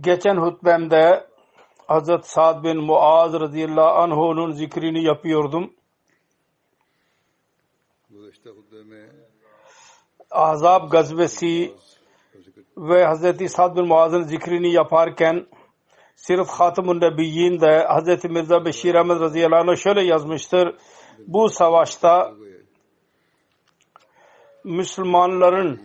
Geçen 0.00 0.36
hutbemde 0.36 1.26
Hazreti 1.86 2.30
Sa'd 2.30 2.64
bin 2.64 2.76
Muaz 2.76 3.32
radıyallahu 3.32 3.98
anh'un 3.98 4.52
zikrini 4.52 5.04
yapıyordum. 5.04 5.72
Azab 10.30 10.90
gazvesi 10.90 11.74
ve 12.76 13.04
Hazreti 13.04 13.48
Sa'd 13.48 13.76
bin 13.76 13.86
Muaz'ın 13.86 14.22
zikrini 14.22 14.72
yaparken 14.72 15.46
sırf 16.16 16.48
Hatımun 16.48 17.00
Nebiyyin 17.00 17.60
de 17.60 17.84
Hazreti 17.84 18.28
Mirza 18.28 18.64
Beşir 18.64 18.94
Ahmet 18.94 19.20
radıyallahu 19.20 19.70
anh 19.70 19.76
şöyle 19.76 20.02
yazmıştır. 20.02 20.76
Bu 21.26 21.48
savaşta 21.48 22.32
Müslümanların 24.64 25.80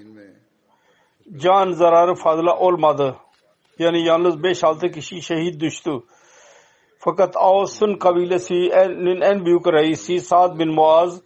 can 1.38 1.72
zararı 1.72 2.16
fazla 2.16 2.58
olmadı. 2.58 3.16
Yani 3.79 4.05
yalnız 4.05 4.35
5-6 4.35 4.91
kişi 4.91 5.21
şehit 5.21 5.59
düştü. 5.59 5.91
Fakat 6.97 7.35
Avs'ın 7.38 7.95
kabilesinin 7.95 9.22
en 9.22 9.45
büyük 9.45 9.67
reisi 9.67 10.19
Sa'd 10.19 10.59
bin 10.59 10.73
Muaz 10.73 11.22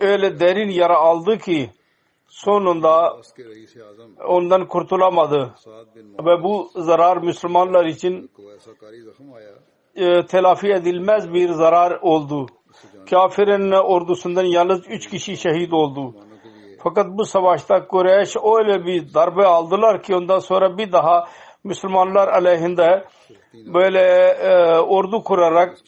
öyle 0.00 0.40
derin 0.40 0.70
yara 0.70 0.96
aldı 0.96 1.38
ki 1.38 1.70
sonunda 2.26 3.20
ondan 4.28 4.68
kurtulamadı. 4.68 5.54
Ve 6.24 6.42
bu 6.42 6.70
zarar 6.74 7.16
Müslümanlar 7.16 7.84
için 7.84 8.30
e, 9.94 10.26
telafi 10.26 10.72
edilmez 10.72 11.34
bir 11.34 11.48
zarar 11.48 11.98
oldu. 12.02 12.46
Kafirin 13.10 13.70
ordusundan 13.70 14.44
yalnız 14.44 14.88
üç 14.88 15.10
kişi 15.10 15.36
şehit 15.36 15.72
oldu. 15.72 16.14
Fakat 16.82 17.06
bu 17.18 17.24
savaşta 17.24 17.86
Kureyş 17.86 18.36
öyle 18.36 18.84
bir 18.84 19.14
darbe 19.14 19.46
aldılar 19.46 20.02
ki 20.02 20.16
ondan 20.16 20.38
sonra 20.38 20.78
bir 20.78 20.92
daha 20.92 21.24
Müslümanlar 21.64 22.28
aleyhinde 22.28 23.04
böyle 23.54 24.00
e, 24.28 24.78
ordu 24.78 25.22
kurarak 25.22 25.78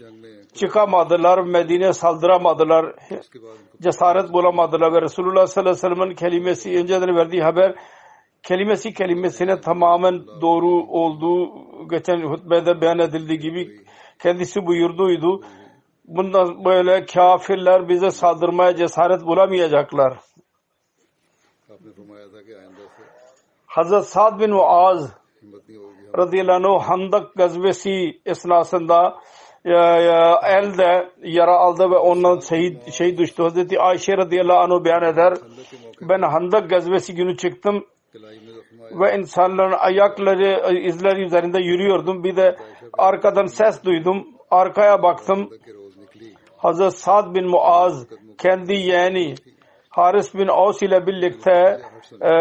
çıkamadılar. 0.54 1.38
Medine 1.38 1.92
saldıramadılar. 1.92 2.94
Cesaret 3.82 4.32
bulamadılar 4.32 4.92
ve 4.92 5.02
Resulullah 5.02 5.46
sallallahu 5.46 5.70
aleyhi 5.70 5.84
ve 5.84 5.96
sellem'in 5.96 6.14
kelimesi 6.14 6.78
önceden 6.78 7.16
verdiği 7.16 7.42
haber 7.42 7.74
kelimesi 8.42 8.94
kelimesine 8.94 9.60
tamamen 9.60 10.26
doğru 10.40 10.86
olduğu 10.88 11.50
geçen 11.90 12.20
hutbede 12.20 12.80
beyan 12.80 12.98
edildiği 12.98 13.38
gibi 13.38 13.70
kendisi 14.22 14.66
buyurduydu. 14.66 15.40
Bundan 16.04 16.64
böyle 16.64 17.06
kafirler 17.06 17.88
bize 17.88 18.10
saldırmaya 18.10 18.76
cesaret 18.76 19.26
bulamayacaklar. 19.26 20.18
Hazret 23.66 24.04
Sa'd 24.04 24.40
bin 24.40 24.50
Muaz 24.50 25.12
radıyallahu 26.18 26.74
anh 26.74 26.82
Handak 26.82 27.34
gazvesi 27.34 28.20
esnasında 28.26 29.18
elde 30.44 31.10
yara 31.22 31.56
aldı 31.56 31.90
ve 31.90 31.96
ondan 31.96 32.38
şehit, 32.38 32.92
şehit 32.92 33.18
düştü. 33.18 33.42
Hazreti 33.42 33.80
Ayşe 33.80 34.16
radıyallahu 34.16 34.58
anh'u 34.58 34.84
beyan 34.84 35.02
eder. 35.02 35.34
Ben 36.00 36.22
Handak 36.22 36.70
gazvesi 36.70 37.14
günü 37.14 37.36
çıktım 37.36 37.84
ve 39.00 39.18
insanların 39.18 39.72
ayakları 39.72 40.76
izleri 40.78 41.24
üzerinde 41.24 41.58
yürüyordum. 41.58 42.24
Bir 42.24 42.36
de 42.36 42.56
arkadan 42.98 43.46
ses 43.46 43.84
duydum. 43.84 44.26
Arkaya 44.50 45.02
baktım. 45.02 45.50
Hazreti 46.56 46.96
Sa'd 46.96 47.34
bin 47.34 47.50
Muaz 47.50 48.06
kendi 48.38 48.72
yeğeni 48.72 49.34
Haris 49.92 50.34
bin 50.34 50.48
Aus 50.48 50.82
ile 50.82 51.06
birlikte 51.06 51.80
e, 52.20 52.32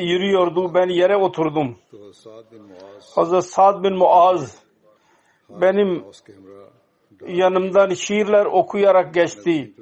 yürüyordu. 0.00 0.74
Ben 0.74 0.88
yere 0.88 1.16
oturdum. 1.16 1.76
Hazreti 3.14 3.48
Sad 3.48 3.84
bin 3.84 3.96
Muaz 3.96 4.62
benim 5.50 6.04
yanımdan 7.26 7.88
şiirler 7.88 8.46
okuyarak 8.46 9.14
geçti. 9.14 9.74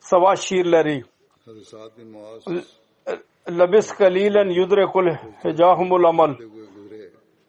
Savaş 0.00 0.40
şiirleri. 0.40 1.04
Labis 3.50 3.92
kalilen 3.92 4.48
yudrekul 4.48 5.06
hecahumul 5.42 6.04
amal. 6.04 6.34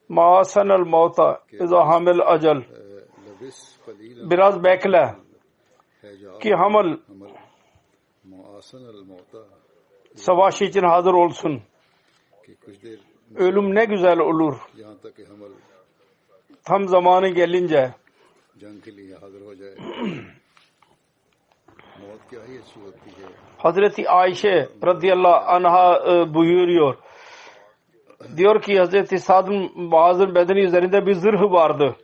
Maasanel 0.09 0.79
mauta 0.79 1.39
izahamil 1.51 2.21
acel. 2.25 2.63
Biraz 4.29 4.63
bekle 4.63 5.15
ki 6.41 6.53
hamel 6.55 6.97
Savaş 10.15 10.61
için 10.61 10.83
hazır 10.83 11.13
olsun. 11.13 11.61
Ölüm 13.35 13.75
ne 13.75 13.85
güzel 13.85 14.19
olur. 14.19 14.55
Tam 16.63 16.87
zamanı 16.87 17.27
gelince 17.27 17.93
Hazreti 23.57 24.09
Ayşe 24.09 24.69
radıyallahu 24.85 25.51
anha 25.51 26.03
e, 26.11 26.33
buyuruyor. 26.33 26.97
Diyor 28.37 28.61
ki 28.61 28.79
Hazreti 28.79 29.19
Sad'ın 29.19 29.91
bazı 29.91 30.35
bedeni 30.35 30.59
üzerinde 30.59 31.05
bir 31.05 31.13
zırh 31.13 31.41
vardı 31.41 31.95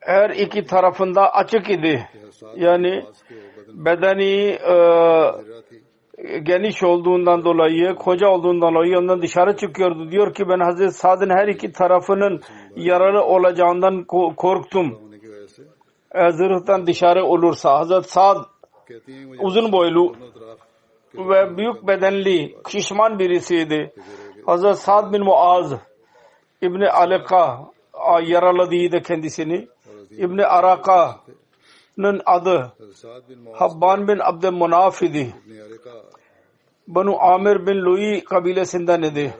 her 0.00 0.30
iki 0.30 0.64
tarafında 0.64 1.32
açık 1.34 1.70
idi. 1.70 2.08
Yani 2.56 3.04
bedeni 3.68 4.58
e, 4.68 4.76
geniş 6.42 6.82
olduğundan 6.82 7.44
dolayı, 7.44 7.94
koca 7.94 8.28
olduğundan 8.28 8.74
dolayı 8.74 8.98
ondan 8.98 9.22
dışarı 9.22 9.56
çıkıyordu. 9.56 10.10
Diyor 10.10 10.34
ki 10.34 10.48
ben 10.48 10.60
Hazreti 10.60 10.92
Sad'ın 10.92 11.30
her 11.30 11.48
iki 11.48 11.72
tarafının 11.72 12.40
yaralı 12.76 13.24
olacağından 13.24 14.04
korktum. 14.36 14.98
Eğer 16.12 16.30
zırhtan 16.30 16.86
dışarı 16.86 17.24
olursa 17.24 17.78
Hazreti 17.78 18.08
Sad 18.08 18.36
uzun 19.38 19.72
boylu 19.72 20.16
ve 21.14 21.56
büyük 21.56 21.86
bedenli, 21.86 22.54
şişman 22.68 23.18
birisiydi. 23.18 23.92
Hazreti 24.46 24.80
Sad 24.80 25.12
bin 25.12 25.24
Muaz 25.24 25.72
İbni 26.62 26.90
Aleka 26.90 27.60
yaraladıydı 28.22 29.02
kendisini. 29.02 29.68
İbni 30.10 30.46
Araka'nın 30.46 32.22
adı 32.26 32.72
Habban 33.52 34.08
bin 34.08 34.18
Abdülmunaf 34.18 35.02
idi. 35.02 35.34
Banu 36.86 37.22
Amir 37.22 37.66
bin 37.66 37.84
Lui 37.84 38.24
kabilesinden 38.24 39.02
idi. 39.02 39.34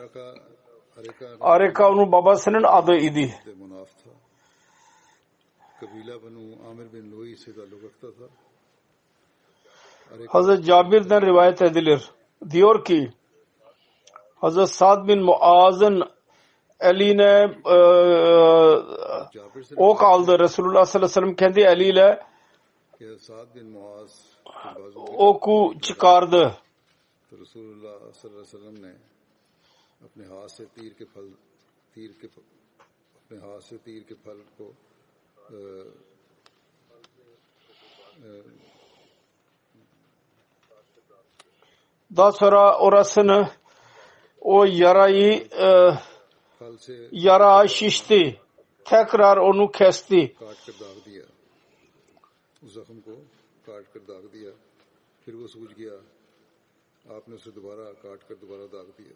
Areka 1.41 1.91
onun 1.91 2.13
babasının 2.13 2.63
adı 2.63 2.97
idi. 2.97 3.35
Hazreti 10.29 10.63
Cabir'den 10.63 11.23
rivayet 11.23 11.63
edilir. 11.63 12.11
Diyor 12.51 12.85
ki 12.85 13.11
Hazreti 14.37 14.73
Sad 14.73 15.09
bin 15.09 15.23
Muaz'ın 15.23 16.18
eline 16.90 17.32
e, 17.76 17.78
Jabir 19.36 19.64
से 19.68 19.76
ok 19.78 20.00
aldı. 20.14 20.40
Resulullah 20.40 20.86
sallallahu 20.86 21.12
aleyhi 21.12 21.18
ve 21.18 21.22
sellem 21.22 21.36
kendi 21.36 21.62
eliyle 21.74 22.08
कि 23.00 23.06
साद 23.28 23.48
बिन 23.56 23.68
मुआज 23.76 24.12
के 24.48 24.70
बाजू 24.80 25.00
oku 25.28 25.58
çıkardı. 25.86 26.44
तो 27.30 27.34
रसूलुल्लाह 27.44 27.98
सल्लल्लाहु 28.20 28.44
अलैहि 28.44 28.50
वसल्लम 28.54 28.76
ने 28.86 28.94
अपने 30.06 30.24
हाथ 30.32 30.50
से 30.58 30.64
तीर 30.76 30.92
के 31.00 31.06
फल 31.14 31.26
तीर 31.96 32.12
के 32.22 32.28
फ- 32.34 32.48
अपने 33.20 33.38
हाथ 33.46 33.62
से 33.70 33.76
तीर 33.86 34.02
के 34.10 34.16
फल 34.26 34.40
को 34.58 34.66
अ, 34.68 35.60
अ, 38.24 38.30
Daha 42.18 42.32
sonra 42.32 42.78
orasını 42.78 43.50
o 44.42 44.64
yarayı 44.66 45.34
e, 45.68 45.94
یارا 47.13 47.67
şişti. 47.67 48.41
Tekrar 48.87 49.37
onu 49.37 49.67
kesti. 49.71 50.23
آپ 57.07 57.29
نے 57.29 57.35
اسے 57.35 57.51
دوبارہ 57.51 57.85
کاٹ 58.03 58.21
کر 58.29 58.35
دوبارہ 58.35 58.67
داغ 58.73 58.89
دیا 58.99 59.15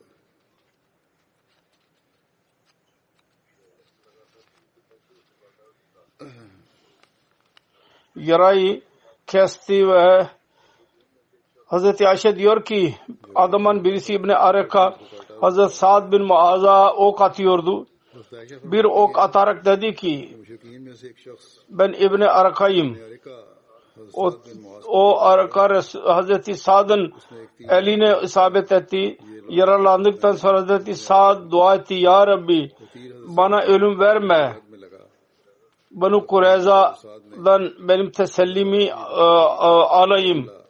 یرائی 8.16 8.80
کھیستی 9.28 9.82
وہ 9.82 10.00
Hazreti 11.72 12.08
Ayşe 12.08 12.36
diyor 12.36 12.64
ki 12.64 12.94
adamın 13.34 13.84
birisi 13.84 14.14
İbni 14.14 14.36
Arek'a 14.36 14.96
Hazreti 15.40 15.76
Sa'd 15.76 16.12
bin 16.12 16.22
Muaz'a 16.22 16.92
ok 16.92 17.20
atıyordu. 17.20 17.86
Bir 18.64 18.84
ok 18.84 19.18
atarak 19.18 19.64
dedi 19.64 19.94
ki 19.94 20.36
ben 21.68 21.92
İbni 21.92 22.28
Arek'ayım. 22.28 22.98
O, 24.14 24.32
o 24.86 25.20
Arka 25.20 25.82
Hazreti 26.04 26.54
Sa'd'ın 26.54 27.12
eline 27.68 28.18
isabet 28.22 28.72
etti. 28.72 29.18
Yaralandıktan 29.48 30.32
sonra 30.32 30.60
Hazreti 30.60 30.94
Sa'd 30.94 31.50
dua 31.50 31.74
etti. 31.74 31.94
Ya 31.94 32.26
Rabbi 32.26 32.70
bana 33.26 33.62
ölüm 33.62 34.00
verme. 34.00 34.56
Banu 35.90 36.26
Kureyza'dan 36.26 37.72
benim 37.88 38.10
tesellimi 38.10 38.82
e, 38.84 38.88
e, 38.88 39.24
alayım. 40.00 40.61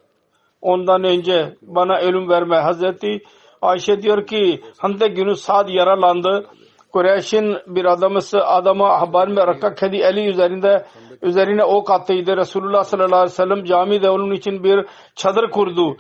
Ondan 0.63 1.05
önce 1.05 1.57
bana 1.63 1.99
ölüm 1.99 2.29
verme. 2.29 2.57
Hazreti 2.57 3.23
Ayşe 3.63 4.03
diyor 4.03 4.27
ki 4.27 4.61
Handek 4.79 5.17
günü 5.17 5.37
Sad 5.37 5.69
yaralandı. 5.69 6.47
Kureyş'in 6.93 7.57
bir 7.67 7.85
adamısı 7.85 8.45
adama 8.45 9.01
haber 9.01 9.29
mi 9.29 9.37
rakka 9.37 9.75
kendi 9.75 9.97
eli 9.97 10.27
üzerinde 10.27 10.87
üzerine 11.23 11.65
ok 11.65 11.91
attıydı. 11.91 12.37
Resulullah 12.37 12.85
sallallahu 12.85 13.17
aleyhi 13.17 13.33
ve 13.33 13.35
sellem 13.35 13.65
camide 13.65 14.11
onun 14.11 14.35
için 14.35 14.65
bir 14.65 14.87
çadır 15.15 15.51
kurdu 15.51 15.97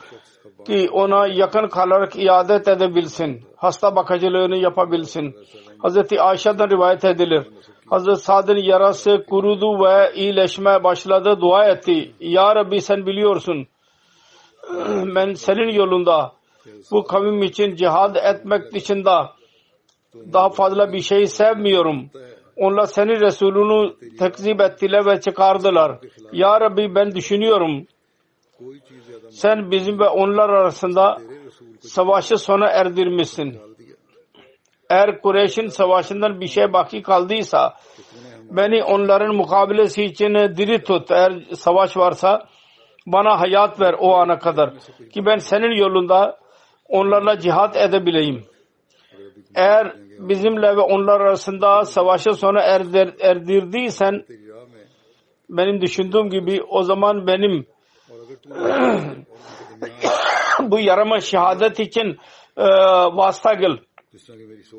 ki 0.67 0.89
ona 0.93 1.27
yakın 1.27 1.69
kalarak 1.69 2.17
iadet 2.17 2.69
edebilsin. 2.69 3.41
Hasta 3.57 3.97
bakıcılığını 3.97 4.57
yapabilsin. 4.57 5.35
Hazreti 5.79 6.21
Ayşe'den 6.21 6.71
rivayet 6.71 7.05
edilir. 7.05 7.47
Hazreti 7.91 8.21
Sad'ın 8.21 8.57
yarası 8.57 9.25
kurudu 9.29 9.85
ve 9.85 10.13
iyileşmeye 10.15 10.85
başladı. 10.85 11.41
Dua 11.41 11.65
etti. 11.65 12.13
Ya 12.21 12.57
Rabbi 12.57 12.81
sen 12.81 13.07
biliyorsun. 13.07 13.67
ben 15.15 15.35
senin 15.35 15.69
yolunda 15.69 16.33
bu 16.91 17.05
kavim 17.05 17.43
için 17.43 17.75
cihad 17.75 18.17
etmek 18.17 18.75
dışında 18.75 19.33
daha 20.33 20.51
fazla 20.51 20.93
bir 20.93 21.01
şey 21.01 21.27
sevmiyorum. 21.27 22.11
Onlar 22.57 22.87
senin 22.87 23.21
Resulünü 23.21 23.95
tekzip 24.19 24.61
ettiler 24.61 25.07
ve 25.07 25.21
çıkardılar. 25.21 25.99
Ya 26.33 26.61
Rabbi 26.61 26.95
ben 26.95 27.15
düşünüyorum. 27.15 27.87
Sen 29.31 29.71
bizim 29.71 29.99
ve 29.99 30.09
onlar 30.09 30.49
arasında 30.49 31.19
savaşı 31.81 32.39
sona 32.39 32.67
erdirmişsin. 32.69 33.59
Eğer 34.91 35.21
Kureyş'in 35.21 35.67
savaşından 35.67 36.41
bir 36.41 36.47
şey 36.47 36.73
baki 36.73 37.03
kaldıysa 37.03 37.75
beni 38.51 38.85
onların 38.85 39.35
mukabilesi 39.35 40.05
için 40.05 40.35
diri 40.35 40.83
tut. 40.83 41.11
Eğer 41.11 41.33
savaş 41.55 41.97
varsa 41.97 42.49
bana 43.07 43.41
hayat 43.41 43.81
ver 43.81 43.95
o 43.99 44.15
ana 44.15 44.39
kadar 44.39 44.71
ki 45.13 45.27
ben 45.27 45.37
senin 45.37 45.77
yolunda 45.77 46.39
onlarla 46.89 47.39
cihat 47.39 47.77
edebileyim. 47.77 48.45
Eğer 49.55 49.97
bizimle 50.19 50.77
ve 50.77 50.81
onlar 50.81 51.21
arasında 51.21 51.85
savaşa 51.85 52.35
sona 52.35 52.61
erdir, 52.61 53.15
erdirdiysen 53.21 54.25
benim 55.51 55.81
düşündüğüm 55.81 56.31
gibi 56.31 56.63
o 56.63 56.83
zaman 56.83 57.27
benim 57.27 57.67
bu 60.61 60.81
yarama 60.81 61.21
şehadet 61.21 61.81
için 61.81 62.19
e, 62.57 62.67
vasıta 63.17 63.55
gel. 63.55 63.79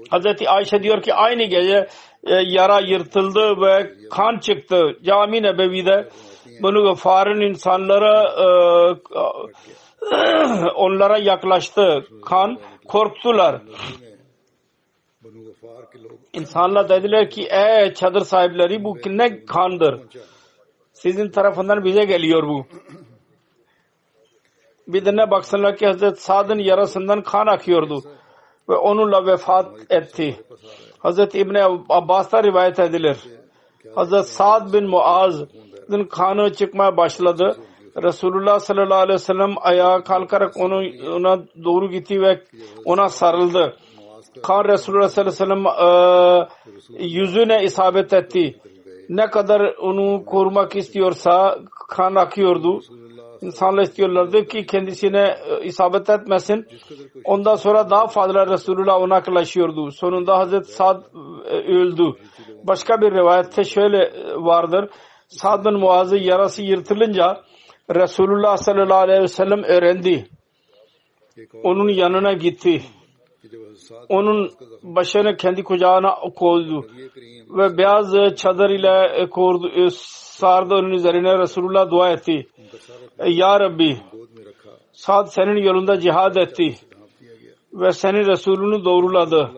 Hazreti 0.09 0.49
Ayşe 0.49 0.83
diyor 0.83 1.01
ki 1.01 1.13
aynı 1.13 1.43
gece 1.43 1.87
e, 2.23 2.33
yara 2.33 2.79
yırtıldı 2.79 3.61
ve 3.61 3.93
kan 4.09 4.39
çıktı. 4.39 4.97
Cami 5.03 5.43
Nebevi'de 5.43 6.09
bunu 6.63 6.83
Gafar'ın 6.83 7.41
insanlara 7.41 8.23
e, 8.23 8.47
onlara 10.75 11.17
yaklaştı. 11.17 12.05
Kan 12.25 12.59
korktular. 12.87 13.61
İnsanlar 16.33 16.89
dediler 16.89 17.29
ki 17.29 17.47
ey 17.49 17.93
çadır 17.93 18.21
sahipleri 18.21 18.83
bu 18.83 18.97
ne 19.05 19.45
kandır. 19.45 20.01
Sizin 20.93 21.29
tarafından 21.29 21.85
bize 21.85 22.05
geliyor 22.05 22.43
bu. 22.43 22.65
Bir 24.87 25.05
de 25.05 25.15
ne 25.15 25.31
baksınlar 25.31 25.77
ki 25.77 25.87
Hazreti 25.87 26.21
Sad'ın 26.21 26.59
yarasından 26.59 27.21
kan 27.23 27.47
akıyordu 27.47 28.03
ve 28.69 28.75
onunla 28.75 29.25
vefat 29.25 29.71
etti. 29.89 30.35
Hazreti 30.99 31.39
İbni 31.39 31.63
Abbas'ta 31.89 32.43
rivayet 32.43 32.79
edilir. 32.79 33.17
Hazreti 33.95 34.27
Sad 34.27 34.73
bin 34.73 34.89
Muaz 34.89 35.43
kanı 36.09 36.53
çıkmaya 36.53 36.97
başladı. 36.97 37.57
Resulullah 38.03 38.59
sallallahu 38.59 38.99
aleyhi 38.99 39.13
ve 39.13 39.17
sellem 39.17 39.53
ayağa 39.61 40.03
kalkarak 40.03 40.57
onu 40.57 40.75
ona 41.15 41.39
doğru 41.63 41.89
gitti 41.89 42.21
ve 42.21 42.41
ona 42.85 43.09
sarıldı. 43.09 43.77
Kan 44.43 44.65
Resulullah 44.65 45.07
sallallahu 45.07 45.43
aleyhi 45.43 45.65
ve 45.65 45.75
sellem 45.75 46.99
e, 46.99 47.05
yüzüne 47.05 47.63
isabet 47.63 48.13
etti. 48.13 48.59
Ne 49.09 49.29
kadar 49.29 49.75
onu 49.75 50.25
korumak 50.25 50.75
istiyorsa 50.75 51.59
kan 51.89 52.15
akıyordu. 52.15 52.81
İnsanlar 53.41 53.81
istiyorlardı 53.81 54.45
ki 54.45 54.65
kendisine 54.65 55.37
e, 55.49 55.65
isabet 55.65 56.09
etmesin. 56.09 56.67
Ondan 57.25 57.55
sonra 57.55 57.89
daha 57.89 58.07
fazla 58.07 58.47
Resulullah 58.47 59.01
ona 59.01 59.15
yaklaşıyordu. 59.15 59.91
Sonunda 59.91 60.37
Hazreti 60.37 60.71
Sad 60.71 61.03
e, 61.45 61.55
öldü. 61.55 62.13
Başka 62.63 63.01
bir 63.01 63.11
rivayette 63.11 63.63
şöyle 63.63 64.03
e, 64.03 64.35
vardır. 64.35 64.89
Sad'ın 65.27 65.79
Muaz'ın 65.79 66.17
yarası 66.17 66.63
yırtılınca 66.63 67.43
Resulullah 67.95 68.57
sallallahu 68.57 68.97
aleyhi 68.97 69.21
ve 69.21 69.27
sellem 69.27 69.63
öğrendi. 69.63 70.29
Onun 71.63 71.89
yanına 71.89 72.33
gitti. 72.33 72.81
Onun 74.09 74.51
başını 74.83 75.37
kendi 75.37 75.63
kucağına 75.63 76.15
koydu 76.35 76.87
ve 77.49 77.77
beyaz 77.77 78.35
çadır 78.35 78.69
ile 78.69 79.21
e, 79.21 79.29
kurdu, 79.29 79.69
e, 79.69 79.89
sardı 79.91 80.75
onun 80.75 80.91
üzerine 80.91 81.39
Resulullah 81.39 81.91
dua 81.91 82.11
etti. 82.11 82.47
E, 83.19 83.31
ya 83.31 83.59
Rabbi 83.59 83.97
Sad 84.93 85.27
senin 85.27 85.57
yolunda 85.63 85.99
cihad 85.99 86.35
etti 86.35 86.75
ve 87.73 87.91
senin 87.91 88.25
Resulünü 88.25 88.85
doğruladı 88.85 89.51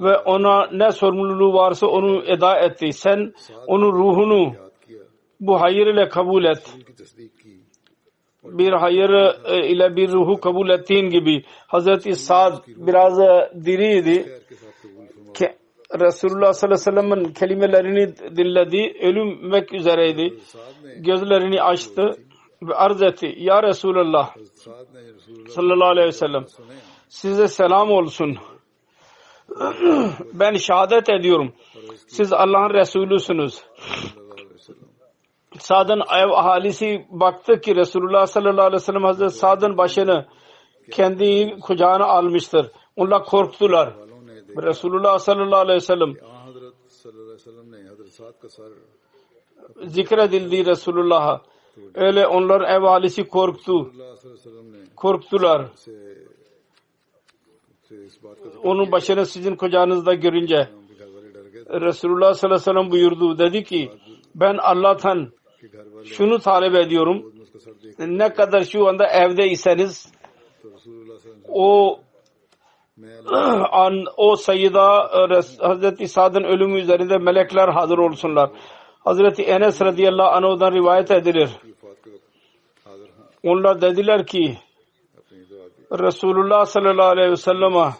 ve 0.00 0.18
ona 0.18 0.66
ne 0.72 0.92
sorumluluğu 0.92 1.54
varsa 1.54 1.86
onu 1.86 2.22
eda 2.24 2.58
etti. 2.58 2.92
Sen 2.92 3.32
onun 3.66 3.92
ruhunu 3.92 4.52
bu 5.46 5.60
hayır 5.60 5.86
ile 5.86 6.08
kabul 6.08 6.44
et. 6.44 6.76
Bir 8.44 8.72
hayır 8.72 9.10
e, 9.44 9.68
ile 9.68 9.96
bir 9.96 10.12
ruhu 10.12 10.40
kabul 10.40 10.68
ettiğin 10.70 11.10
gibi 11.10 11.44
Hazreti 11.66 12.14
Sa'd 12.14 12.64
biraz 12.66 13.20
e, 13.20 13.52
diriydi. 13.64 14.40
Ke 15.34 15.56
Resulullah 16.00 16.52
sallallahu 16.52 16.64
aleyhi 16.64 16.72
ve 16.72 16.76
sellem'in 16.76 17.32
kelimelerini 17.32 18.16
dinledi. 18.36 18.98
Ölümek 19.02 19.74
üzereydi. 19.74 20.34
Gözlerini 20.96 21.62
açtı 21.62 22.16
ve 22.62 22.74
arz 22.74 23.02
etti. 23.02 23.34
Ya 23.38 23.62
Resulullah 23.62 24.34
sallallahu 25.48 25.88
aleyhi 25.88 26.06
ve 26.06 26.12
sellem 26.12 26.44
size 27.08 27.48
selam 27.48 27.90
olsun. 27.90 28.38
ben 30.32 30.56
şehadet 30.56 31.10
ediyorum. 31.10 31.52
Siz 32.08 32.32
Allah'ın 32.32 32.74
Resulüsünüz. 32.74 33.62
Sad'ın 35.62 36.00
ev 36.00 36.30
ahalisi 36.30 37.06
baktı 37.10 37.60
ki 37.60 37.76
Resulullah 37.76 38.26
sallallahu 38.26 38.66
aleyhi 38.66 38.82
ve 38.82 38.84
sellem 38.84 39.04
Hazreti 39.04 39.34
Sad'ın 39.34 39.78
başını 39.78 40.26
kendi 40.90 41.58
kucağına 41.60 42.04
almıştır. 42.04 42.70
Onlar 42.96 43.24
korktular. 43.24 43.94
Resulullah 44.56 45.18
sallallahu 45.18 45.60
aleyhi 45.60 45.76
ve 45.76 45.80
sellem 45.80 46.14
zikredildi 49.82 50.66
Resulullah. 50.66 51.40
Öyle 51.94 52.26
onlar 52.26 52.60
ev 52.60 52.82
ahalisi 52.82 53.24
korktu. 53.28 53.92
Korktular. 54.96 55.66
Onun 58.62 58.92
başını 58.92 59.26
sizin 59.26 59.56
kucağınızda 59.56 60.14
görünce 60.14 60.68
Resulullah 61.70 62.34
sallallahu 62.34 62.54
aleyhi 62.56 62.70
ve 62.70 62.72
sellem 62.72 62.90
buyurdu. 62.90 63.38
Dedi 63.38 63.64
ki 63.64 63.90
ben 64.34 64.58
Allah'tan 64.58 65.32
şunu 66.04 66.38
talep 66.38 66.74
ediyorum. 66.74 67.32
Ne 67.98 68.32
kadar 68.32 68.64
şu 68.64 68.88
anda 68.88 69.06
evdeyseniz 69.06 70.12
o 71.48 72.00
an, 73.72 74.04
o 74.16 74.36
sayıda 74.36 75.10
e, 75.30 75.64
Hazreti 75.66 76.08
Sad'ın 76.08 76.44
ölümü 76.44 76.80
üzerinde 76.80 77.18
melekler 77.18 77.68
hazır 77.68 77.98
olsunlar. 77.98 78.50
Hazreti 79.00 79.42
Enes 79.42 79.80
radıyallahu 79.82 80.28
anh'dan 80.28 80.72
rivayet 80.72 81.10
edilir. 81.10 81.50
Onlar 83.42 83.80
dediler 83.80 84.26
ki 84.26 84.58
Resulullah 85.92 86.64
sallallahu 86.64 87.06
aleyhi 87.06 87.30
ve 87.30 87.36
sellem'e 87.36 87.90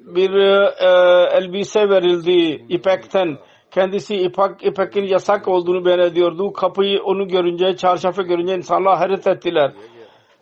bir 0.00 0.30
e, 0.30 0.90
elbise 1.32 1.88
verildi 1.88 2.64
ipekten 2.68 3.38
kendisi 3.70 4.16
ipak, 4.16 4.64
ipekin 4.64 5.04
yasak 5.04 5.48
olduğunu 5.48 5.84
beyan 5.84 6.00
ediyordu. 6.00 6.52
Kapıyı 6.52 7.02
onu 7.02 7.28
görünce, 7.28 7.76
çarşafı 7.76 8.22
görünce 8.22 8.56
insanlar 8.56 8.98
hareket 8.98 9.26
ettiler. 9.26 9.72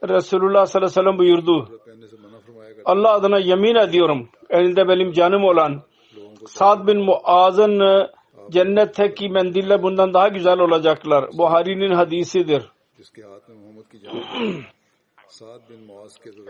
Resulullah 0.09 0.66
sallallahu 0.66 0.90
aleyhi 0.90 0.99
ve 0.99 1.02
sellem 1.02 1.18
buyurdu. 1.18 1.68
Allah 2.85 3.12
adına 3.12 3.38
yemin 3.38 3.75
ediyorum. 3.75 4.28
Elinde 4.50 4.88
benim 4.88 5.12
canım 5.12 5.45
olan 5.45 5.83
Sad 6.47 6.87
bin 6.87 6.99
Muaz'ın 7.04 7.80
e, 7.80 8.11
cennetteki 8.50 9.28
mendille 9.28 9.83
bundan 9.83 10.14
daha 10.14 10.28
güzel 10.28 10.59
olacaklar. 10.59 11.25
Buhari'nin 11.38 11.95
hadisidir. 11.95 12.62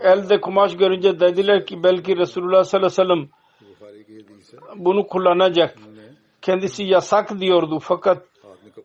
Elde 0.03 0.41
kumaş 0.41 0.77
görünce 0.77 1.19
dediler 1.19 1.65
ki 1.65 1.83
belki 1.83 2.17
Resulullah 2.17 2.63
sallallahu 2.63 3.01
aleyhi 3.01 3.19
ve 3.19 3.29
sellem 4.49 4.85
bunu 4.85 5.07
kullanacak 5.07 5.75
kendisi 6.41 6.83
yasak 6.83 7.39
diyordu 7.39 7.79
fakat 7.81 8.23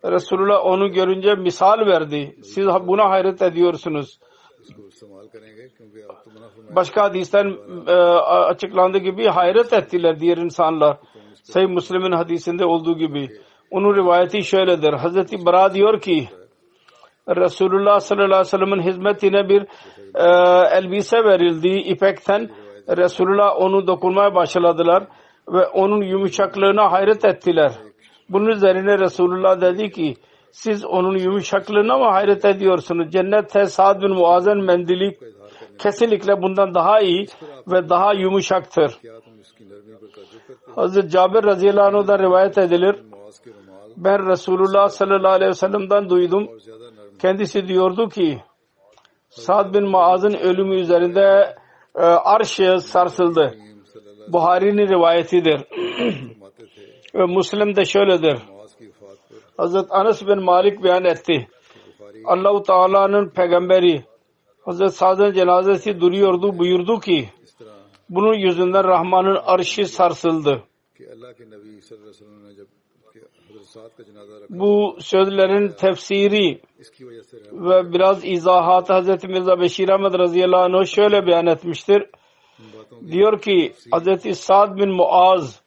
Resulullah 0.05 0.67
onu 0.67 0.93
görünce 0.93 1.35
misal 1.35 1.79
verdi. 1.87 2.37
Siz 2.43 2.67
buna 2.67 3.11
hayret 3.11 3.43
ediyorsunuz. 3.43 4.19
Başka 6.71 7.03
hadisten 7.03 7.57
e, 7.87 7.93
açıklandığı 8.23 8.99
gibi 8.99 9.27
hayret 9.27 9.73
ettiler 9.73 10.21
diğer 10.21 10.37
insanlar. 10.37 10.97
Sayı 11.43 11.69
Müslim'in 11.69 12.13
hadisinde 12.13 12.65
olduğu 12.65 12.99
gibi. 12.99 13.29
Onun 13.71 13.97
rivayeti 13.97 14.43
şöyledir. 14.43 14.93
Hazreti 14.93 15.47
Bara 15.47 15.75
diyor 15.75 16.01
ki 16.01 16.29
Resulullah 17.29 18.01
sallallahu 18.01 18.25
aleyhi 18.27 18.41
ve 18.41 18.45
sellem'in 18.45 18.83
hizmetine 18.83 19.49
bir 19.49 19.63
e, 20.15 20.27
elbise 20.79 21.25
verildi 21.25 21.69
ipekten. 21.69 22.51
Resulullah 22.89 23.57
onu 23.61 23.87
dokunmaya 23.87 24.35
başladılar 24.35 25.07
ve 25.53 25.67
onun 25.67 26.03
yumuşaklığına 26.03 26.93
hayret 26.93 27.25
ettiler. 27.25 27.73
Bunun 28.29 28.47
üzerine 28.47 28.99
Resulullah 28.99 29.61
dedi 29.61 29.91
ki 29.91 30.17
siz 30.51 30.85
onun 30.85 31.19
yumuşaklığına 31.19 31.99
mı 31.99 32.05
hayret 32.05 32.45
ediyorsunuz? 32.45 33.11
Cennette 33.11 33.67
Sa'd 33.67 34.03
bin 34.03 34.11
Muaz'ın 34.11 34.65
mendili 34.65 35.19
kesinlikle 35.79 36.43
bundan 36.43 36.75
daha 36.75 37.01
iyi 37.01 37.27
ve 37.67 37.89
daha 37.89 38.13
yumuşaktır. 38.13 38.99
Hazreti 40.75 41.09
Cabir 41.09 41.45
radıyallahu 41.45 41.99
anh'dan 41.99 42.19
rivayet 42.19 42.59
edilir. 42.59 42.97
Ben 43.97 44.29
Resulullah 44.29 44.89
sallallahu 44.89 45.33
aleyhi 45.33 45.51
ve 45.51 45.55
sellem'den 45.55 46.11
duydum. 46.11 46.49
Kendisi 47.19 47.69
diyordu 47.69 48.09
ki 48.09 48.41
Sa'd 49.29 49.75
bin 49.75 49.89
Muaz'ın 49.89 50.35
ölümü 50.35 50.75
üzerinde 50.81 51.55
e, 51.95 52.03
arş 52.03 52.61
sarsıldı 52.83 53.55
Buhari'nin 54.33 54.89
rivayetidir. 54.89 55.61
Ve 57.15 57.27
Müslim 57.27 57.77
de 57.77 57.85
şöyledir. 57.85 58.39
Hazret 59.57 59.87
Anas 59.91 60.27
bin 60.27 60.43
Malik 60.43 60.85
beyan 60.85 61.05
etti. 61.05 61.49
Allahu 62.25 62.62
Teala'nın 62.62 63.29
peygamberi 63.29 64.05
Hazret 64.65 64.95
Sadr 64.95 65.33
cenazesi 65.33 66.01
duruyordu 66.01 66.59
buyurdu 66.59 67.01
ki 67.01 67.29
bunun 68.09 68.35
yüzünden 68.35 68.85
Rahman'ın 68.85 69.39
arşi 69.45 69.85
sarsıldı. 69.85 70.62
Bu 74.51 74.97
sözlerin 75.01 75.69
tefsiri 75.69 76.61
ve 77.53 77.93
biraz 77.93 78.25
izahatı 78.25 78.93
Hazreti 78.93 79.29
Mirza 79.29 79.61
Beşir 79.61 79.89
Ahmet 79.89 80.15
radıyallahu 80.15 80.79
anh 80.79 80.87
şöyle 80.87 81.27
beyan 81.27 81.47
etmiştir 81.47 82.03
diyor 83.11 83.40
ki 83.40 83.73
Hz. 83.92 84.38
Sa'd 84.38 84.76
bin 84.76 84.90
Muaz 84.90 85.62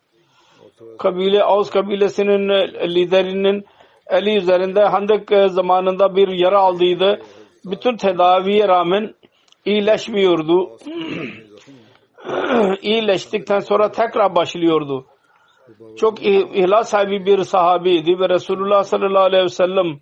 kabile 0.99 1.43
Avs 1.43 1.69
kabilesinin 1.69 2.49
e, 2.49 2.89
liderinin 2.95 3.65
eli 4.07 4.37
üzerinde 4.37 4.83
Handek 4.83 5.31
e, 5.31 5.47
zamanında 5.47 6.15
bir 6.15 6.27
yara 6.27 6.59
aldıydı. 6.59 7.21
Bütün 7.65 7.97
tedaviye 7.97 8.67
rağmen 8.67 9.13
iyileşmiyordu. 9.65 10.71
İyileştikten 12.81 13.59
sonra 13.59 13.91
tekrar 13.91 14.35
başlıyordu. 14.35 15.05
Çok 15.97 16.23
ihlas 16.23 16.89
sahibi 16.89 17.25
bir 17.25 17.43
sahabiydi 17.43 18.19
ve 18.19 18.29
Resulullah 18.29 18.83
sallallahu 18.83 19.23
aleyhi 19.23 19.43
ve 19.43 19.49
sellem 19.49 19.99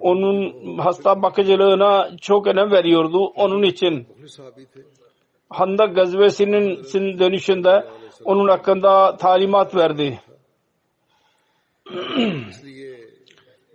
onun 0.00 0.54
hasta 0.78 1.22
bakıcılığına 1.22 2.10
çok 2.20 2.46
önem 2.46 2.70
veriyordu. 2.70 3.26
Onun 3.26 3.62
için 3.62 4.06
Handak 5.50 5.96
gazvesinin 5.96 6.82
sin 6.82 7.18
dönüşünde 7.18 7.88
onun 8.24 8.48
hakkında 8.48 9.16
talimat 9.16 9.74
verdi. 9.74 10.20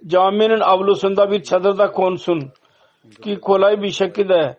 Caminin 0.07 0.59
avlusunda 0.59 1.31
bir 1.31 1.43
çadırda 1.43 1.91
konsun 1.91 2.51
ki 3.23 3.39
kolay 3.39 3.81
bir 3.81 3.91
şekilde 3.91 4.57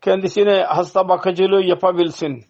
kendisine 0.00 0.62
hasta 0.62 1.08
bakıcılığı 1.08 1.64
yapabilsin. 1.64 2.44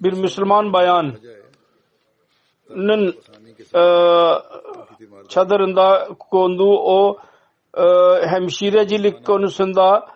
Bir 0.00 0.12
Müslüman 0.12 0.72
bayanın 0.72 1.18
e, 3.74 3.82
çadırında 5.28 6.08
konduğu 6.30 6.78
o 6.78 7.18
e, 7.76 7.84
hemşirecilik 8.26 9.26
konusunda 9.26 10.06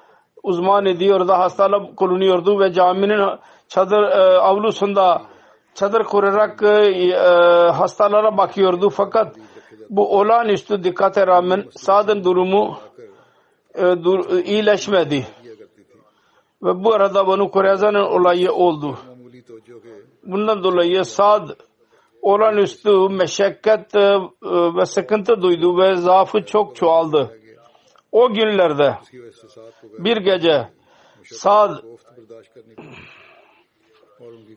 uzman 0.44 0.86
ediyordu, 0.86 1.32
hastalık 1.32 1.96
kulunuyordu 1.96 2.60
ve 2.60 2.72
caminin 2.72 3.38
çadır 3.68 4.02
e, 4.02 4.38
avlusunda 4.38 5.22
çadır 5.74 6.04
kurarak 6.04 6.62
e, 6.62 6.68
e 6.68 7.16
hastalara 7.70 8.36
bakıyordu. 8.36 8.90
Fakat 8.90 9.36
bu 9.90 10.18
olağanüstü 10.18 10.84
dikkate 10.84 11.26
rağmen 11.26 11.64
Sad'ın 11.70 12.24
durumu 12.24 12.78
e, 13.74 13.86
e, 13.86 14.42
iyileşmedi. 14.42 15.26
Ve 16.62 16.84
bu 16.84 16.94
arada 16.94 17.26
Banu 17.26 17.50
Kureyza'nın 17.50 18.04
olayı 18.04 18.52
oldu. 18.52 18.98
Bundan 20.22 20.64
dolayı 20.64 21.04
Sad 21.04 21.48
olağanüstü 22.22 23.08
meşakkat 23.08 23.94
e, 23.96 24.20
ve 24.76 24.86
sıkıntı 24.86 25.42
duydu 25.42 25.78
ve 25.78 25.96
zaafı 25.96 26.44
çok 26.44 26.76
çoğaldı 26.76 27.43
o 28.14 28.32
günlerde 28.32 28.94
bir 29.98 30.16
gece 30.16 30.68
Sad 31.24 31.76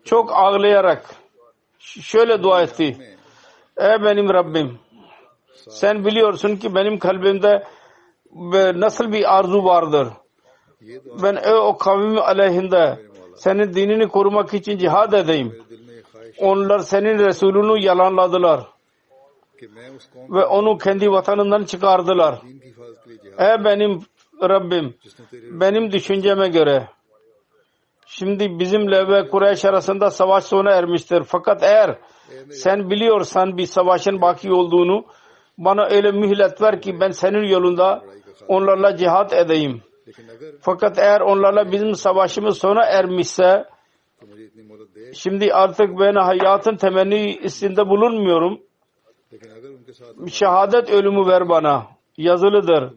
çok 0.06 0.32
ağlayarak 0.34 1.16
şöyle 1.80 2.44
dua 2.44 2.62
etti. 2.62 2.98
Ey 3.78 4.04
benim 4.04 4.30
Rabbim 4.30 4.80
sen 5.70 6.06
biliyorsun 6.06 6.56
ki 6.56 6.76
benim 6.76 7.00
kalbimde 7.00 7.64
nasıl 8.80 9.12
bir 9.12 9.38
arzu 9.38 9.64
vardır. 9.64 10.08
Ben 11.24 11.36
ey 11.36 11.54
o 11.54 11.78
kavmi 11.78 12.20
aleyhinde 12.20 13.00
senin 13.36 13.74
dinini 13.74 14.08
korumak 14.08 14.54
için 14.54 14.78
cihad 14.78 15.14
edeyim. 15.14 15.56
Onlar 16.40 16.80
senin 16.80 17.20
Resulünü 17.20 17.86
yalanladılar. 17.86 18.68
Ve 20.30 20.46
onu 20.46 20.78
kendi 20.78 21.12
vatanından 21.12 21.64
çıkardılar. 21.64 22.42
Ey 23.38 23.54
e, 23.54 23.64
benim 23.64 24.00
Rabbim 24.42 24.96
benim 25.34 25.92
düşünceme 25.92 26.48
göre 26.48 26.88
şimdi 28.08 28.60
bizimle 28.60 29.08
ve 29.08 29.28
Kureyş 29.28 29.66
arasında 29.66 30.10
savaş 30.10 30.44
sona 30.44 30.72
ermiştir. 30.72 31.24
Fakat 31.24 31.64
eğer 31.64 31.98
sen 32.52 32.90
biliyorsan 32.90 33.58
bir 33.58 33.66
savaşın 33.66 34.22
baki 34.22 34.52
olduğunu 34.52 35.06
bana 35.58 35.86
öyle 35.86 36.12
mühlet 36.12 36.62
ver 36.62 36.82
ki 36.82 37.00
ben 37.00 37.10
senin 37.10 37.44
yolunda 37.44 38.04
onlarla 38.48 38.98
cihat 38.98 39.34
edeyim. 39.34 39.82
Fakat 40.62 41.00
eğer 41.00 41.22
onlarla 41.22 41.72
bizim 41.72 41.96
savaşımız 41.96 42.58
sona 42.58 42.86
ermişse 42.86 43.66
şimdi 45.14 45.54
artık 45.54 46.00
ben 46.00 46.16
hayatın 46.16 46.76
temenni 46.76 47.36
istinde 47.36 47.88
bulunmuyorum. 47.88 48.60
Şehadet 50.32 50.90
ölümü 50.90 51.28
ver 51.28 51.50
bana 51.50 51.97
yazılıdır. 52.18 52.94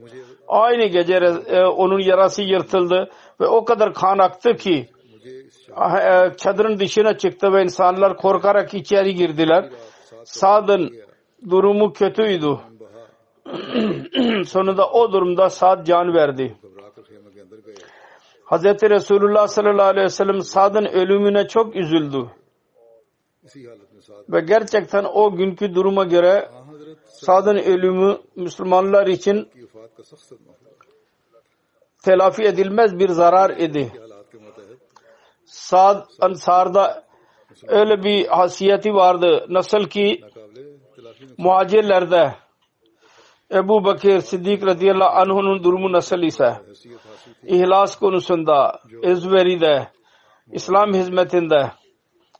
Aynı 0.48 0.86
gece 0.86 1.14
e, 1.46 1.64
onun 1.64 2.00
yarası 2.00 2.42
yırtıldı 2.42 3.10
ve 3.40 3.46
o 3.46 3.64
kadar 3.64 3.94
kan 3.94 4.18
aktı 4.18 4.56
ki 4.56 4.88
ah, 5.76 5.96
e, 5.96 6.36
çadırın 6.36 6.78
dışına 6.78 7.18
çıktı 7.18 7.52
ve 7.52 7.62
insanlar 7.62 8.16
korkarak 8.16 8.74
içeri 8.74 9.14
girdiler. 9.14 9.70
Sad'ın 10.24 10.90
durumu 11.50 11.92
kötüydü. 11.92 12.58
Sonunda 14.46 14.90
o 14.90 15.12
durumda 15.12 15.50
Sad 15.50 15.86
can 15.86 16.14
verdi. 16.14 16.56
Hz. 18.50 18.64
Resulullah 18.64 19.46
sallallahu 19.46 19.86
aleyhi 19.86 20.04
ve 20.04 20.08
sellem 20.08 20.40
Sad'ın 20.40 20.84
ölümüne 20.84 21.48
çok 21.48 21.76
üzüldü. 21.76 22.26
Ve 24.28 24.40
gerçekten 24.40 25.04
o 25.14 25.36
günkü 25.36 25.74
duruma 25.74 26.04
göre 26.04 26.48
Sad'ın 27.26 27.56
ölümü 27.56 28.18
Müslümanlar 28.36 29.06
için 29.06 29.48
telafi 32.04 32.42
edilmez 32.42 32.98
bir 32.98 33.08
zarar 33.08 33.50
idi. 33.50 33.92
Sad 35.44 36.06
Ansar'da 36.20 37.04
öyle 37.68 38.04
bir 38.04 38.26
hasiyeti 38.26 38.94
vardı. 38.94 39.46
Nasıl 39.48 39.84
ki 39.84 40.24
muhacirlerde 41.38 42.34
Ebu 43.52 43.84
Bakir 43.84 44.20
Siddik 44.20 44.66
radıyallahu 44.66 45.20
anh'un 45.20 45.64
durumu 45.64 45.92
nasıl 45.92 46.18
ise 46.22 46.56
ihlas 47.42 47.98
konusunda, 47.98 48.80
ezveride, 49.02 49.88
İslam 50.52 50.94
hizmetinde, 50.94 51.72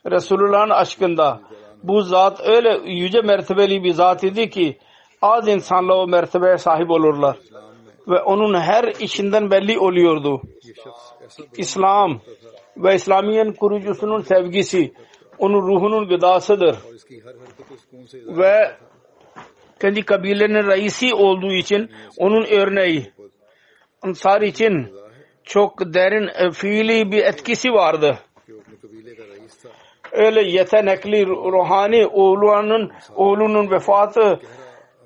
Resulullah'ın 0.07 0.71
aşkında 0.71 1.41
bu 1.83 2.03
zat 2.03 2.41
öyle 2.49 2.81
yüce 2.93 3.21
mertebeli 3.21 3.85
bir 3.85 3.93
zat 3.93 4.25
idi 4.25 4.51
ki 4.51 4.79
az 5.23 5.49
insanla 5.49 5.95
o 5.95 6.07
mertebeye 6.07 6.59
sahip 6.59 6.91
olurlar. 6.91 7.37
Ve 8.09 8.21
onun 8.23 8.61
her 8.61 8.85
işinden 8.85 9.51
belli 9.51 9.79
oluyordu. 9.79 10.43
İslam 11.57 12.21
ve 12.77 12.95
İslamiyen 12.95 13.53
kurucusunun 13.53 14.21
sevgisi 14.21 14.93
onun 15.39 15.63
ruhunun 15.63 16.09
gıdasıdır. 16.09 16.77
Ve 18.13 18.77
kendi 19.81 20.03
kabilenin 20.03 20.67
reisi 20.67 21.15
olduğu 21.15 21.53
için 21.53 21.91
onun 22.19 22.45
örneği 22.45 23.13
Ansar 24.03 24.43
için 24.43 24.93
çok 25.45 25.95
derin 25.95 26.29
e, 26.29 26.51
fiili 26.51 27.13
bir 27.13 27.25
etkisi 27.25 27.73
vardı 27.73 28.19
öyle 30.12 30.43
yetenekli 30.43 31.26
ruhani 31.26 32.07
oğlunun 32.07 32.93
oğlunun 33.14 33.71
vefatı 33.71 34.40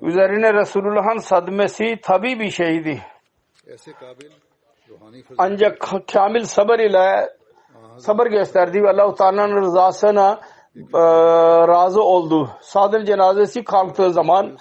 üzerine 0.01 0.53
Resulullah'ın 0.53 1.17
sadmesi 1.17 1.99
tabi 2.03 2.39
bir 2.39 2.49
şeydi. 2.49 3.01
Ancak 5.37 5.89
kamil 6.13 6.43
sabır 6.43 6.79
ile 6.79 7.29
sabır 7.97 8.27
gösterdi 8.27 8.83
ve 8.83 8.89
Allah-u 8.89 9.15
Teala'nın 9.15 9.61
rızasına 9.61 10.39
e, 10.75 10.99
razı 11.67 12.03
oldu. 12.03 12.49
Sad'ın 12.61 13.05
cenazesi 13.05 13.63
kalktığı 13.63 14.11
zaman 14.11 14.57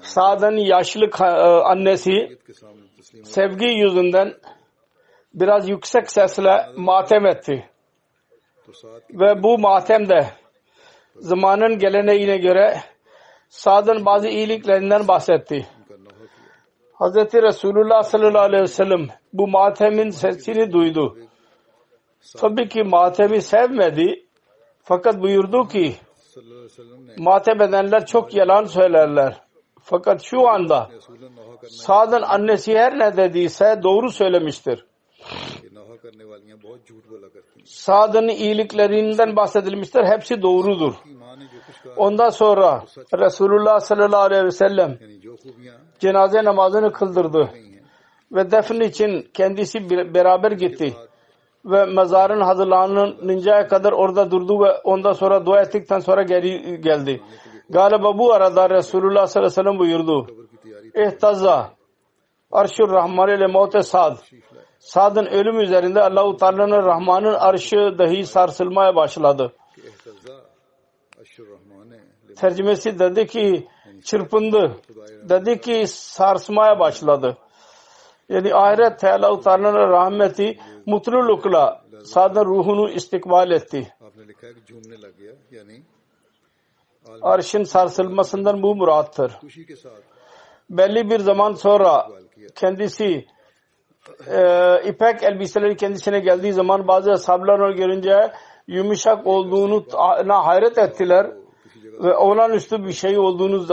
Sad'ın 0.00 0.56
yaşlı 0.56 1.10
e, 1.20 1.24
annesi 1.64 2.38
sevgi 3.24 3.66
yüzünden 3.66 4.34
biraz 5.34 5.68
yüksek 5.68 6.10
sesle 6.10 6.66
matem 6.76 7.26
etti. 7.26 7.69
Ve 9.10 9.42
bu 9.42 9.58
matemde 9.58 10.26
zamanın 11.16 11.78
geleneğine 11.78 12.38
göre 12.38 12.80
Sad'ın 13.48 14.04
bazı 14.04 14.28
iyiliklerinden 14.28 15.08
bahsetti. 15.08 15.66
Hz. 17.00 17.16
Resulullah 17.16 18.02
sallallahu 18.02 18.42
aleyhi 18.42 18.62
ve 18.62 18.66
sellem 18.66 19.08
bu 19.32 19.48
matemin 19.48 20.10
sesini 20.10 20.72
duydu. 20.72 21.18
Tabii 22.36 22.68
ki 22.68 22.82
matemi 22.82 23.42
sevmedi. 23.42 24.26
Fakat 24.82 25.22
buyurdu 25.22 25.68
ki 25.68 25.94
matem 27.18 27.62
edenler 27.62 28.06
çok 28.06 28.34
yalan 28.34 28.64
söylerler. 28.64 29.40
Fakat 29.82 30.22
şu 30.22 30.48
anda 30.48 30.90
Sad'ın 31.68 32.22
annesi 32.22 32.74
her 32.74 32.98
ne 32.98 33.16
dediyse 33.16 33.80
doğru 33.82 34.10
söylemiştir. 34.10 34.84
Sad'ın 37.70 38.28
iyiliklerinden 38.28 39.36
bahsedilmiştir. 39.36 40.04
Hepsi 40.04 40.42
doğrudur. 40.42 40.94
Ondan 41.96 42.30
sonra 42.30 42.84
Resulullah 43.14 43.80
sallallahu 43.80 44.20
aleyhi 44.20 44.44
ve 44.44 44.50
sellem 44.50 44.98
cenaze 45.98 46.44
namazını 46.44 46.92
kıldırdı. 46.92 47.50
Ve 48.32 48.50
defn 48.50 48.80
için 48.80 49.28
kendisi 49.34 49.90
beraber 49.90 50.52
gitti. 50.52 50.94
Ve 51.64 51.84
mezarın 51.84 52.40
hazırlanıncaya 52.40 53.68
kadar 53.68 53.92
orada 53.92 54.30
durdu 54.30 54.60
ve 54.60 54.72
ondan 54.84 55.12
sonra 55.12 55.46
dua 55.46 55.60
ettikten 55.60 55.98
sonra 55.98 56.22
geri 56.22 56.80
geldi. 56.80 57.22
Galiba 57.70 58.18
bu 58.18 58.32
arada 58.32 58.70
Resulullah 58.70 59.26
sallallahu 59.26 59.60
aleyhi 59.60 59.60
ve 59.60 59.62
sellem 59.62 59.78
buyurdu. 59.78 60.26
İhtazza 60.94 61.70
arşur 62.52 62.90
rahman 62.90 63.28
ile 63.28 63.46
mevte 63.46 63.82
sad. 63.82 64.16
Sad'ın 64.80 65.26
ölüm 65.26 65.60
üzerinde 65.60 66.02
Allahu 66.02 66.36
Teala'nın 66.36 66.86
Rahman'ın 66.86 67.34
arşı 67.34 67.98
dahi 67.98 68.26
sarsılmaya 68.26 68.96
başladı. 68.96 69.52
Tercümesi 72.36 72.98
dedi 72.98 73.26
ki 73.26 73.68
çırpındı. 74.04 74.76
Dedi 75.28 75.60
ki 75.60 75.84
sarsmaya 75.86 76.78
başladı. 76.78 77.36
Yani 78.28 78.54
ahiret 78.54 79.04
Allahu 79.04 79.40
Teala'nın 79.40 79.90
rahmeti 79.90 80.58
mutlulukla 80.86 81.82
Sad'ın 82.04 82.44
ruhunu 82.44 82.90
istikbal 82.90 83.50
etti. 83.50 83.94
Arşın 87.22 87.62
sarsılmasından 87.62 88.62
bu 88.62 88.74
murattır. 88.74 89.32
Belli 90.70 91.10
bir 91.10 91.18
zaman 91.18 91.52
sonra 91.52 92.08
kendisi 92.54 93.26
e, 94.26 94.88
ipek 94.88 95.22
elbiseleri 95.22 95.76
kendisine 95.76 96.20
geldiği 96.20 96.52
zaman 96.52 96.88
bazı 96.88 97.12
ashablar 97.12 97.58
onu 97.58 97.76
görünce 97.76 98.32
yumuşak 98.66 99.26
olduğunu 99.26 99.84
hayret 100.28 100.78
ettiler 100.78 101.26
ve 102.02 102.16
olağanüstü 102.16 102.84
bir 102.84 102.92
şey 102.92 103.18
olduğunu 103.18 103.66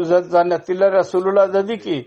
e, 0.00 0.22
zannettiler. 0.22 0.92
Resulullah 0.92 1.52
dedi 1.54 1.78
ki 1.78 2.06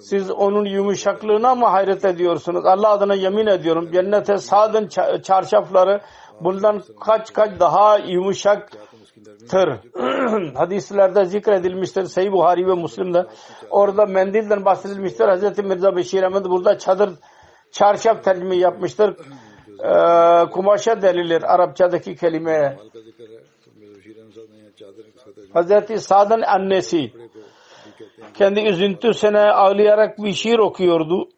siz 0.00 0.30
onun 0.30 0.64
yumuşaklığına 0.64 1.54
mı 1.54 1.66
hayret 1.66 2.04
ediyorsunuz? 2.04 2.66
Allah 2.66 2.88
adına 2.88 3.14
yemin 3.14 3.46
ediyorum 3.46 3.90
cennete 3.92 4.36
sadın 4.36 4.86
ça- 4.86 5.22
çarşafları 5.22 6.00
bundan 6.40 6.82
kaç 7.00 7.32
kaç 7.32 7.60
daha 7.60 7.98
yumuşaktır. 7.98 8.80
hadislerde 10.54 11.24
zikredilmiştir. 11.24 12.04
Sahih 12.04 12.32
Buhari 12.32 12.66
ve 12.66 12.74
Müslim'de. 12.74 13.26
Orada 13.70 14.06
mendilden 14.06 14.64
bahsedilmiştir. 14.64 15.24
Hazreti 15.24 15.62
Mirza 15.62 15.96
Beşir 15.96 16.22
Ahmet 16.22 16.44
burada 16.44 16.78
çadır 16.78 17.10
çarşaf 17.72 18.24
tercimi 18.24 18.56
yapmıştır. 18.56 19.16
Ee, 19.84 20.50
kumaşa 20.50 21.02
denilir 21.02 21.54
Arapçadaki 21.54 22.16
kelimeye. 22.16 22.78
Hazreti 25.52 25.98
Sad'ın 25.98 26.42
annesi 26.42 27.12
kendi 28.34 28.60
üzüntüsüne 28.60 29.40
ağlayarak 29.40 30.18
bir 30.18 30.32
şiir 30.32 30.58
okuyordu. 30.58 31.28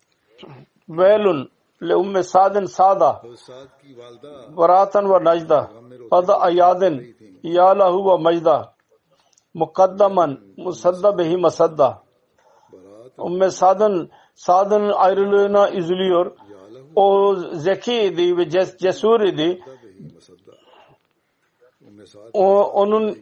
Velun 0.89 1.51
le 1.83 1.97
umme 1.97 2.23
sadın 2.23 2.65
sada 2.65 3.23
varatan 4.55 5.11
ve 5.11 5.25
nacda 5.25 5.71
fada 6.11 6.41
ayadın 6.41 7.15
İyala 7.43 7.93
huve 7.93 8.23
mecda. 8.23 8.75
Mukaddaman 9.55 10.41
musadda 10.57 11.19
behi 11.19 11.37
masadda. 11.37 12.03
Ümmü 13.19 13.51
Sad'ın 13.51 14.11
Sad'ın 14.35 14.89
ayrılığına 14.89 15.71
üzülüyor. 15.71 16.37
O 16.97 17.37
zekiydi 17.53 18.37
ve 18.37 18.51
ces, 18.51 18.79
cesur 18.79 19.21
idi. 19.21 19.61
O, 22.33 22.65
onun 22.65 23.19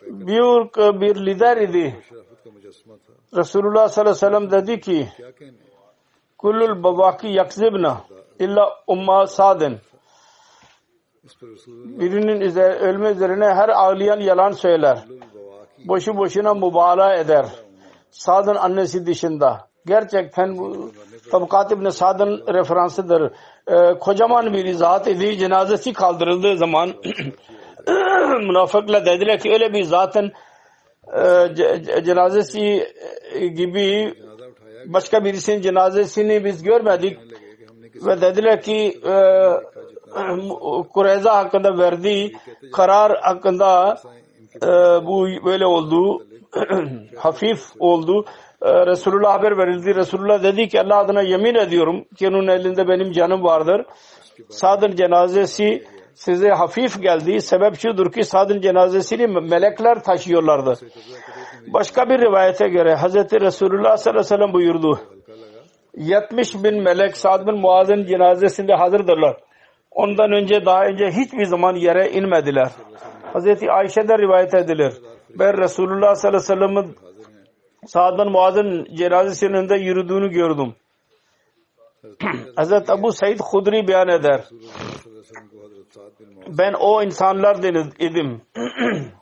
büyük 0.00 0.76
bir 0.76 1.26
lider 1.26 1.56
idi. 1.56 2.02
Resulullah 3.36 3.88
sallallahu 3.88 4.00
aleyhi 4.00 4.10
ve 4.10 4.14
sellem 4.14 4.50
dedi 4.50 4.80
ki 4.80 5.08
kullul 6.38 6.82
babaki 6.82 7.28
yakzibna 7.28 8.04
illa 8.38 8.84
umma 8.86 9.26
sadin 9.26 9.78
birinin 12.00 12.40
üzerine, 12.40 12.74
ölme 12.74 13.10
üzerine 13.10 13.44
her 13.44 13.68
ağlayan 13.68 14.20
yalan 14.20 14.50
söyler. 14.50 14.98
Boşu 15.88 16.16
boşuna 16.16 16.54
mübalağa 16.54 17.14
eder. 17.14 17.46
Sad'ın 18.10 18.56
annesi 18.56 19.06
dışında. 19.06 19.68
Gerçekten 19.86 20.58
bu 20.58 20.90
Tabakat 21.30 21.72
İbni 21.72 21.92
Sad'ın 21.92 22.54
referansıdır. 22.54 23.32
Ee, 23.66 23.98
kocaman 23.98 24.52
bir 24.52 24.72
zat 24.72 25.08
idi. 25.08 25.38
Cenazesi 25.38 25.92
kaldırıldığı 25.92 26.56
zaman 26.56 26.88
münafıkla 28.40 29.06
dediler 29.06 29.38
ki 29.38 29.50
öyle 29.52 29.72
bir 29.72 29.82
zatın 29.82 30.32
e, 31.16 31.54
cenazesi 32.04 32.88
e, 33.32 33.46
gibi 33.46 34.14
başka 34.86 35.24
birisinin 35.24 35.60
cenazesini 35.60 36.44
biz 36.44 36.62
görmedik 36.62 37.18
ve 38.06 38.20
dediler 38.20 38.62
ki 38.62 39.00
e, 39.06 39.14
Kureyza 40.94 41.36
hakkında 41.36 41.78
verdiği 41.78 42.32
karar 42.72 43.20
hakkında 43.20 43.98
bu 45.06 45.26
böyle 45.44 45.66
oldu. 45.66 46.26
hafif 47.16 47.60
oldu. 47.78 48.24
Resulullah 48.62 49.32
haber 49.32 49.58
verildi. 49.58 49.94
Resulullah 49.94 50.42
dedi 50.42 50.68
ki 50.68 50.80
Allah 50.80 50.98
adına 50.98 51.22
yemin 51.22 51.54
ediyorum 51.54 52.04
ki 52.16 52.28
onun 52.28 52.48
elinde 52.48 52.88
benim 52.88 53.12
canım 53.12 53.44
vardır. 53.44 53.86
Sadın 54.48 54.96
cenazesi 54.96 55.84
size 56.14 56.48
hafif 56.48 57.02
geldi. 57.02 57.40
Sebep 57.40 57.78
şudur 57.78 58.12
ki 58.12 58.24
sadın 58.24 58.60
cenazesini 58.60 59.26
melekler 59.26 60.02
taşıyorlardı. 60.02 60.74
Başka 61.66 62.08
bir 62.08 62.18
rivayete 62.18 62.68
göre 62.68 62.96
Hz. 62.96 63.14
Resulullah 63.16 63.96
sallallahu 63.96 64.10
aleyhi 64.10 64.18
ve 64.18 64.22
sellem 64.22 64.52
buyurdu. 64.52 65.00
70 65.96 66.64
bin 66.64 66.82
melek 66.82 67.16
Sad 67.16 67.46
bin 67.46 67.54
Muaz'ın 67.54 68.06
cenazesinde 68.06 68.74
hazırdırlar. 68.74 69.36
Ondan 69.90 70.32
önce 70.32 70.66
daha 70.66 70.84
önce 70.84 71.10
hiçbir 71.10 71.44
zaman 71.44 71.74
yere 71.74 72.10
inmediler. 72.10 72.70
Hz. 73.34 73.68
Ayşe'de 73.68 74.18
rivayet 74.18 74.54
edilir. 74.54 74.94
Ben 75.38 75.58
Resulullah 75.58 76.14
sallallahu 76.14 76.52
aleyhi 76.52 76.60
ve 76.60 76.68
sellem'in 76.68 76.96
sağdan 77.86 78.30
Muaz'ın 78.30 78.94
cenazesinin 78.94 79.54
önünde 79.54 79.76
yürüdüğünü 79.76 80.30
gördüm. 80.30 80.74
Hz. 82.58 82.72
Ebu 82.72 83.12
Said 83.12 83.40
Hudri 83.40 83.88
beyan 83.88 84.08
eder. 84.08 84.44
Ben 86.58 86.72
o 86.72 87.02
insanlar 87.02 87.56
idim. 87.98 88.42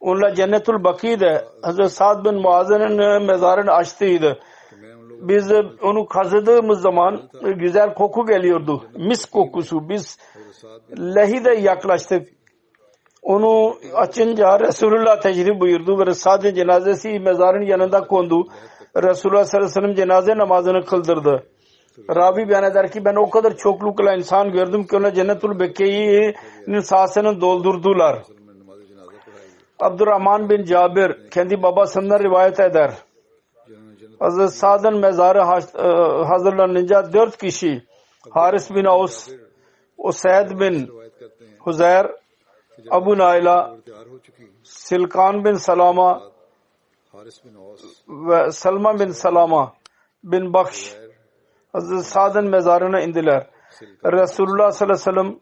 Onlar 0.00 0.34
Cennetul 0.34 0.84
Baki'de 0.84 1.44
Hz. 1.62 1.92
Sa'd 1.92 2.24
bin 2.24 2.34
Muaz'ın 2.34 3.22
mezarını 3.26 3.72
açtıydı 3.72 4.38
biz 5.20 5.52
onu 5.82 6.06
kazıdığımız 6.06 6.80
zaman 6.80 7.20
güzel 7.56 7.94
koku 7.94 8.26
geliyordu. 8.26 8.84
Mis 8.96 9.24
kokusu. 9.24 9.88
Biz 9.88 10.18
lehide 10.98 11.54
yaklaştık. 11.54 12.28
Onu 13.22 13.74
açınca 13.94 14.60
Resulullah 14.60 15.20
teşrif 15.20 15.60
buyurdu 15.60 15.98
ve 15.98 16.06
Rısad'ın 16.06 16.54
cenazesi 16.54 17.18
mezarın 17.18 17.66
yanında 17.66 18.06
kondu. 18.06 18.46
Resulullah 18.96 19.44
sallallahu 19.44 19.68
aleyhi 19.68 19.76
ve 19.76 19.80
sellem 19.80 19.94
cenaze 19.94 20.38
namazını 20.38 20.84
kıldırdı. 20.84 21.46
Rabi 22.16 22.48
beyan 22.48 22.64
eder 22.64 22.90
ki 22.90 23.04
ben 23.04 23.14
o 23.14 23.30
kadar 23.30 23.56
çoklukla 23.56 24.14
insan 24.14 24.52
gördüm 24.52 24.86
ki 24.86 24.96
ona 24.96 25.14
Cennetul 25.14 25.60
Bekke'nin 25.60 26.80
sahasını 26.80 27.40
doldurdular. 27.40 28.22
Abdurrahman 29.78 30.50
bin 30.50 30.64
Cabir 30.64 31.30
kendi 31.30 31.62
babasından 31.62 32.18
rivayet 32.18 32.60
eder. 32.60 32.90
Hazreti 34.18 34.52
Sad'ın 34.52 34.98
mezarı 35.00 35.38
e, 35.38 36.24
hazırlanınca 36.26 37.12
dört 37.12 37.36
kişi 37.36 37.82
Haris 38.30 38.70
bin 38.70 38.84
Avs, 38.84 39.28
Usaid 39.98 40.60
bin 40.60 40.90
Huzeyr, 41.58 42.06
Abu 42.90 43.18
Naila, 43.18 43.76
Silkan 44.62 45.44
bin 45.44 45.54
Salama 45.54 46.22
ve 48.08 48.52
Salma 48.52 49.00
bin 49.00 49.08
Salama 49.08 49.72
bin 50.24 50.52
Bakş 50.52 50.96
Hazreti 51.72 52.02
Sad'ın 52.02 52.50
mezarına 52.50 53.00
indiler. 53.00 53.46
Resulullah 54.04 54.72
sallallahu 54.72 54.94
aleyhi 54.94 55.16
ve 55.16 55.22
sellem 55.22 55.40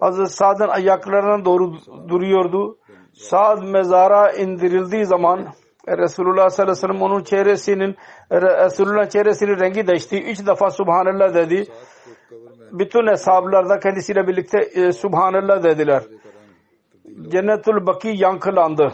Hazreti 0.00 0.32
Sad'ın 0.32 0.68
ayaklarına 0.68 1.44
doğru 1.44 1.74
duruyordu. 2.08 2.78
Sad 3.14 3.62
mezara 3.62 4.32
indirildiği 4.32 5.06
zaman 5.06 5.48
e, 5.88 5.98
Resulullah 5.98 6.50
sallallahu 6.50 6.72
aleyhi 6.72 6.84
ve 6.84 6.88
sellem 6.88 7.02
onun 7.02 7.22
çehresinin 7.22 7.96
e, 8.30 8.40
Resulullah 8.40 9.10
çehresinin 9.10 9.60
rengi 9.60 9.86
değişti. 9.86 10.22
Üç 10.22 10.46
defa 10.46 10.70
Subhanallah 10.70 11.34
dedi. 11.34 11.66
Bütün 12.72 13.06
hesaplar 13.06 13.68
da 13.68 13.78
kendisiyle 13.78 14.26
birlikte 14.26 14.58
e, 14.58 14.92
Subhanallah 14.92 15.62
dediler. 15.62 16.02
Cennetul 17.28 17.86
Baki 17.86 18.12
yankılandı. 18.16 18.92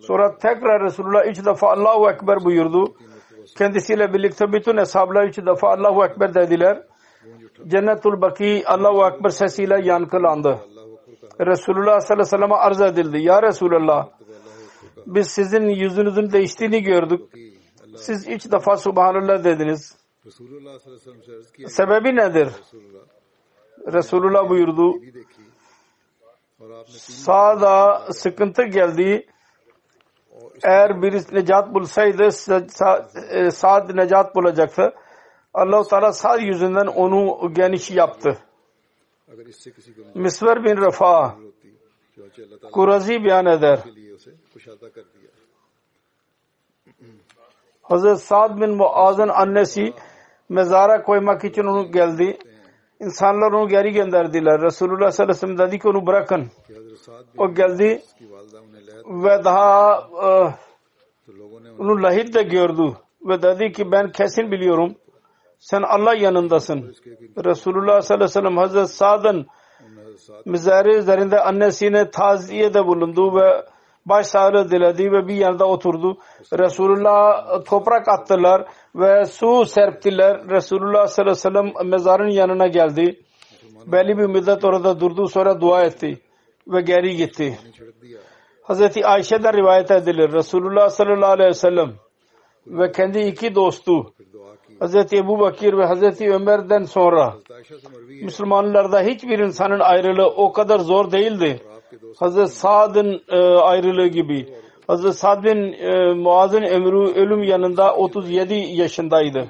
Sonra 0.00 0.38
tekrar 0.38 0.82
Resulullah 0.82 1.26
üç 1.26 1.46
defa 1.46 1.72
Allahu 1.72 2.10
Ekber 2.10 2.44
buyurdu. 2.44 2.94
Kendisiyle 3.58 4.12
birlikte 4.12 4.52
bütün 4.52 4.76
hesaplar 4.76 5.24
üç 5.24 5.38
defa 5.38 5.68
Allahu 5.68 6.04
Ekber 6.04 6.34
dediler. 6.34 6.82
Cennetul 7.66 8.20
Baki 8.20 8.62
Allahu 8.66 9.14
Ekber 9.14 9.28
sesiyle 9.28 9.80
yankılandı. 9.84 10.58
Resulullah 11.40 12.00
sallallahu 12.00 12.12
aleyhi 12.12 12.20
ve 12.20 12.24
sellem'e 12.24 12.54
arz 12.54 12.80
edildi. 12.80 13.22
Ya 13.22 13.42
Resulullah 13.42 14.08
biz 15.06 15.28
sizin 15.28 15.68
yüzünüzün 15.68 16.32
değiştiğini 16.32 16.82
gördük. 16.82 17.20
Siz 17.96 18.28
üç 18.28 18.52
defa 18.52 18.76
Subhanallah 18.76 19.44
dediniz. 19.44 19.96
Sebebi 21.66 22.16
nedir? 22.16 22.48
Resulullah 23.92 24.48
buyurdu. 24.50 24.94
Sağda 26.98 28.06
sıkıntı 28.12 28.62
geldi. 28.62 29.26
Eğer 30.62 31.02
birisi 31.02 31.34
necat 31.34 31.74
bulsaydı 31.74 32.32
Sa'd 33.52 33.90
e, 33.90 33.96
necat 33.96 34.34
bulacaktı. 34.34 34.94
Allah-u 35.54 35.88
Teala 35.88 36.12
sağ 36.12 36.36
yüzünden 36.36 36.86
onu 36.86 37.52
geniş 37.54 37.90
yaptı. 37.90 38.38
Misver 40.14 40.64
bin 40.64 40.76
Refa 40.76 41.36
Kurazi 42.72 43.24
beyan 43.24 43.46
eder. 43.46 43.80
Hazret 47.82 48.20
Sa'd 48.20 48.60
bin 48.60 48.76
Muaz'ın 48.76 49.28
annesi 49.28 49.92
mezara 50.48 51.02
koymak 51.02 51.44
için 51.44 51.64
onu 51.64 51.92
geldi. 51.92 52.38
İnsanlar 53.00 53.52
onu 53.52 53.68
geri 53.68 53.92
gönderdiler. 53.92 54.62
Resulullah 54.62 55.10
sallallahu 55.10 55.36
aleyhi 55.36 55.52
ve 55.52 55.56
sellem 55.56 55.58
dedi 55.58 55.78
ki 55.78 55.88
onu 55.88 56.06
bırakın. 56.06 56.50
O 57.38 57.54
geldi 57.54 58.02
ve 59.06 59.44
daha 59.44 60.00
e, 60.22 60.28
onu 61.78 62.02
lahit 62.02 62.34
de 62.34 62.42
gördü. 62.42 62.92
Ve 63.22 63.42
dedi 63.42 63.72
ki 63.72 63.92
ben 63.92 64.12
kesin 64.12 64.50
biliyorum. 64.50 64.94
Sen 65.58 65.82
Allah 65.82 66.14
yanındasın. 66.14 66.94
Resulullah 67.44 68.00
sallallahu 68.00 68.14
aleyhi 68.14 68.22
ve 68.22 68.28
sellem 68.28 68.56
Hazret 68.56 68.90
Sa'd'ın 68.90 69.46
mezarı 70.44 70.96
üzerinde 70.96 71.40
annesine 71.40 72.10
taziye 72.10 72.74
de 72.74 72.86
bulundu 72.86 73.36
ve 73.36 73.73
başsağlığı 74.06 74.70
diledi 74.70 75.12
ve 75.12 75.28
bir 75.28 75.34
yerde 75.34 75.64
oturdu. 75.64 76.18
Resulullah'a 76.58 77.56
e, 77.56 77.64
toprak 77.64 78.08
attılar 78.08 78.64
ve 78.94 79.24
su 79.24 79.64
serptiler. 79.64 80.48
Resulullah 80.48 81.06
sallallahu 81.06 81.48
aleyhi 81.48 81.66
ve 81.66 81.74
sellem 81.74 81.90
mezarın 81.90 82.30
yanına 82.30 82.66
geldi. 82.66 83.20
Belli 83.86 84.18
bir 84.18 84.26
müddet 84.26 84.64
orada 84.64 85.00
durdu 85.00 85.28
sonra 85.28 85.60
dua 85.60 85.82
etti 85.82 86.20
ve 86.68 86.80
geri 86.80 87.16
gitti. 87.16 87.58
Hazreti 88.62 89.06
Ayşe'den 89.06 89.56
rivayet 89.56 89.90
edilir. 89.90 90.32
Resulullah 90.32 90.88
sallallahu 90.88 91.32
aleyhi 91.32 91.48
ve 91.48 91.54
sellem 91.54 91.92
ve 92.66 92.92
kendi 92.92 93.18
iki 93.18 93.54
dostu 93.54 94.14
Hazreti 94.78 95.16
Ebu 95.16 95.38
Bakir 95.38 95.72
ve 95.72 95.86
Hazreti 95.86 96.30
Ömer'den 96.30 96.82
sonra 96.82 97.34
Müslümanlarda 98.22 99.00
hiçbir 99.00 99.38
insanın 99.38 99.80
ayrılığı 99.80 100.26
o 100.26 100.52
kadar 100.52 100.78
zor 100.78 101.12
değildi. 101.12 101.60
Hazreti 102.18 102.52
Sa'd'ın 102.52 103.22
e, 103.28 103.38
ayrılığı 103.58 104.06
gibi. 104.06 104.54
Hazreti 104.86 105.16
Sa'd 105.16 105.44
bin 105.44 105.72
e, 105.72 106.14
Muaz'ın 106.14 106.62
emri 106.62 107.20
ölüm 107.20 107.42
yanında 107.42 107.94
37 107.94 108.54
yaşındaydı. 108.54 109.48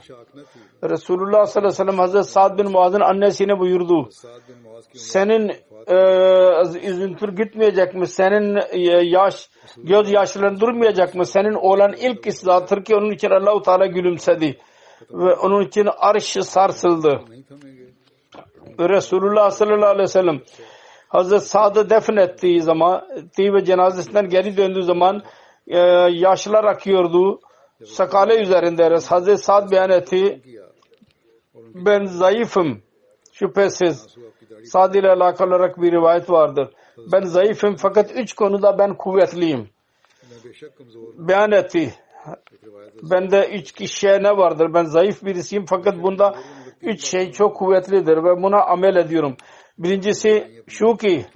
Resulullah 0.85 1.47
sallallahu 1.47 1.57
aleyhi 1.57 1.67
ve 1.67 1.71
sellem 1.71 1.99
Hazreti 1.99 2.29
Sa'd 2.29 2.59
bin 2.59 2.71
Muaz'ın 2.71 3.01
annesine 3.01 3.59
buyurdu. 3.59 4.09
Senin 4.95 5.53
e, 5.87 5.97
üzüntür 6.89 7.37
gitmeyecek 7.37 7.95
mi? 7.95 8.07
Senin 8.07 8.57
e, 8.71 9.05
yaş, 9.05 9.49
göz 9.77 10.11
yaşların 10.11 10.61
durmayacak 10.61 11.15
mı? 11.15 11.27
Senin 11.27 11.55
olan 11.55 11.93
ilk 11.93 12.27
islahtır 12.27 12.85
ki 12.85 12.97
onun 12.97 13.11
için 13.11 13.31
Allahu 13.31 13.63
Teala 13.63 13.87
gülümsedi. 13.87 14.59
Ve 15.11 15.35
onun 15.35 15.67
için 15.67 15.89
arş 15.97 16.25
sarsıldı. 16.25 17.21
Resulullah 18.79 19.51
sallallahu 19.51 19.87
aleyhi 19.87 20.03
ve 20.03 20.07
sellem 20.07 20.41
Hazreti 21.15 21.45
Sa'd'ı 21.45 21.91
defnettiği 21.91 22.63
zaman 22.63 23.03
ve 23.39 23.65
cenazesinden 23.65 24.29
geri 24.29 24.57
döndüğü 24.57 24.83
zaman 24.83 25.23
e, 25.67 25.79
yaşlar 26.11 26.65
akıyordu. 26.65 27.41
Sakale 27.85 28.43
üzerinde 28.43 28.83
Hazreti 29.09 29.43
Sa'd 29.43 29.71
beyan 29.71 29.91
etti. 29.91 30.43
Ben 31.75 32.05
zayıfım. 32.05 32.83
Şüphesiz. 33.33 34.17
Sa'd 34.65 34.95
ile 34.95 35.11
alakalı 35.11 35.49
olarak 35.49 35.83
bir 35.83 35.93
rivayet 35.93 36.31
vardır. 36.31 36.69
Ben 37.13 37.21
zayıfım 37.21 37.77
fakat 37.77 38.11
üç 38.17 38.35
konuda 38.35 38.79
ben 38.79 38.97
kuvvetliyim. 38.97 39.69
Beyan 41.19 41.53
etti. 41.53 41.95
Bende 43.03 43.49
üç 43.53 43.73
kişiye 43.73 44.23
ne 44.23 44.37
vardır? 44.37 44.75
Ben 44.75 44.85
zayıf 44.85 45.25
birisiyim 45.25 45.65
fakat 45.69 46.03
bunda 46.03 46.35
üç 46.83 47.05
şey 47.05 47.33
çok 47.33 47.57
kuvvetlidir 47.57 48.17
ve 48.17 48.43
buna 48.43 48.65
amel 48.65 48.97
ediyorum. 48.97 49.37
Birincisi 49.79 50.63
şu 50.69 50.97
ki 50.97 51.27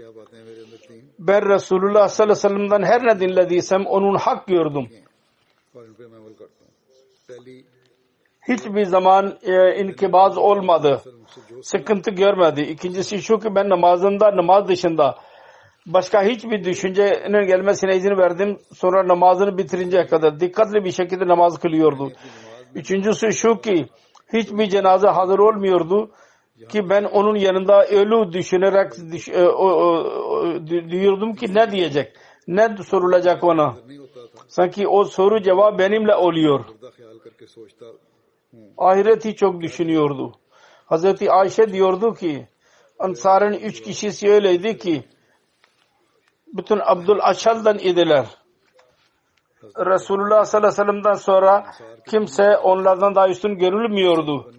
ben 1.18 1.48
Resulullah 1.48 2.08
sallallahu 2.08 2.38
aleyhi 2.46 2.54
ve 2.54 2.68
sellem'den 2.68 2.82
her 2.82 3.06
ne 3.06 3.20
dinlediysem 3.20 3.86
onun 3.86 4.16
hak 4.16 4.46
gördüm. 4.46 4.88
Hiçbir 8.48 8.84
zaman 8.84 9.38
e, 9.42 9.82
inkibaz 9.82 10.38
olmadı. 10.38 11.02
Sıkıntı 11.62 12.10
görmedi. 12.10 12.60
İkincisi 12.60 13.22
şu 13.22 13.38
ki 13.38 13.54
ben 13.54 13.68
namazında 13.68 14.36
namaz 14.36 14.68
dışında 14.68 15.14
başka 15.86 16.22
hiçbir 16.22 16.64
düşüncenin 16.64 17.46
gelmesine 17.46 17.96
izin 17.96 18.18
verdim. 18.18 18.58
Sonra 18.74 19.08
namazını 19.08 19.58
bitirinceye 19.58 20.06
kadar 20.06 20.40
dikkatli 20.40 20.84
bir 20.84 20.92
şekilde 20.92 21.28
namaz 21.28 21.58
kılıyordu. 21.58 22.12
Üçüncüsü 22.74 23.32
şu 23.32 23.60
ki 23.60 23.86
hiçbir 24.32 24.68
cenaze 24.68 25.08
hazır 25.08 25.38
olmuyordu 25.38 26.10
ki 26.68 26.90
ben 26.90 27.04
onun 27.04 27.36
yanında 27.36 27.86
ölü 27.86 28.32
düşünerek 28.32 28.92
düş, 29.12 29.28
e, 29.28 29.48
o, 29.48 29.66
o, 29.66 30.66
diyordum 30.68 31.34
ki 31.34 31.54
ne 31.54 31.70
diyecek? 31.70 32.16
Ne 32.48 32.76
sorulacak 32.76 33.44
ona? 33.44 33.76
Sanki 34.48 34.88
o 34.88 35.04
soru 35.04 35.42
cevap 35.42 35.78
benimle 35.78 36.14
oluyor. 36.14 36.64
Ahireti 38.78 39.36
çok 39.36 39.60
düşünüyordu. 39.60 40.32
Hazreti 40.86 41.30
Ayşe 41.32 41.72
diyordu 41.72 42.14
ki 42.14 42.48
Ansar'ın 42.98 43.52
üç 43.52 43.82
kişisi 43.82 44.30
öyleydi 44.30 44.78
ki 44.78 45.04
bütün 46.52 46.80
Abdul 46.84 47.18
Aşal'dan 47.20 47.78
idiler. 47.78 48.26
Resulullah 49.62 50.44
sallallahu 50.44 50.68
aleyhi 50.68 50.88
ve 50.88 50.92
sellem'den 50.92 51.14
sonra 51.14 51.72
kimse 52.10 52.56
onlardan 52.56 53.14
daha 53.14 53.28
üstün 53.28 53.58
görülmüyordu. 53.58 54.52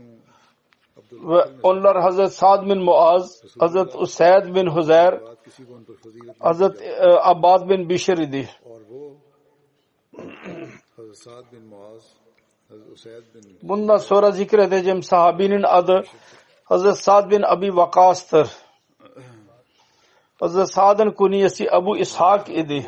اللہ 1.14 2.08
حضرت 2.08 2.32
سعد 2.32 2.58
بن 2.58 2.86
معاذ 2.86 3.28
حضرت 3.64 3.96
اسید 3.96 4.50
بن 4.54 4.68
حزیر 4.70 5.14
حضرت 6.46 6.82
عباد 7.24 7.60
بن 7.60 7.84
بشری 7.88 8.26
دی۔ 8.26 8.44
بندہ 13.64 13.98
سورہ 13.98 14.30
ذکر 14.30 14.66
دے 14.68 14.82
جم 14.82 15.02
صحابین 15.02 15.66
اد 15.66 15.90
حضرت 16.72 16.98
سعد 16.98 17.22
بن 17.22 17.44
ابی 17.44 17.70
وقاستر 17.70 18.44
حضرت 20.44 20.70
سعد 20.70 20.96
کنی 21.18 21.44
اسی 21.44 21.66
ابو 21.72 21.92
اسحاق 21.92 22.40
ادی 22.48 22.80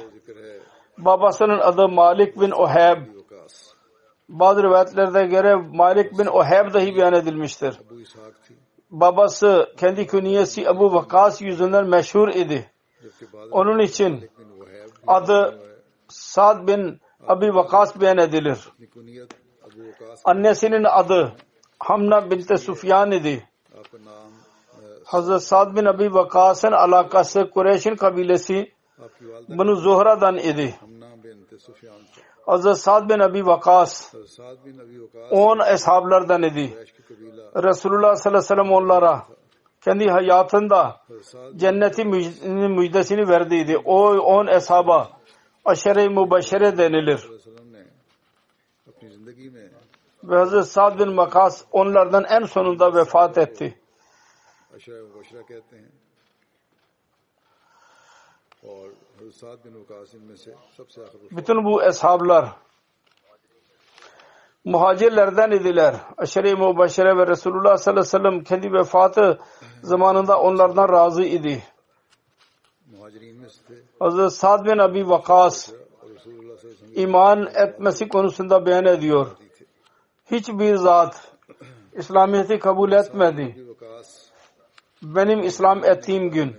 بابا 0.98 1.32
سنن 1.32 1.62
اد 1.62 1.80
مالک 1.92 2.38
بن 2.38 2.50
احیب 2.54 3.21
Bazı 4.32 4.63
rivayetlerde 4.63 5.26
göre 5.26 5.56
Malik 5.56 6.20
bin 6.20 6.26
Oheb 6.26 6.74
dahi 6.74 6.96
beyan 6.96 7.13
edilmiştir. 7.13 7.80
Babası 8.91 9.74
kendi 9.78 10.08
künyesi 10.08 10.63
Ebu 10.63 10.94
Vakas 10.94 11.41
yüzünden 11.41 11.89
meşhur 11.89 12.28
idi. 12.30 12.72
Onun 13.52 13.80
için 13.80 14.30
adı 15.08 15.60
Sad 16.08 16.67
bin 16.67 17.00
Abi 17.28 17.56
Vakas 17.56 18.02
beyan 18.02 18.17
edilir. 18.17 18.70
Annesinin 20.24 20.84
adı 20.84 21.34
Hamna 21.80 22.32
binti 22.32 22.58
Sufyan 22.58 23.12
idi. 23.12 23.48
Hazreti 25.06 25.46
Sad 25.46 25.76
bin 25.76 25.86
Abi 25.86 26.13
Vakas'ın 26.13 26.72
alakası 26.72 27.50
Kureyş'in 27.50 27.96
kabilesi 27.96 28.72
bunu 29.50 29.76
Zuhra'dan 29.76 30.38
idi. 30.38 30.76
Hazret 32.46 32.78
Sa'd 32.78 33.10
bin 33.10 33.20
Abi 33.20 33.46
Vakas 33.46 34.14
on 35.32 35.60
eshablardan 35.60 36.44
idi. 36.44 36.78
Resulullah 37.56 38.16
sallallahu 38.16 38.28
aleyhi 38.28 38.36
ve 38.36 38.42
sellem 38.42 38.72
onlara 38.72 39.28
kendi 39.82 40.10
hayatında 40.10 41.02
cenneti 41.56 42.06
müjdesini 42.06 43.28
verdiydi. 43.28 43.78
O 43.78 44.10
on 44.10 44.48
eshaba 44.48 45.10
aşere-i 45.66 46.10
mübeşere 46.10 46.78
denilir. 46.78 47.30
Ve 50.24 50.36
Hazreti 50.36 50.70
Sa'd 50.70 51.00
bin 51.00 51.14
Makas 51.14 51.66
onlardan 51.72 52.24
en 52.30 52.46
sonunda 52.46 52.96
vefat 52.96 53.38
etti. 53.38 53.78
Bütün 61.32 61.65
bu 61.65 61.84
eshablar 61.84 62.56
muhacirlerden 64.65 65.52
idiler. 65.52 65.95
Aşere-i 66.17 66.56
Mubaşere 66.56 67.17
ve 67.17 67.28
Resulullah 67.28 67.78
sallallahu 67.78 68.02
aleyhi 68.02 68.24
ve 68.24 68.30
sellem 68.30 68.43
kendi 68.43 68.74
vefatı 68.74 69.39
zamanında 69.82 70.41
onlardan 70.41 70.89
razı 70.89 71.24
idi. 71.24 71.63
Hazreti 74.00 74.36
Sad 74.36 74.65
bin 74.65 74.78
Abi 74.78 75.10
Vakas 75.10 75.74
iman 76.95 77.47
etmesi 77.56 78.10
konusunda 78.10 78.65
beyan 78.65 78.86
ediyor. 78.86 79.28
Hiçbir 80.32 80.76
zat 80.76 81.32
İslamiyet'i 81.93 82.60
kabul 82.60 82.91
etmedi. 82.91 83.65
Benim 85.04 85.43
İslam 85.43 85.86
ettiğim 85.86 86.30
gün 86.30 86.56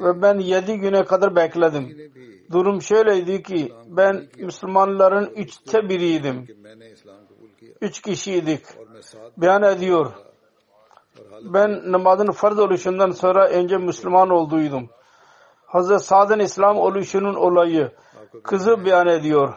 ve 0.00 0.22
ben 0.22 0.38
yedi 0.38 0.78
güne 0.78 1.04
kadar 1.04 1.36
bekledim. 1.36 2.10
Durum 2.52 2.82
şöyleydi 2.82 3.42
ki 3.42 3.72
ben 3.86 4.28
Müslümanların 4.38 5.26
üçte 5.26 5.88
biriydim. 5.88 6.46
Üç 7.80 8.02
kişiydik. 8.02 8.62
Beyan 9.36 9.62
ediyor. 9.62 10.12
Ben 11.42 11.92
namazın 11.92 12.30
farz 12.32 12.58
oluşundan 12.58 13.10
sonra 13.10 13.48
önce 13.48 13.76
Müslüman 13.76 14.30
olduydum. 14.30 14.90
Hazreti 15.66 16.04
Sad'ın 16.04 16.38
İslam 16.38 16.78
oluşunun 16.78 17.34
olayı 17.34 17.92
kızı 18.42 18.84
beyan 18.84 19.06
ediyor. 19.06 19.54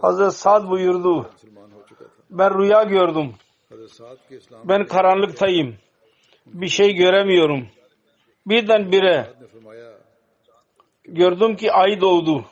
Hazreti 0.00 0.36
Sad 0.36 0.68
buyurdu. 0.68 1.30
Ben 2.30 2.58
rüya 2.58 2.82
gördüm. 2.82 3.34
Ben 4.64 4.86
karanlıktayım. 4.86 5.76
Bir 6.46 6.68
şey 6.68 6.94
göremiyorum 6.94 7.66
birdenbire 8.48 9.26
gördüm 11.04 11.56
ki 11.56 11.72
ay 11.72 12.00
doğdu 12.00 12.44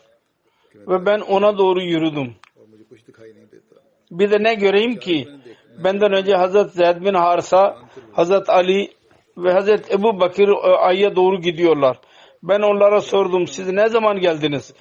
ve 0.75 1.07
ben 1.07 1.21
ona 1.21 1.59
doğru 1.59 1.83
yürüdüm. 1.83 2.35
Bir 4.11 4.31
de 4.31 4.43
ne 4.43 4.55
göreyim 4.55 4.97
ki 4.97 5.29
benden 5.85 6.13
önce 6.13 6.35
Hazret 6.35 6.71
Zeyd 6.73 7.05
bin 7.05 7.15
Harsa, 7.15 7.77
Hazret 8.13 8.51
Ali 8.51 8.91
ve 9.37 9.53
Hazret 9.53 9.93
Ebu 9.93 10.21
Bakir 10.21 10.49
e, 10.49 10.77
Ay'a 10.77 11.17
doğru 11.17 11.41
gidiyorlar. 11.41 11.99
Ben 12.43 12.61
onlara 12.61 13.01
sordum 13.01 13.47
siz 13.47 13.73
ne 13.73 13.89
zaman 13.89 14.21
geldiniz? 14.21 14.75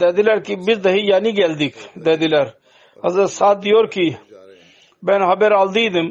Dediler 0.00 0.44
ki 0.44 0.58
biz 0.66 0.84
dahi 0.84 1.06
yani 1.06 1.34
geldik 1.34 1.74
dediler. 1.96 2.54
Hazret 3.02 3.30
Sa'd 3.30 3.62
diyor 3.62 3.90
ki 3.90 4.16
ben 5.02 5.20
haber 5.20 5.50
aldıydım. 5.52 6.10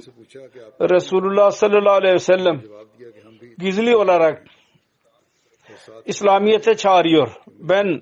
Resulullah 0.81 1.51
sallallahu 1.51 1.93
aleyhi 1.93 2.13
ve 2.13 2.19
sellem 2.19 2.61
gizli 3.57 3.95
olarak 3.95 4.43
İslamiyet'e 6.05 6.77
çağırıyor. 6.77 7.29
Ben 7.47 8.01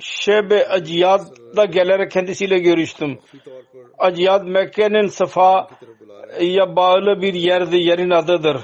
Şeb-i 0.00 0.66
Aciyad'da 0.66 1.64
gelerek 1.64 2.10
kendisiyle 2.10 2.58
görüştüm. 2.58 3.18
Aciyad 3.98 4.46
Mekke'nin 4.46 5.06
Safa 5.06 5.68
ya 6.40 6.76
bağlı 6.76 7.22
bir 7.22 7.34
yerdi, 7.34 7.76
yerin 7.76 8.10
adıdır. 8.10 8.56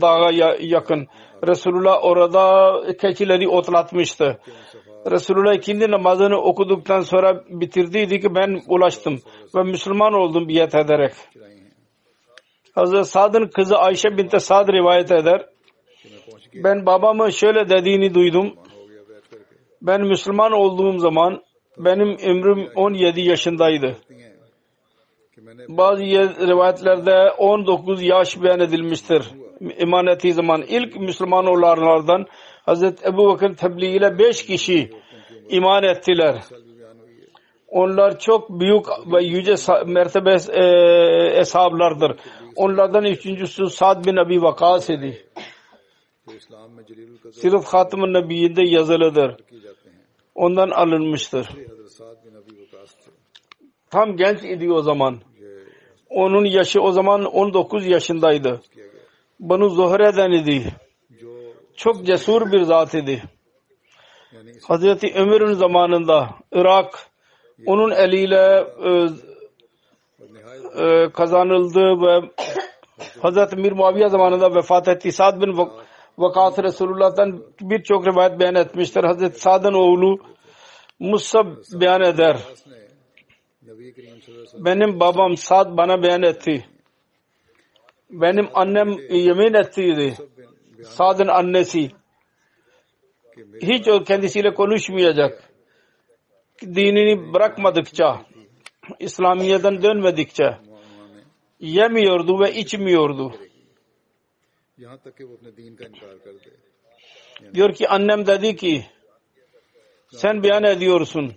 Dağa 0.00 0.30
yakın. 0.60 1.06
Resulullah 1.48 2.04
orada 2.04 2.72
keçileri 3.00 3.48
otlatmıştı. 3.48 4.38
Resulullah 5.10 5.54
ikindi 5.54 5.90
namazını 5.90 6.36
okuduktan 6.36 7.00
sonra 7.00 7.44
bitirdiydi 7.48 8.20
ki 8.20 8.34
ben 8.34 8.60
ulaştım 8.68 9.18
ve 9.54 9.62
Müslüman 9.62 10.12
oldum 10.12 10.48
biat 10.48 10.74
ederek. 10.74 11.12
Hazreti 12.78 13.04
Sad'ın 13.04 13.46
kızı 13.46 13.76
Ayşe 13.78 14.16
binte 14.18 14.38
Sad 14.38 14.68
rivayet 14.68 15.12
eder. 15.12 15.46
Ben 16.54 16.86
babamı 16.86 17.32
şöyle 17.32 17.68
dediğini 17.68 18.14
duydum. 18.14 18.54
Ben 19.82 20.00
Müslüman 20.00 20.52
olduğum 20.52 20.98
zaman 20.98 21.42
benim 21.78 22.08
ömrüm 22.08 22.68
17 22.74 23.20
yaşındaydı. 23.20 23.96
Bazı 25.68 26.02
rivayetlerde 26.46 27.30
19 27.38 28.02
yaş 28.02 28.42
beyan 28.42 28.60
edilmiştir. 28.60 29.22
İman 29.78 30.06
ettiği 30.06 30.32
zaman 30.32 30.62
ilk 30.62 30.96
Müslüman 30.96 31.46
olanlardan 31.46 32.26
Hz. 32.66 32.82
Ebu 32.82 33.26
Bakır 33.28 33.56
tebliğ 33.56 33.96
ile 33.96 34.18
5 34.18 34.46
kişi 34.46 34.90
iman 35.48 35.82
ettiler. 35.82 36.34
Onlar 37.68 38.18
çok 38.18 38.50
büyük 38.50 38.86
ve 39.12 39.24
yüce 39.24 39.54
mertebe 39.86 40.36
e, 40.52 40.64
eshablardır. 41.40 42.16
Onlardan 42.56 43.04
üçüncüsü 43.04 43.70
Sad 43.70 44.04
bin 44.06 44.16
Abi 44.16 44.42
Vakas 44.42 44.90
idi. 44.90 45.26
Sırf 47.32 47.64
Hatım-ı 47.64 48.12
Nebi'de 48.12 48.62
yazılıdır. 48.62 49.36
Ondan 50.34 50.70
alınmıştır. 50.70 51.48
Tam 53.90 54.16
genç 54.16 54.44
idi 54.44 54.72
o 54.72 54.82
zaman. 54.82 55.18
Onun 56.10 56.44
yaşı 56.44 56.80
o 56.80 56.92
zaman 56.92 57.24
19 57.24 57.86
yaşındaydı. 57.86 58.60
Banu 59.40 59.68
Zuhre'den 59.68 60.30
idi. 60.30 60.74
Çok 61.76 62.06
cesur 62.06 62.52
bir 62.52 62.62
zat 62.62 62.94
idi. 62.94 63.22
Hazreti 64.68 65.12
Ömer'in 65.14 65.52
zamanında 65.52 66.30
Irak 66.52 67.07
onun 67.66 67.90
eliyle 67.90 68.66
e, 68.84 69.08
e, 70.82 71.12
kazanıldı 71.12 71.80
ve 71.80 72.30
Hazreti 73.22 73.56
Mir 73.56 73.72
Muaviye 73.72 74.08
zamanında 74.08 74.54
vefat 74.54 74.88
etti. 74.88 75.12
Sa'd 75.12 75.42
bin 75.42 75.58
Vak 75.58 75.72
Vakas 76.18 76.58
Resulullah'tan 76.58 77.44
birçok 77.60 78.06
rivayet 78.06 78.40
beyan 78.40 78.54
etmiştir. 78.54 79.04
Hazreti 79.04 79.40
Sa'd'ın 79.40 79.72
oğlu 79.72 80.18
Musab 80.98 81.46
beyan 81.72 82.02
eder. 82.02 82.36
Benim 84.54 85.00
babam 85.00 85.36
Sa'd 85.36 85.76
bana 85.76 86.02
beyan 86.02 86.22
etti. 86.22 86.66
Benim 88.10 88.48
annem 88.54 88.88
yemin 89.10 89.54
ettiydi. 89.54 90.14
Sa'd'ın 90.82 91.28
annesi. 91.28 91.90
Hiç 93.62 93.88
o 93.88 94.04
kendisiyle 94.04 94.54
konuşmayacak 94.54 95.47
dinini 96.62 97.34
bırakmadıkça, 97.34 98.26
İslamiyet'ten 98.98 99.82
dönmedikçe 99.82 100.58
yemiyordu 101.60 102.40
ve 102.40 102.54
içmiyordu. 102.54 103.32
Diyor 107.54 107.74
ki 107.74 107.88
annem 107.88 108.26
dedi 108.26 108.56
ki 108.56 108.84
sen 110.10 110.42
beyan 110.42 110.64
ediyorsun. 110.64 111.32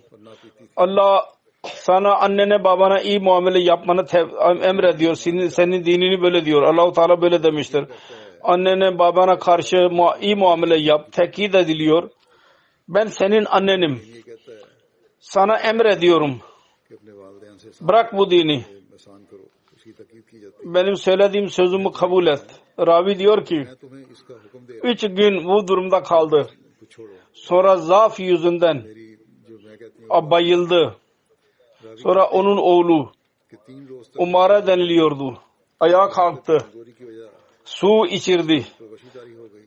Allah 0.76 1.24
sana 1.64 2.14
annene 2.16 2.64
babana 2.64 3.00
iyi 3.00 3.20
muamele 3.20 3.60
yapmanı 3.60 4.04
emrediyor. 4.62 5.14
Senin, 5.14 5.48
senin 5.48 5.84
dinini 5.84 6.22
böyle 6.22 6.44
diyor. 6.44 6.62
Allahu 6.62 6.92
Teala 6.92 7.22
böyle 7.22 7.42
demiştir. 7.42 7.84
Annene 8.42 8.98
babana 8.98 9.38
karşı 9.38 9.76
iyi 10.20 10.36
muamele 10.36 10.76
yap. 10.76 11.12
Tekit 11.12 11.54
ediliyor. 11.54 12.10
Ben 12.88 13.06
senin 13.06 13.44
annenim 13.44 14.02
sana 15.22 15.58
emrediyorum. 15.58 16.38
Bırak 17.80 18.16
bu 18.18 18.30
dini. 18.30 18.64
Benim 20.64 20.96
söylediğim 20.96 21.48
sözümü 21.48 21.92
kabul 21.92 22.26
et. 22.26 22.44
Ravi 22.78 23.18
diyor 23.18 23.44
ki, 23.44 23.68
üç 24.82 25.00
gün 25.00 25.44
bu 25.44 25.68
durumda 25.68 26.02
kaldı. 26.02 26.50
Sonra 27.32 27.76
zaaf 27.76 28.20
yüzünden 28.20 28.84
bayıldı. 30.10 30.96
Sonra 31.96 32.26
onun 32.26 32.56
oğlu 32.56 33.12
Umar'a 34.18 34.66
deniliyordu. 34.66 35.38
Ayağa 35.80 36.08
kalktı. 36.08 36.58
Su 37.64 38.06
içirdi. 38.06 38.66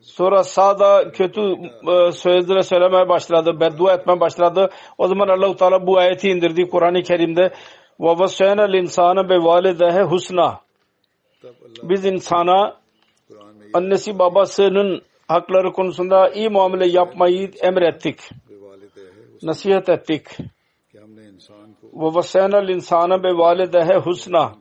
Sonra 0.06 0.44
sağda 0.44 1.12
kötü 1.12 1.42
e, 1.42 2.12
sözleri 2.12 2.64
söylemeye 2.64 3.10
başladı, 3.10 3.60
beddua 3.60 3.94
etmeye 3.94 4.20
başladı. 4.20 4.70
O 4.98 5.08
zaman 5.08 5.28
Allahu 5.28 5.56
Teala 5.56 5.88
bu 5.88 5.98
ayeti 5.98 6.30
indirdi 6.30 6.70
Kur'an-ı 6.70 7.04
Kerim'de. 7.04 7.54
Ve 8.00 8.20
vasena 8.20 8.78
insana 8.78 9.30
be 9.30 9.44
validehe 9.44 10.02
husna. 10.02 10.60
Biz 11.84 12.06
insana 12.06 12.78
annesi 13.74 14.20
babasının 14.20 15.02
hakları 15.28 15.72
konusunda 15.72 16.30
iyi 16.30 16.50
muamele 16.50 16.88
yapmayı 16.88 17.52
emrettik. 17.62 18.20
Nasihat 19.44 19.90
ettik. 19.90 20.28
Ve 21.84 22.14
vasena 22.16 22.72
insana 22.72 23.24
be 23.24 23.38
validehe 23.38 23.98
husna. 23.98 24.56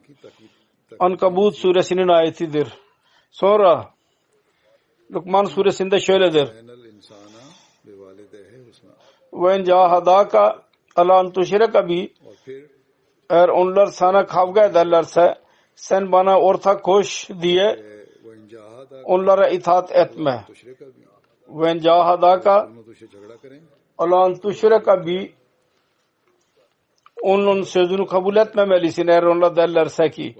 Ankabut 0.98 1.56
suresinin 1.56 2.08
ayetidir. 2.08 2.68
Sonra 3.30 3.93
Lukman 5.14 5.44
suresinde 5.44 6.00
şöyledir. 6.00 6.48
Ve 9.32 9.54
encahadaka 9.54 10.62
alan 10.96 11.32
tuşireka 11.32 11.88
bi 11.88 12.12
eğer 13.30 13.48
onlar 13.48 13.86
sana 13.86 14.26
kavga 14.26 14.64
ederlerse 14.64 15.34
sen 15.76 16.12
bana 16.12 16.40
ortak 16.40 16.82
koş 16.82 17.28
diye 17.42 17.82
onlara 19.04 19.48
itaat 19.48 19.92
etme. 19.92 20.44
Ve 21.48 21.70
encahadaka 21.70 22.70
alan 23.98 24.34
tuşireka 24.34 25.06
bi 25.06 25.32
onun 27.22 27.62
sözünü 27.62 28.06
kabul 28.06 28.36
etmemelisin 28.36 29.06
eğer 29.06 29.22
onlar 29.22 29.56
derlerse 29.56 30.10
ki 30.10 30.36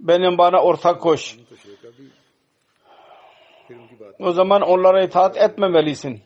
benim 0.00 0.38
bana 0.38 0.62
ortak 0.62 1.00
koş 1.00 1.36
o 4.18 4.32
zaman 4.32 4.62
onlara 4.62 5.02
itaat 5.02 5.36
etmemelisin. 5.36 6.22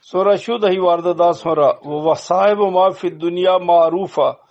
Sonra 0.00 0.38
şu 0.38 0.62
dahi 0.62 0.82
vardı 0.82 1.18
daha 1.18 1.34
sonra 1.34 1.80
ve 1.84 2.14
sahibu 2.14 2.70
ma 2.70 2.90
fid 2.90 3.20
dünya 3.20 3.58
marufa 3.58 4.46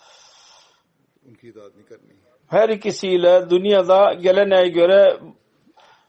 her 2.47 2.69
ikisiyle 2.69 3.49
dünyada 3.49 4.13
gelene 4.13 4.67
göre 4.67 5.19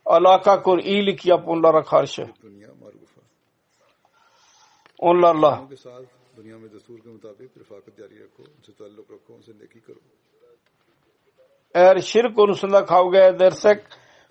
alaka 0.04 0.62
kur, 0.62 0.78
iyilik 0.78 1.26
yap 1.26 1.48
onlara 1.48 1.84
karşı. 1.84 2.28
Onlarla. 4.98 5.68
Eğer 11.74 12.00
şirk 12.00 12.36
konusunda 12.36 12.84
kavga 12.84 13.26
edersek 13.26 13.84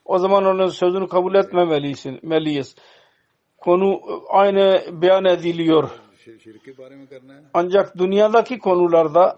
o 0.05 0.19
zaman 0.19 0.45
onun 0.45 0.67
sözünü 0.67 1.07
kabul 1.07 1.35
etmemeliyiz. 1.35 2.75
Konu 3.57 4.01
aynı 4.29 4.85
beyan 5.01 5.25
ediliyor. 5.25 5.89
Ancak 7.53 7.97
dünyadaki 7.97 8.59
konularda 8.59 9.35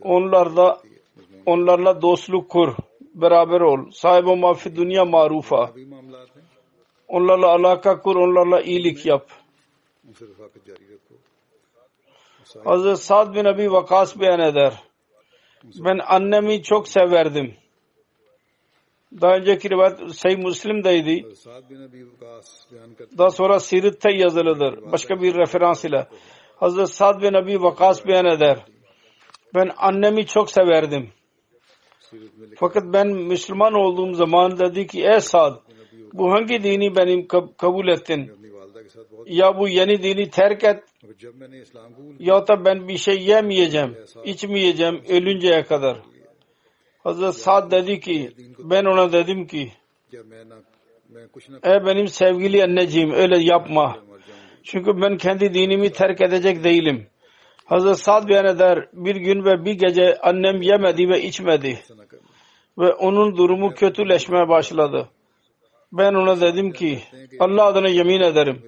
onlarda 0.00 0.78
onlarla 1.46 2.02
dostluk 2.02 2.50
kur, 2.50 2.76
beraber 3.14 3.60
ol. 3.60 3.90
Sahibi 3.90 4.36
mafi 4.36 4.76
dünya 4.76 5.04
marufa. 5.04 5.70
Onlarla 7.08 7.46
alaka 7.46 8.00
kur, 8.00 8.16
onlarla 8.16 8.60
iyilik 8.60 9.06
yap. 9.06 9.30
Hazreti 12.64 13.02
Sad 13.02 13.34
bin 13.34 13.44
Abi 13.44 13.72
Vakas 13.72 14.20
beyan 14.20 14.40
eder. 14.40 14.82
Ben 15.64 15.98
annemi 16.06 16.62
çok 16.62 16.88
severdim. 16.88 17.54
Daha 19.20 19.36
önceki 19.36 19.70
rivayet 19.70 20.14
Sayı 20.14 20.38
Müslim'deydi. 20.38 21.26
Daha 23.18 23.30
sonra 23.30 23.60
Sirit'te 23.60 24.12
yazılıdır. 24.12 24.92
Başka 24.92 25.20
bir 25.20 25.34
referans 25.34 25.84
ile. 25.84 26.06
Hazreti 26.56 26.94
Sad 26.94 27.22
bin 27.22 27.34
Abi 27.34 27.62
Vakas 27.62 28.06
beyan 28.06 28.26
eder. 28.26 28.64
Ben 29.54 29.70
annemi 29.76 30.26
çok 30.26 30.50
severdim. 30.50 31.10
Fakat 32.56 32.82
ben 32.92 33.08
Müslüman 33.08 33.74
olduğum 33.74 34.12
zaman 34.14 34.58
dedi 34.58 34.86
ki 34.86 35.04
ey 35.04 35.20
Sad 35.20 35.54
bu 36.12 36.32
hangi 36.32 36.62
dini 36.62 36.96
benim 36.96 37.26
kabul 37.58 37.88
ettin? 37.88 38.32
Ya 39.26 39.58
bu 39.58 39.68
yeni 39.68 40.02
dini 40.02 40.30
terk 40.30 40.64
et 40.64 40.84
ya 42.18 42.48
da 42.48 42.64
ben 42.64 42.88
bir 42.88 42.96
şey 42.96 43.22
yemeyeceğim, 43.22 43.96
içmeyeceğim 44.24 45.02
ölünceye 45.08 45.62
kadar. 45.64 45.98
Hazreti 47.04 47.38
Sa'd 47.38 47.70
dedi 47.70 48.00
ki 48.00 48.30
ben 48.58 48.84
ona 48.84 49.12
dedim 49.12 49.46
ki 49.46 49.72
e 51.64 51.86
benim 51.86 52.08
sevgili 52.08 52.64
anneciğim 52.64 53.12
öyle 53.12 53.38
yapma. 53.38 53.96
Çünkü 54.62 55.00
ben 55.02 55.16
kendi 55.16 55.54
dinimi 55.54 55.92
terk 55.92 56.20
edecek 56.20 56.64
değilim. 56.64 57.06
Hazreti 57.64 58.00
Sa'd 58.00 58.28
beyan 58.28 58.46
eder 58.46 58.88
bir 58.92 59.16
gün 59.16 59.44
ve 59.44 59.64
bir 59.64 59.72
gece 59.72 60.18
annem 60.20 60.62
yemedi 60.62 61.08
ve 61.08 61.22
içmedi. 61.22 61.78
Ve 62.78 62.92
onun 62.92 63.36
durumu 63.36 63.74
kötüleşmeye 63.74 64.48
başladı. 64.48 65.08
Ben 65.92 66.14
ona 66.14 66.40
dedim 66.40 66.72
ki 66.72 66.98
Allah 67.40 67.64
adına 67.64 67.88
yemin 67.88 68.20
ederim. 68.20 68.62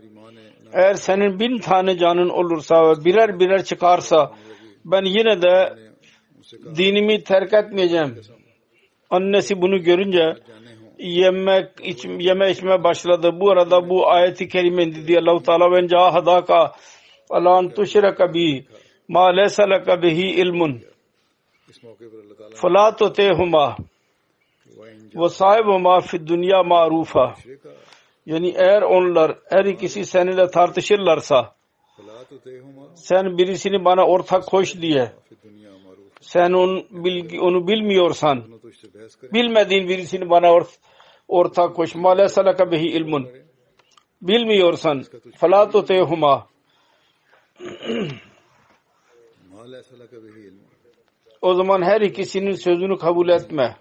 Eğer 0.72 0.94
senin 0.94 1.40
bin 1.40 1.58
tane 1.58 1.98
canın 1.98 2.28
olursa 2.28 2.90
ve 2.90 3.04
birer 3.04 3.40
birer 3.40 3.64
çıkarsa 3.64 4.32
ben 4.84 5.04
yine 5.04 5.42
de 5.42 5.76
دینیمی 6.76 7.18
تیرکت 7.18 7.72
میں 7.72 7.86
جی 7.86 7.98
ان 9.10 9.40
سے 9.40 9.54
بنو 9.54 9.76
گرج 9.76 10.16
میں 11.32 11.60
اس 12.48 12.62
میں 12.62 12.76
بادشاہی 12.76 15.16
اللہ 15.16 15.38
تعالیٰ 15.46 15.86
جا 15.86 16.18
ہدا 16.18 16.40
کا 16.40 16.66
النان 17.30 17.68
تشرا 17.68 18.10
کبھی 18.10 18.60
ما 19.08 19.30
لن 19.30 19.48
فلاح 22.60 22.90
تو 22.90 23.08
تہما 23.08 23.66
وہ 25.14 25.28
صاحب 25.28 25.88
دنیا 26.28 26.62
معروف 26.62 27.16
یعنی 28.26 28.50
کسی 29.72 30.02
سین 30.02 30.46
تھر 30.46 30.66
تشرسا 30.66 31.40
سین 32.94 33.34
بریسی 33.34 33.70
نے 33.70 33.78
مانا 33.78 34.02
اور 34.02 34.20
تھا 34.20 34.38
کھوج 34.38 34.76
لی 34.76 34.98
ہے۔ 34.98 35.06
sen 36.24 36.52
on, 36.52 36.86
bilgi, 36.90 37.40
onu 37.40 37.68
bilmiyorsan 37.68 38.44
bilmediğin 39.32 39.88
birisini 39.88 40.30
bana 40.30 40.52
ort, 40.52 40.68
ortak 41.28 41.76
koşma 41.76 42.18
la 42.18 42.28
salaka 42.28 42.70
bihi 42.70 42.86
ilmun 42.86 43.28
bilmiyorsan 44.22 45.02
falatu 45.36 45.84
tehuma 45.84 46.46
o 51.42 51.54
zaman 51.54 51.82
her 51.82 52.00
ikisinin 52.00 52.52
sözünü 52.52 52.98
kabul 52.98 53.28
etme. 53.28 53.76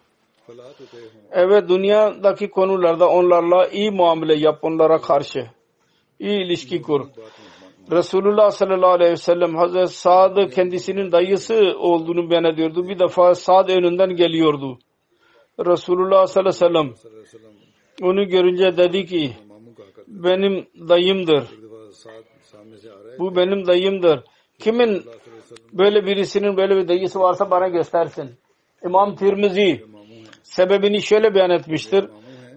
Evet 1.31 1.69
dünyadaki 1.69 2.49
konularda 2.49 3.09
onlarla 3.09 3.67
iyi 3.67 3.91
muamele 3.91 4.35
yap 4.35 4.63
onlara 4.63 5.01
karşı. 5.01 5.49
iyi 6.19 6.45
ilişki 6.45 6.81
kur. 6.81 7.07
Resulullah 7.91 8.51
sallallahu 8.51 8.89
aleyhi 8.89 9.11
ve 9.11 9.15
sellem 9.15 9.55
Hazreti 9.55 9.93
Sa'd 9.93 10.49
kendisinin 10.49 11.11
dayısı 11.11 11.75
olduğunu 11.79 12.31
ben 12.31 12.43
ediyordu. 12.43 12.88
Bir 12.88 12.99
defa 12.99 13.36
Sa'd 13.36 13.69
önünden 13.69 14.15
geliyordu. 14.15 14.79
Resulullah 15.59 16.25
sallallahu 16.27 16.65
aleyhi 16.65 16.75
ve 16.75 16.93
sellem 16.93 16.93
onu 18.01 18.27
görünce 18.27 18.77
dedi 18.77 19.05
ki 19.05 19.31
benim 20.07 20.65
dayımdır. 20.89 21.43
Bu 23.19 23.36
benim 23.36 23.67
dayımdır. 23.67 24.23
Kimin 24.59 25.03
böyle 25.73 26.05
birisinin 26.05 26.57
böyle 26.57 26.75
bir 26.75 26.88
dayısı 26.88 27.19
varsa 27.19 27.51
bana 27.51 27.67
göstersin. 27.67 28.31
İmam 28.86 29.15
Tirmizi 29.15 29.86
sebebini 30.43 31.01
şöyle 31.01 31.36
beyan 31.36 31.49
etmiştir. 31.49 32.05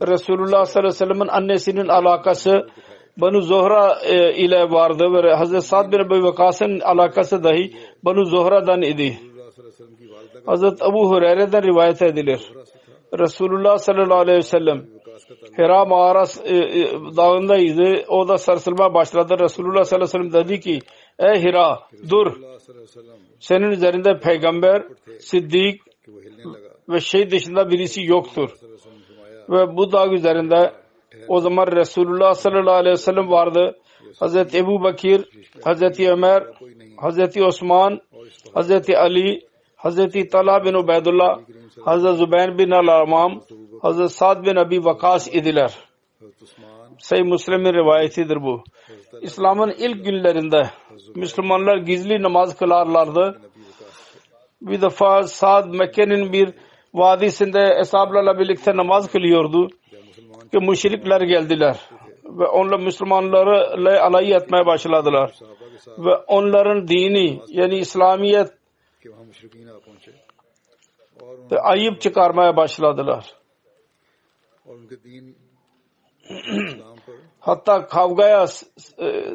Resulullah 0.07 0.65
sallallahu 0.65 0.79
aleyhi 0.79 0.87
ve 0.87 0.91
sellem'in 0.91 1.29
annesinin 1.29 1.89
alakası 1.89 2.67
Banu 3.17 3.41
Zohra 3.41 3.99
e, 4.05 4.35
ile 4.35 4.71
vardı 4.71 5.13
ve 5.13 5.35
Hazreti 5.35 5.67
Sa'd 5.67 5.93
bin 5.93 5.99
Ebu 5.99 6.27
Vakas'ın 6.27 6.81
alakası 6.81 7.45
dahi 7.45 7.73
Banu 8.03 8.25
Zohra'dan 8.25 8.83
idi. 8.83 9.19
Hazreti 10.47 10.85
Abu 10.85 11.11
Hureyre'den 11.11 11.63
rivayet 11.63 12.03
edilir. 12.03 12.41
Resulullah 13.19 13.79
sallallahu 13.79 14.19
aleyhi 14.19 14.39
ve 14.39 14.43
sellem 14.43 14.87
Hira 15.59 15.85
mağaras 15.85 16.41
e, 16.45 16.57
e, 16.57 16.93
dağındaydı. 17.17 18.05
O 18.09 18.29
da 18.29 18.39
sarsılma 18.39 18.95
başladı. 18.95 19.37
Resulullah 19.41 19.85
sallallahu 19.85 20.17
aleyhi 20.17 20.27
ve 20.27 20.31
sellem 20.31 20.49
dedi 20.49 20.61
ki 20.61 20.79
Ey 21.19 21.43
Hira 21.43 21.79
dur. 22.11 22.33
Senin 23.41 23.71
üzerinde 23.71 24.19
peygamber, 24.19 24.83
siddik 25.19 25.81
ve 26.89 27.01
şey 27.01 27.31
dışında 27.31 27.71
birisi 27.71 28.05
yoktur. 28.05 28.51
Ve 29.51 29.77
bu 29.77 29.93
dağ 29.93 30.09
üzerinde 30.09 30.73
o 31.29 31.41
zaman 31.41 31.67
Resulullah 31.67 32.35
sallallahu 32.35 32.75
aleyhi 32.75 32.93
ve 32.93 32.97
sellem 32.97 33.31
vardı. 33.31 33.77
Hazreti 34.19 34.59
Ebu 34.59 34.83
Bakir, 34.83 35.25
Hazreti 35.65 36.11
Ömer, 36.11 36.45
Hazreti 36.97 37.45
Osman, 37.45 38.01
Hazreti 38.55 38.99
Ali, 38.99 39.41
Hazreti 39.77 40.29
Talha 40.29 40.65
bin 40.65 40.75
Ubeydullah, 40.75 41.41
Hazreti 41.85 42.17
Zübeyir 42.17 42.59
bin 42.59 42.71
Al-Amam, 42.71 43.41
Hazreti 43.83 44.15
Sad 44.15 44.47
bin 44.47 44.57
Abi 44.57 44.85
Vakas 44.85 45.35
idiler. 45.35 45.75
Sayı 46.99 47.25
Müslim'in 47.25 47.73
rivayetidir 47.73 48.43
bu. 48.43 48.65
İslam'ın 49.21 49.75
ilk 49.79 50.05
günlerinde 50.05 50.71
Müslümanlar 51.15 51.77
gizli 51.77 52.23
namaz 52.23 52.57
kılarlardı. 52.57 53.41
Bir 54.63 54.81
defa 54.81 55.23
Sad 55.23 55.75
Mekke'nin 55.75 56.33
bir 56.33 56.55
vadisinde 56.95 57.77
eshablarla 57.81 58.39
birlikte 58.39 58.77
namaz 58.77 59.13
kılıyordu 59.13 59.69
ki 60.53 60.59
müşrikler 60.59 61.21
geldiler 61.21 61.81
ve 62.25 62.47
onunla 62.47 62.79
Müslümanları 62.79 64.03
alay 64.03 64.33
etmeye 64.33 64.67
başladılar. 64.67 65.35
Ve 65.99 66.17
onların 66.17 66.89
dini 66.89 67.41
yani 67.49 67.79
İslamiyet 67.79 68.49
ve 71.53 71.61
ayıp 71.61 72.01
çıkarmaya 72.01 72.57
başladılar. 72.57 73.35
Hatta 77.41 77.87
kavgaya 77.87 78.47
e, 78.99 79.07
e, 79.07 79.35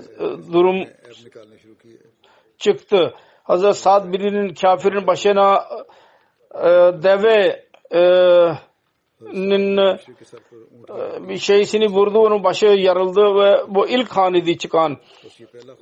durum 0.54 0.88
çıktı. 2.58 3.14
Hazreti 3.44 3.80
Sad 3.80 4.14
birinin 4.14 4.54
kafirin 4.54 5.08
başına 5.08 5.66
e, 6.56 6.70
deve 7.04 7.66
eee 7.92 8.58
e, 9.22 9.28
bir 11.30 11.38
şeysini 11.38 11.88
vurdu, 11.88 12.20
onun 12.20 12.44
başı 12.44 12.66
yarıldı 12.66 13.22
ve 13.22 13.76
bu 13.76 13.88
ilk 13.88 14.12
hanidi 14.12 14.58
çıkan. 14.58 14.98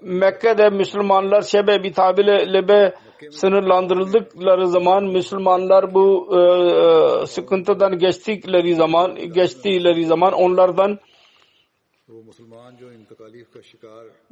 Mekke'de 0.01 0.69
Müslümanlar 0.69 1.41
şebe 1.41 1.83
bitabile 1.83 2.53
lebe 2.53 2.93
sınırlandırıldıkları 3.31 4.67
zaman 4.67 5.03
Müslümanlar 5.03 5.93
bu 5.93 6.29
e, 6.31 6.39
e 6.39 7.25
sıkıntıdan 7.25 7.97
geçtikleri 7.97 8.75
zaman 8.75 9.15
geçtikleri 9.33 10.05
zaman 10.05 10.33
onlardan 10.33 10.99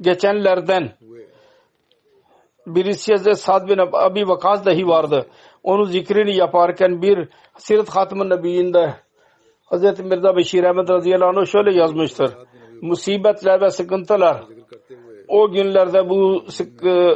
geçenlerden 0.00 0.92
birisi 2.74 3.12
Hazreti 3.12 3.40
Sad 3.40 3.68
bin 3.68 3.78
Abi 3.92 4.28
Vakas 4.28 4.64
dahi 4.64 4.88
vardı. 4.88 5.26
Onun 5.62 5.84
zikrini 5.84 6.36
yaparken 6.36 7.02
bir 7.02 7.28
Sirat 7.58 7.88
Hatm-ı 7.88 8.30
Nebiyyinde 8.30 8.94
Hazreti 9.64 10.02
Mirza 10.02 10.36
Beşir 10.36 10.64
Ahmet 10.64 10.90
radıyallahu 10.90 11.40
anh 11.40 11.46
şöyle 11.46 11.74
yazmıştır. 11.74 12.36
Musibetler 12.82 13.60
ve 13.60 13.70
sıkıntılar 13.70 14.42
o 15.28 15.50
günlerde 15.50 16.08
bu 16.08 16.44
e, 16.84 17.10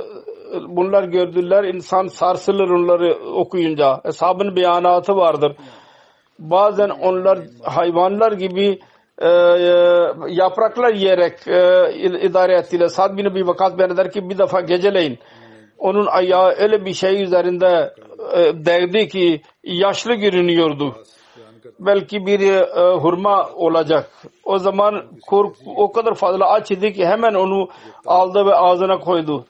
bunlar 0.69 1.05
gördüler 1.05 1.65
insan 1.65 2.07
sarsılır 2.07 2.71
onları 2.71 3.19
okuyunca. 3.35 4.01
Eshabın 4.05 4.57
beyanatı 4.57 5.17
vardır. 5.17 5.57
Bazen 6.39 6.89
onlar 6.89 7.39
hayvanlar 7.63 8.33
gibi 8.33 8.79
e, 9.19 9.29
e 9.29 9.69
yapraklar 10.29 10.95
yiyerek 10.95 11.49
e, 11.49 11.93
idare 12.23 12.55
ettiler. 12.55 12.89
Sad 12.89 13.17
bin 13.17 13.25
Ebi 13.25 13.47
Vakas 13.47 13.79
beyan 13.79 13.91
eder 13.91 14.13
ki 14.13 14.31
bir 14.31 14.39
defa 14.39 14.61
geceleyin 14.61 15.19
onun 15.83 16.07
ayağı 16.07 16.55
öyle 16.59 16.85
bir 16.85 16.95
şey 16.95 17.23
üzerinde 17.23 17.95
e, 18.35 18.67
değdi 18.67 19.09
ki 19.09 19.43
yaşlı 19.65 20.15
görünüyordu. 20.15 20.97
Belki 21.81 22.27
bir 22.27 22.41
e, 22.41 22.95
hurma 22.97 23.51
olacak. 23.55 24.11
O 24.45 24.59
zaman 24.59 25.05
kork 25.27 25.57
o 25.77 25.93
kadar 25.93 26.15
fazla 26.15 26.51
aç 26.51 26.71
idi 26.71 26.93
ki 26.93 27.07
hemen 27.07 27.35
onu 27.35 27.69
aldı 28.07 28.47
ve 28.47 28.55
ağzına 28.55 28.99
koydu. 28.99 29.45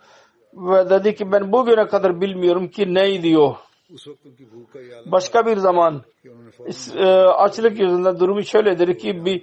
Ve 0.55 0.91
dedi 0.91 1.15
ki 1.15 1.33
ben 1.33 1.53
bugüne 1.53 1.87
kadar 1.87 2.21
bilmiyorum 2.21 2.69
ki 2.69 2.95
ne 2.95 3.23
diyor. 3.23 3.55
Başka 5.07 5.47
bir 5.47 5.57
zaman 5.57 6.03
e, 6.97 7.07
açlık 7.15 7.81
yüzünden 7.81 8.21
durumu 8.21 8.43
şöyledir 8.43 8.99
ki 8.99 9.25
bir 9.25 9.43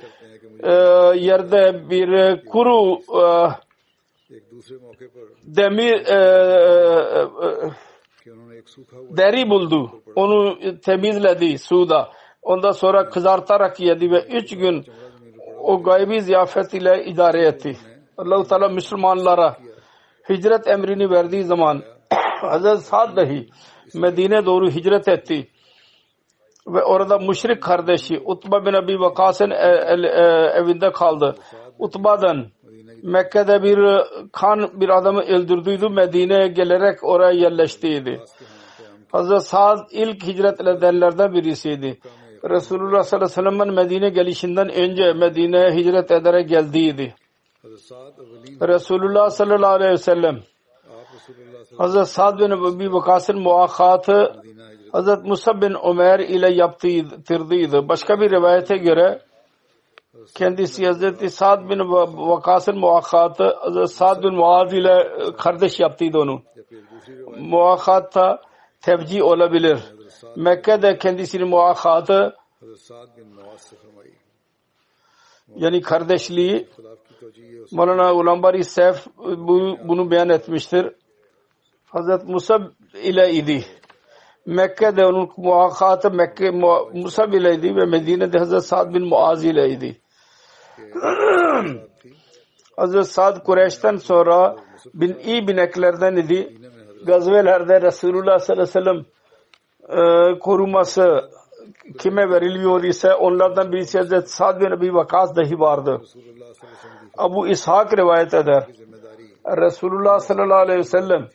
e, 0.64 0.74
yerde 1.20 1.90
bir 1.90 2.10
kuru 2.46 3.00
demir 5.44 5.94
e, 5.94 6.20
e, 7.18 7.30
deri 9.18 9.50
buldu. 9.50 10.02
Onu 10.16 10.60
temizledi 10.80 11.58
suda. 11.58 12.10
Ondan 12.42 12.72
sonra 12.72 13.10
kızartarak 13.10 13.80
yedi 13.80 14.12
ve 14.12 14.24
üç 14.24 14.58
gün 14.58 14.86
o 15.60 15.84
gaybi 15.84 16.22
ziyafet 16.22 16.74
ile 16.74 17.06
idare 17.06 17.46
etti. 17.46 17.78
Allah-u 18.18 18.44
Teala 18.44 18.70
Müslümanlara 18.70 19.58
hicret 20.30 20.68
emrini 20.68 21.10
verdiği 21.10 21.44
zaman 21.44 21.84
Hazreti 22.42 22.84
Sa'd 22.84 23.16
dahi 23.16 23.48
Medine 23.94 24.46
doğru 24.46 24.70
hicret 24.70 25.08
etti. 25.08 25.48
Ve 26.68 26.84
orada 26.84 27.18
müşrik 27.18 27.64
kardeşi 27.64 28.22
Utba 28.26 28.66
bin 28.66 28.74
Abi 28.74 29.00
Vakas'ın 29.00 29.52
e, 29.52 29.56
evinde 30.56 30.92
kaldı. 30.92 31.36
Utba'dan 31.80 32.48
Mekke'de 33.04 33.64
bir 33.64 33.78
e, 33.78 34.06
kan 34.32 34.82
bir 34.82 34.90
adamı 34.90 35.22
öldürdüydü. 35.22 35.90
Medine'ye 35.90 36.48
gelerek 36.48 37.04
oraya 37.04 37.32
yerleştiydi. 37.32 38.22
Hazreti 39.12 39.46
Sa'd 39.46 39.80
ilk 39.92 40.28
hicret 40.28 40.62
edenlerden 40.62 41.34
birisiydi. 41.34 42.00
Resulullah 42.50 43.04
sallallahu 43.04 43.26
aleyhi 43.26 43.48
ve 43.48 43.58
sellem'in 43.58 43.74
Medine 43.74 44.10
gelişinden 44.10 44.70
önce 44.70 45.14
Medine'ye 45.14 45.72
hicret 45.72 46.12
ederek 46.12 46.50
geldiydi. 46.50 47.16
Resulullah 48.62 49.30
sallallahu 49.30 49.72
aleyhi 49.72 49.92
ve 49.92 49.98
sellem 49.98 50.40
Hazreti 51.78 52.12
Sa'd 52.12 52.40
bin 52.40 52.52
Ebi 52.52 52.94
Vakas'ın 52.94 53.40
muakkatı 53.40 54.34
Hazreti 54.92 55.28
Musab 55.28 55.62
bin 55.62 55.76
Ömer 55.90 56.20
ile 56.20 56.54
yaptıydı. 56.54 57.90
Başka 57.90 58.22
bir 58.22 58.32
rivayete 58.32 58.78
göre 58.78 59.22
kendisi 60.36 60.86
Hazreti 60.86 61.30
Sa'd 61.30 61.70
bin 61.70 61.80
Vakas'ın 62.30 62.78
muakkatı 62.78 63.56
Sa'd 63.88 64.24
bin 64.24 64.34
Muaz 64.34 64.74
ile 64.74 64.94
e, 64.94 65.36
kardeş 65.38 65.80
yaptıydı 65.80 66.18
onu. 66.18 66.42
Muakkatta 67.40 68.42
tevci 68.82 69.24
olabilir. 69.24 69.80
Mekke'de 70.36 70.98
kendisinin 70.98 71.48
muakkatı 71.48 72.36
yani 75.56 75.82
kardeşliği 75.82 76.68
Mevlana 77.72 78.14
Ulambari 78.14 78.64
Sef 78.64 79.08
bu, 79.18 79.78
bunu 79.84 80.12
beyan 80.12 80.30
etmiştir. 80.30 80.92
Hazret 81.86 82.28
Musab 82.28 82.62
ile 83.04 83.34
idi. 83.34 83.66
Mekke'de 84.46 85.06
onun 85.06 85.30
muakkatı 85.38 86.12
Mekke 86.12 86.52
Musab 86.94 87.34
ile 87.34 87.56
idi 87.56 87.76
ve 87.76 87.86
Medine'de 87.86 88.38
Hazret 88.40 88.64
Sa'd 88.64 88.94
bin 88.94 89.08
Muaz 89.08 89.46
ile 89.46 89.70
idi. 89.70 90.02
Hazreti 92.78 93.10
Sad 93.10 93.44
Kureyş'ten 93.44 93.96
sonra 93.96 94.56
bin 94.94 95.18
iyi 95.20 95.48
bineklerden 95.48 96.16
idi. 96.16 96.58
Gazvelerde 97.06 97.82
Resulullah 97.82 98.40
sallallahu 98.40 98.64
aleyhi 98.64 98.78
ve 98.78 98.82
sellem 98.82 99.06
e, 99.90 100.40
koruması 100.40 101.30
kime 102.00 102.30
veriliyor 102.30 102.84
ise 102.84 103.14
onlardan 103.14 103.72
birisi 103.72 103.98
Hazreti 103.98 104.30
Sad 104.32 104.62
bin 104.62 104.72
Ebi 104.72 104.94
Vakas 104.94 105.36
dahi 105.36 105.60
vardı. 105.60 106.02
Abu 107.18 107.48
İshak 107.48 107.98
rivayet 107.98 108.34
eder. 108.34 108.68
Resulullah 109.46 110.20
sallallahu 110.20 110.58
aleyhi 110.58 110.80
ve 110.80 110.84
sellem 110.84 111.28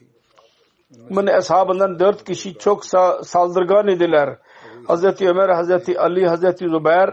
bunun 1.11 1.27
eshabından 1.27 1.99
dört 1.99 2.25
kişi 2.25 2.55
çok 2.59 2.85
saldırgan 3.23 3.89
idiler. 3.89 4.39
Hazreti 4.87 5.29
Ömer, 5.29 5.49
Hazreti 5.49 6.01
Ali, 6.01 6.29
Hazreti 6.29 6.65
Zübeyir 6.65 7.11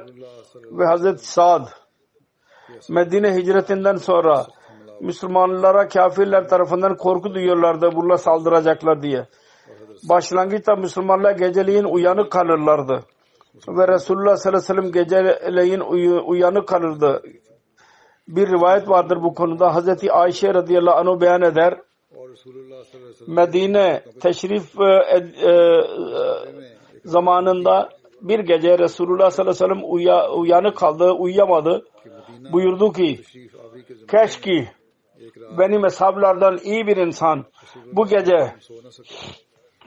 ve 0.72 0.86
Hazreti 0.86 1.28
Sad. 1.28 1.68
Medine 2.90 3.36
hicretinden 3.36 3.96
sonra 3.96 4.46
Müslümanlara 5.02 5.88
kafirler 5.88 6.48
tarafından 6.48 6.98
korku 6.98 7.34
duyuyorlardı. 7.34 7.90
Bunlar 7.96 8.18
saldıracaklar 8.18 9.02
diye. 9.02 9.28
Başlangıçta 10.10 10.76
Müslümanlar 10.76 11.32
geceleyin 11.32 11.84
uyanık 11.84 12.32
kalırlardı. 12.32 13.04
Ve 13.68 13.88
Resulullah 13.88 14.36
sallallahu 14.36 14.74
aleyhi 14.74 14.88
ve 14.88 14.92
sellem 14.92 14.92
geceleyin 14.92 15.80
uyanık 16.26 16.68
kalırdı. 16.68 17.24
Bir 18.28 18.48
rivayet 18.48 18.90
vardır 18.90 19.18
bu 19.24 19.34
konuda. 19.34 19.76
Hazreti 19.76 20.12
Ayşe 20.12 20.54
radıyallahu 20.54 20.96
anh'u 20.96 21.22
beyan 21.22 21.42
eder. 21.42 21.82
Medine 23.28 24.04
teşrif 24.22 24.80
e, 24.80 24.84
e, 24.84 25.50
e, 25.50 25.82
zamanında 27.06 27.90
bir 28.22 28.40
gece 28.40 28.80
Resulullah 28.80 29.32
sallallahu 29.32 29.64
aleyhi 29.66 29.82
ve 29.82 30.04
sellem 30.04 30.40
uyanık 30.40 30.78
kaldı, 30.78 31.12
uyuyamadı 31.12 31.86
buyurdu 32.52 32.94
ki 32.94 33.22
keşke 34.12 34.72
benim 35.58 35.84
hesaplardan 35.84 36.58
iyi 36.64 36.88
bir 36.88 36.98
insan 36.98 37.46
bu 37.94 38.08
gece 38.08 38.56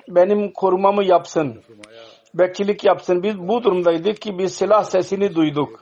benim 0.09 0.53
korumamı 0.53 1.05
yapsın. 1.05 1.63
Bekçilik 2.35 2.85
yapsın. 2.85 3.23
Biz 3.23 3.39
bu 3.39 3.65
durumdaydık 3.65 4.21
ki 4.21 4.39
biz 4.39 4.55
silah 4.55 4.85
sesini 4.85 5.35
duyduk. 5.35 5.81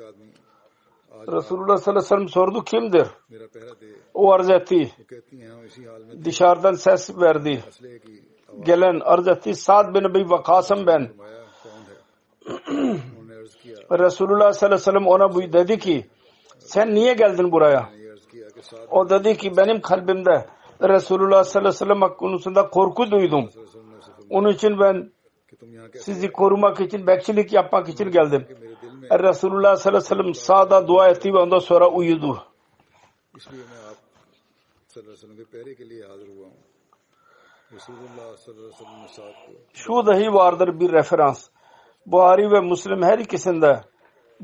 Resulullah 1.28 1.76
sallallahu 1.76 1.90
aleyhi 1.90 2.04
ve 2.04 2.08
sellem 2.08 2.28
sordu 2.28 2.64
kimdir? 2.64 3.06
O 4.14 4.32
arz 4.32 4.50
etti. 4.50 4.92
Dışarıdan 6.24 6.72
ses 6.72 7.16
verdi. 7.20 7.64
Gelen 8.60 9.00
arz 9.00 9.28
etti. 9.28 9.54
Sa'd 9.54 9.94
bin 9.94 10.04
Ebi 10.04 10.30
Vakasım 10.30 10.86
ben. 10.86 11.10
Resulullah 13.90 14.52
sallallahu 14.52 14.56
aleyhi 14.56 14.72
ve 14.72 14.78
sellem 14.78 15.06
ona 15.06 15.52
dedi 15.52 15.78
ki 15.78 16.06
sen 16.72 16.94
niye 16.94 17.14
geldin 17.14 17.52
buraya? 17.52 17.90
O 18.90 19.10
dedi 19.10 19.36
ki 19.36 19.56
benim 19.56 19.80
kalbimde 19.80 20.46
Resulullah 20.82 21.44
sallallahu 21.44 21.68
aleyhi 21.68 21.90
ve 21.90 21.94
sellem 21.94 22.16
konusunda 22.16 22.70
korku 22.70 23.10
duydum. 23.10 23.50
Onun 24.30 24.48
için 24.48 24.78
ben 24.80 25.12
sizi 26.00 26.32
korumak 26.32 26.80
için, 26.80 27.06
bekçilik 27.06 27.52
yapmak 27.52 27.88
için 27.88 28.10
geldim. 28.10 28.46
Resulullah 29.10 29.76
sallallahu 29.76 29.98
aleyhi 29.98 30.20
ve 30.20 30.22
sellem 30.22 30.34
sağda 30.34 30.88
dua 30.88 31.08
etti 31.08 31.32
ve 31.32 31.38
ondan 31.38 31.58
sonra 31.58 31.88
uyudu. 31.90 32.42
Şu 39.72 40.06
dahi 40.06 40.34
vardır 40.34 40.80
bir 40.80 40.92
referans. 40.92 41.48
Buhari 42.06 42.50
ve 42.50 42.60
Müslim 42.60 43.02
her 43.02 43.18
ikisinde 43.18 43.80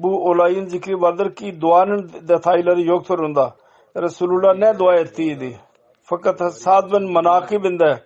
bu 0.03 0.30
olayın 0.30 0.66
zikri 0.66 1.01
vardır 1.01 1.34
ki 1.34 1.61
duanın 1.61 2.11
detayları 2.28 2.82
yoktur 2.82 3.18
onda. 3.18 3.57
Resulullah 3.96 4.57
ne 4.57 4.78
dua 4.78 4.94
ettiydi? 4.94 5.59
Fakat 6.03 6.55
Sad 6.55 6.92
bin 6.92 7.12
Manakib'inde 7.12 8.05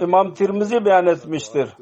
İmam 0.00 0.34
Tirmizi 0.34 0.84
beyan 0.84 1.06
etmiştir. 1.06 1.76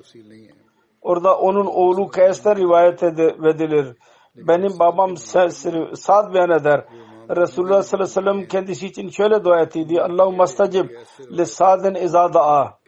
Orada 1.03 1.39
onun 1.39 1.67
oğlu 1.67 2.09
Kays'ta 2.09 2.57
rivayet 2.57 3.03
edilir. 3.03 3.97
Benim 4.37 4.79
babam 4.79 5.17
Sad 5.17 6.35
beyan 6.35 6.51
eder. 6.51 6.85
Resulullah 7.31 7.83
sallallahu 7.83 8.11
aleyhi 8.11 8.27
ve 8.27 8.33
sellem 8.33 8.49
kendisi 8.49 8.87
için 8.87 9.09
şöyle 9.09 9.45
dua 9.45 9.61
ettiydi. 9.61 10.03
Allahu 10.03 10.33
mastacib 10.33 10.91
li 11.39 11.47
sadin 11.47 11.95
izada'a. 11.95 12.79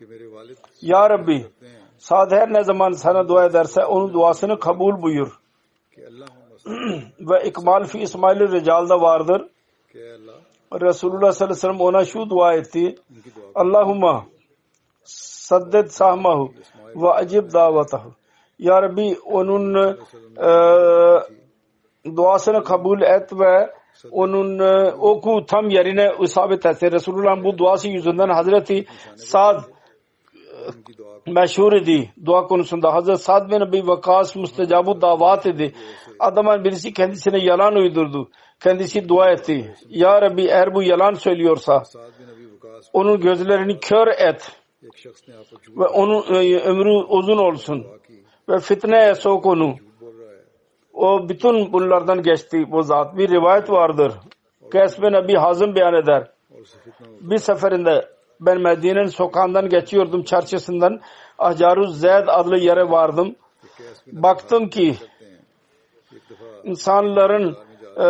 Ya 0.82 1.10
Rabbi, 1.10 1.46
Sad 1.98 2.30
her 2.30 2.52
ne 2.52 2.64
zaman 2.64 2.90
sana 2.90 3.28
dua 3.28 3.44
ederse 3.44 3.84
onun 3.84 4.14
duasını 4.14 4.58
kabul 4.58 5.02
buyur 5.02 5.40
ve 7.20 7.44
ikmal 7.44 7.84
fi 7.84 7.98
İsmail 7.98 8.40
Rical'da 8.40 9.00
vardır. 9.00 9.48
Resulullah 10.72 11.32
sallallahu 11.32 11.44
aleyhi 11.44 11.50
ve 11.50 11.54
sellem 11.54 11.80
ona 11.80 12.04
şu 12.04 12.30
dua 12.30 12.54
etti. 12.54 12.96
Allahumma 13.54 14.26
saddet 15.04 15.92
sahmahu 15.92 16.52
ve 16.96 17.10
acib 17.10 17.52
davatahu. 17.52 18.12
Ya 18.58 18.82
Rabbi 18.82 19.16
onun 19.24 19.96
duasını 22.16 22.64
kabul 22.64 23.02
et 23.02 23.32
ve 23.32 23.74
onun 24.10 24.58
oku 24.98 25.46
tam 25.46 25.70
yerine 25.70 26.12
isabet 26.20 26.66
etsin. 26.66 26.92
Resulullah'ın 26.92 27.44
bu 27.44 27.58
duası 27.58 27.88
yüzünden 27.88 28.28
Hazreti 28.28 28.86
Sad 29.16 29.62
meşhur 31.32 31.72
idi 31.72 32.12
dua 32.26 32.46
konusunda. 32.46 32.94
Hazreti 32.94 33.22
Sad 33.22 33.50
bin 33.50 33.60
Abi 33.60 33.86
Vakas 33.86 34.36
müstecabu 34.36 35.00
davat 35.00 35.46
idi. 35.46 35.74
Adamın 36.18 36.64
birisi 36.64 36.92
kendisine 36.92 37.38
yalan 37.38 37.74
uydurdu. 37.76 38.30
Kendisi 38.60 39.08
dua 39.08 39.30
etti. 39.30 39.74
Ya 39.88 40.22
Rabbi 40.22 40.42
eğer 40.42 40.74
bu 40.74 40.82
yalan 40.82 41.14
söylüyorsa 41.14 41.82
onun 42.92 43.20
gözlerini 43.20 43.80
kör 43.80 44.06
et 44.06 44.52
ve 45.76 45.86
onun 45.86 46.34
e, 46.34 46.56
ömrü 46.56 46.90
uzun 46.90 47.38
olsun 47.38 47.86
ve 48.48 48.60
fitneye 48.60 49.14
sok 49.14 49.46
onu. 49.46 49.74
O 50.92 51.28
bütün 51.28 51.72
bunlardan 51.72 52.22
geçti 52.22 52.64
bu 52.70 52.82
zat. 52.82 53.16
Bir 53.16 53.28
rivayet 53.28 53.70
vardır. 53.70 54.12
Kes 54.72 55.02
bin 55.02 55.12
Abi 55.12 55.34
Hazım 55.34 55.74
beyan 55.74 55.94
eder. 55.94 56.30
Bir 57.20 57.38
seferinde 57.38 58.08
ben 58.40 58.60
Medine'nin 58.60 59.06
sokağından 59.06 59.68
geçiyordum 59.68 60.22
çarşısından. 60.22 61.00
Acaruz 61.38 62.00
Zeyd 62.00 62.28
adlı 62.28 62.58
yere 62.58 62.90
vardım. 62.90 63.36
Baktım 64.06 64.68
ki 64.68 64.96
insanların 66.64 67.56
e, 68.00 68.06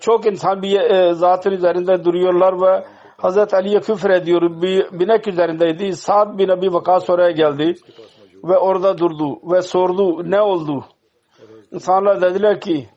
çok 0.00 0.26
insan 0.26 0.62
bir 0.62 0.80
e, 0.80 1.14
zatın 1.14 1.50
üzerinde 1.50 2.04
duruyorlar 2.04 2.60
ve 2.60 2.84
Hazreti 3.16 3.56
Ali'ye 3.56 3.80
küfür 3.80 4.10
ediyor. 4.10 4.62
Bir 4.62 5.00
binek 5.00 5.28
üzerindeydi. 5.28 5.96
Sa'd 5.96 6.38
bin 6.38 6.48
Abi 6.48 6.72
Vakas 6.72 7.10
oraya 7.10 7.30
geldi 7.30 7.74
ve 8.44 8.58
orada 8.58 8.98
durdu 8.98 9.52
ve 9.52 9.62
sordu 9.62 10.30
ne 10.30 10.40
oldu? 10.40 10.84
İnsanlar 11.72 12.20
dediler 12.20 12.60
ki 12.60 12.88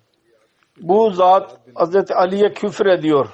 bu 0.81 1.09
zat 1.09 1.57
Hazreti 1.75 2.15
Ali'ye 2.15 2.53
küfür 2.53 2.85
ediyor. 2.85 3.27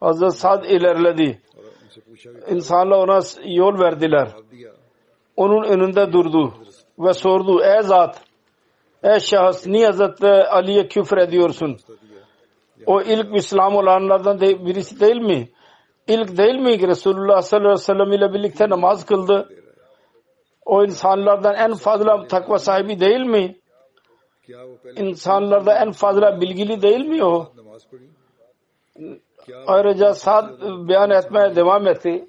Hazreti 0.00 0.36
Sa'd 0.36 0.64
ilerledi. 0.64 1.42
İnsanlar 2.50 2.96
ona 2.96 3.20
yol 3.44 3.78
verdiler. 3.78 4.28
Onun 5.36 5.64
önünde 5.64 6.12
durdu 6.12 6.54
ve 6.98 7.12
sordu. 7.12 7.62
Ey 7.64 7.82
zat, 7.82 8.20
ey 9.02 9.20
şahıs 9.20 9.66
niye 9.66 9.86
Hazreti 9.86 10.26
Ali'ye 10.26 10.88
küfür 10.88 11.16
ediyorsun? 11.18 11.76
O 12.86 13.02
ilk 13.02 13.36
İslam 13.36 13.76
olanlardan 13.76 14.40
de, 14.40 14.66
birisi 14.66 15.00
değil 15.00 15.16
mi? 15.16 15.48
İlk 16.08 16.36
değil 16.38 16.54
mi 16.54 16.78
ki 16.78 16.88
Resulullah 16.88 17.42
sallallahu 17.42 17.68
aleyhi 17.68 17.80
ve 17.80 17.84
sellem 17.84 18.12
ile 18.12 18.32
birlikte 18.34 18.68
namaz 18.68 19.06
kıldı? 19.06 19.48
O 20.64 20.84
insanlardan 20.84 21.54
en 21.54 21.74
fazla 21.74 22.26
takva 22.26 22.58
sahibi 22.58 23.00
değil 23.00 23.20
mi? 23.20 23.56
İnsanlarda 24.96 25.74
en 25.78 25.92
fazla 25.92 26.40
bilgili 26.40 26.82
değil 26.82 27.06
mi 27.06 27.24
o? 27.24 27.52
Ayrıca 29.66 30.14
Sad 30.14 30.50
beyan 30.88 31.10
etmeye 31.10 31.56
devam 31.56 31.86
etti. 31.88 32.28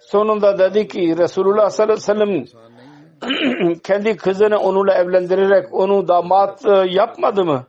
Sonunda 0.00 0.58
dedi 0.58 0.88
ki 0.88 1.16
Resulullah 1.18 1.70
sallallahu 1.70 2.12
aleyhi 2.12 2.30
ve 2.30 2.46
sellem 2.46 3.78
kendi 3.84 4.16
kızını 4.16 4.58
onunla 4.58 4.94
evlendirerek 4.94 5.74
onu 5.74 6.08
damat 6.08 6.66
e, 6.66 6.84
yapmadı 6.88 7.44
mı? 7.44 7.64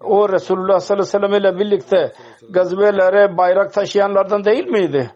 O 0.00 0.28
Resulullah 0.28 0.80
sallallahu 0.80 1.08
aleyhi 1.08 1.24
ve 1.24 1.28
sellem 1.28 1.52
ile 1.52 1.58
birlikte 1.58 2.12
gazbelere 2.50 3.36
bayrak 3.36 3.72
taşıyanlardan 3.72 4.44
değil 4.44 4.66
miydi? 4.66 5.10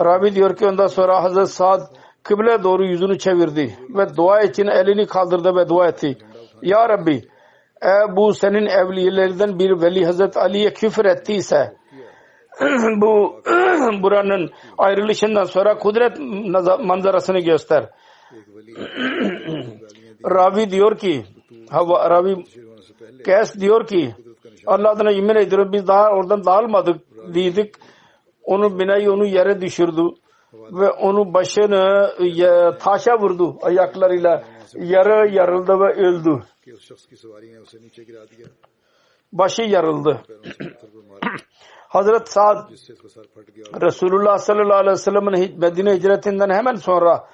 Rabi 0.00 0.34
diyor 0.34 0.56
ki 0.56 0.66
ondan 0.66 0.86
sonra 0.86 1.22
Hazreti 1.22 1.52
Sa'd 1.52 1.80
kıble 2.22 2.62
doğru 2.62 2.84
yüzünü 2.84 3.18
çevirdi 3.18 3.78
ve 3.94 4.16
dua 4.16 4.40
için 4.40 4.66
elini 4.66 5.06
kaldırdı 5.06 5.56
ve 5.56 5.68
dua 5.68 5.88
etti. 5.88 6.18
Ya 6.62 6.88
Rabbi 6.88 7.22
e 7.84 8.16
bu 8.16 8.34
senin 8.34 8.66
evliyelerden 8.66 9.58
bir 9.58 9.82
veli 9.82 10.06
Hazreti 10.06 10.38
Ali'ye 10.38 10.72
küfür 10.72 11.04
ettiyse 11.04 11.76
bu 13.00 13.42
buranın 14.02 14.50
ayrılışından 14.78 15.44
sonra 15.44 15.78
kudret 15.78 16.18
manzarasını 16.80 17.38
göster. 17.38 17.90
Ravi 20.24 20.70
diyor 20.70 20.98
ki 20.98 21.24
Hava, 21.70 22.10
Ravi 22.10 22.44
Kes 23.24 23.60
diyor 23.60 23.86
ki 23.86 24.14
Allah 24.66 24.90
adına 24.90 25.10
yemin 25.10 25.34
ediyorum 25.34 25.72
biz 25.72 25.86
daha 25.86 26.10
oradan 26.10 26.44
dağılmadık 26.44 27.00
dedik. 27.34 27.74
Onu 28.42 28.78
binayı 28.78 29.12
onu 29.12 29.26
yere 29.26 29.60
düşürdü 29.60 30.02
ve 30.52 30.90
onu 30.90 31.34
başını 31.34 32.10
taşa 32.80 33.18
vurdu 33.18 33.58
ayaklarıyla. 33.62 34.44
Yarı 34.74 35.34
yarıldı 35.34 35.72
ve 35.80 35.92
öldü. 35.92 36.42
Başı 39.32 39.62
yarıldı. 39.62 40.22
Hazret 41.88 42.28
Sa'd 42.28 42.70
Resulullah 43.82 44.38
sallallahu 44.38 44.76
aleyhi 44.76 44.92
ve 44.92 44.96
sellem'in 44.96 45.60
Medine 45.60 45.94
hicretinden 45.94 46.50
hemen 46.50 46.74
sonra 46.74 47.28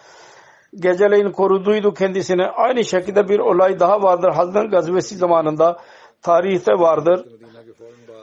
geceleyin 0.75 1.33
koruduydu 1.33 1.95
kendisini. 1.95 2.47
Aynı 2.47 2.85
şekilde 2.85 3.29
bir 3.29 3.39
olay 3.39 3.81
daha 3.81 4.03
vardır. 4.03 4.31
Hazret 4.31 4.71
gazvesi 4.71 5.17
zamanında 5.17 5.81
tarihte 6.23 6.73
vardır. 6.73 7.27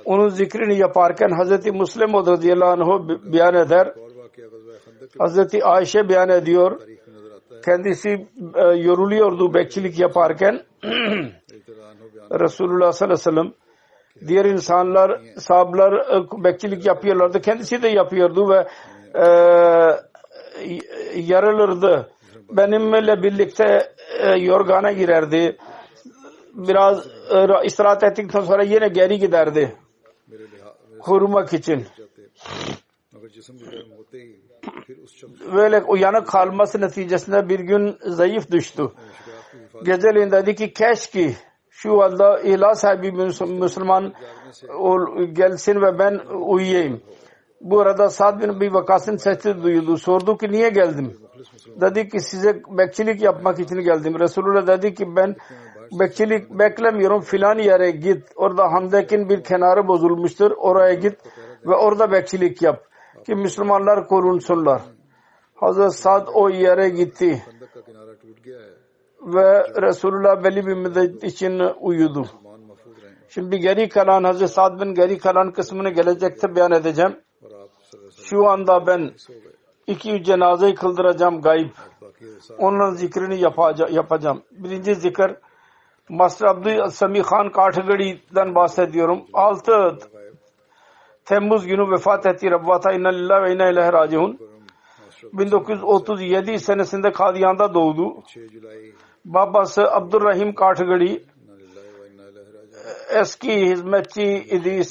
Onun 0.06 0.28
zikrini 0.30 0.78
yaparken 0.78 1.30
Hazreti 1.30 1.72
Müslim 1.72 2.14
radıyallahu 2.14 2.94
anh 2.94 3.34
beyan 3.34 3.56
eder. 3.56 3.94
Hazreti 5.20 5.66
Ayşe 5.66 6.10
beyan 6.10 6.30
ediyor. 6.30 6.82
Kendisi 7.66 8.28
e, 8.56 8.62
yoruluyordu 8.62 9.54
bekçilik 9.54 10.00
yaparken. 10.00 10.62
Resulullah 12.32 12.92
sallallahu 12.92 13.04
aleyhi 13.04 13.12
ve 13.12 13.16
sellem 13.16 13.54
diğer 14.28 14.46
insanlar 14.46 15.22
sahablar 15.38 15.94
e, 15.94 16.44
bekçilik 16.44 16.86
yapıyorlardı. 16.86 17.42
Kendisi 17.42 17.82
de 17.82 17.88
yapıyordu 17.88 18.50
ve 18.50 18.68
e, 19.16 19.26
yarılırdı. 21.16 22.12
Benimle 22.50 23.24
birlikte 23.24 23.94
e, 24.20 24.30
yorgana 24.30 24.92
girerdi. 24.92 25.58
Biraz 26.54 27.08
e, 27.08 27.66
istirahat 27.66 28.04
ettikten 28.04 28.42
sonra 28.42 28.64
yine 28.64 28.88
geri 28.88 29.20
giderdi. 29.20 29.76
Korumak 31.00 31.54
için. 31.54 31.86
Böyle 35.54 35.84
uyanık 35.84 36.28
kalması 36.28 36.82
neticesinde 36.82 37.50
bir 37.50 37.60
gün 37.60 37.98
zayıf 38.02 38.52
düştü. 38.52 38.92
Geceleyin 39.84 40.32
dedi 40.32 40.56
ki 40.56 40.74
keşke 40.74 41.36
şu 41.82 42.04
anda 42.04 42.40
ilah 42.40 42.74
sahibi 42.74 43.12
Müslüman 43.12 44.14
gelsin 45.34 45.82
ve 45.82 46.00
ben 46.00 46.20
uyuyayım. 46.46 47.02
Bu 47.62 47.80
arada 47.80 48.10
Sad 48.10 48.42
bin 48.42 48.60
bir 48.60 48.72
vakasın 48.72 49.18
sesi 49.18 49.64
duyuldu. 49.64 49.98
Sordu 49.98 50.38
ki 50.38 50.52
niye 50.52 50.70
geldim? 50.70 51.18
Dedi 51.82 52.10
ki 52.10 52.20
size 52.20 52.62
bekçilik 52.70 53.22
yapmak 53.22 53.60
için 53.60 53.76
geldim. 53.76 54.20
Resulullah 54.20 54.68
dedi 54.68 54.94
ki 54.94 55.16
ben 55.16 55.36
bekçilik 56.00 56.50
beklemiyorum 56.50 57.22
filan 57.22 57.58
yere 57.58 57.92
git. 57.92 58.24
Orada 58.36 58.72
Hamdek'in 58.72 59.30
bir 59.30 59.44
kenarı 59.44 59.88
bozulmuştur. 59.88 60.52
Oraya 60.52 60.94
git 60.94 61.18
ve 61.66 61.76
orada 61.76 62.12
bekçilik 62.12 62.62
yap. 62.62 62.84
Ki 63.26 63.36
Müslümanlar 63.36 64.08
korunsunlar. 64.08 64.82
Hazreti 65.56 65.98
Sad 65.98 66.28
o 66.34 66.50
yere 66.50 66.90
gitti. 66.90 67.44
Ve 69.22 69.82
Resulullah 69.82 70.44
belli 70.44 70.68
bir 70.68 70.74
müddet 70.74 71.24
için 71.24 71.60
uyudu. 71.80 72.26
Şimdi 73.30 73.60
geri 73.60 73.90
kalan 73.90 74.24
Hazreti 74.24 74.54
Sad 74.54 74.82
bin 74.82 74.94
geri 74.94 75.18
kalan 75.18 75.52
kısmını 75.52 75.90
gelecekte 75.90 76.56
beyan 76.56 76.72
edeceğim. 76.72 77.20
Şu 78.24 78.48
anda 78.48 78.88
ben 78.88 79.12
iki 79.88 80.24
cenazeyi 80.24 80.76
kıldıracağım 80.76 81.42
gayb. 81.42 81.70
Onların 82.58 82.94
zikrini 82.94 83.40
yapacağım. 83.92 84.44
Birinci 84.52 84.96
zikir 84.96 85.36
Master 86.10 86.48
Abdü 86.48 86.92
Sami 86.92 87.22
Khan 87.22 87.52
Kathgadi'den 87.52 88.56
bahsediyorum. 88.56 89.26
6 89.34 89.98
Temmuz 91.26 91.68
günü 91.68 91.92
vefat 91.92 92.26
etti 92.26 92.52
Rabbata 92.52 92.92
inna 92.92 93.10
lillahi 93.10 93.44
ve 93.44 93.54
inna 93.54 93.70
ilahe 93.70 93.94
raciun. 93.94 94.40
1937 95.34 96.60
senesinde 96.60 97.12
Kadiyan'da 97.12 97.74
doğdu. 97.74 98.24
Babası 99.26 99.92
Abdurrahim 99.92 100.56
Kathgadi 100.56 101.26
eski 103.10 103.70
hizmetçi 103.70 104.24
idi 104.24 104.82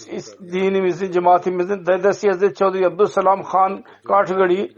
dinimizin, 0.53 1.13
cemaatimizin 1.13 1.87
dedesi 1.87 2.29
Hazreti 2.29 2.55
Çavduri 2.55 2.87
Abdüsselam 2.87 3.43
Khan 3.43 3.85
Kathgadi 4.05 4.75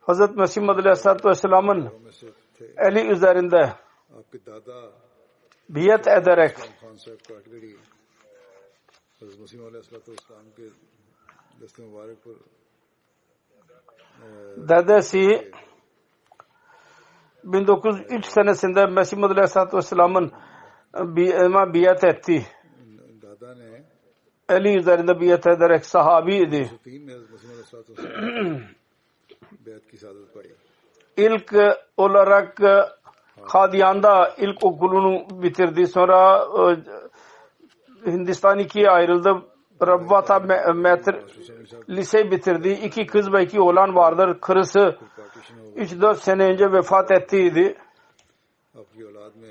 Hazreti 0.00 0.32
Mesih 0.32 0.62
Madalya 0.62 0.82
Aleyhisselatü 0.82 1.28
Vesselam'ın 1.28 1.90
eli 2.76 3.08
üzerinde 3.08 3.72
biyet 5.68 6.06
ederek 6.06 6.56
dedesi 14.56 15.52
1903 17.44 18.26
senesinde 18.26 18.86
Mesih 18.86 19.16
Madalya 19.16 19.34
Aleyhisselatü 19.34 19.76
Vesselam'ın 19.76 20.32
biyet 21.74 22.04
etti. 22.04 22.46
Eli 24.48 24.76
üzerinde 24.76 25.20
biyet 25.20 25.46
ederek 25.46 25.86
sahabiydi. 25.86 26.70
İlk 31.16 31.54
olarak 31.96 32.60
Kadiyan'da 33.48 34.34
ilk 34.38 34.64
okulunu 34.64 35.42
bitirdi. 35.42 35.86
Sonra 35.86 36.46
Hindistan 38.06 38.58
ikiye 38.58 38.90
ayrıldı. 38.90 39.42
Rabbata 39.86 40.38
metr 40.74 41.14
lise 41.88 42.30
bitirdi. 42.30 42.68
İki 42.68 43.06
kız 43.06 43.32
ve 43.32 43.44
iki 43.44 43.60
oğlan 43.60 43.94
vardır. 43.94 44.40
Karısı 44.40 44.96
3-4 45.76 46.14
sene 46.14 46.44
önce 46.44 46.72
vefat 46.72 47.10
ettiydi. 47.10 47.76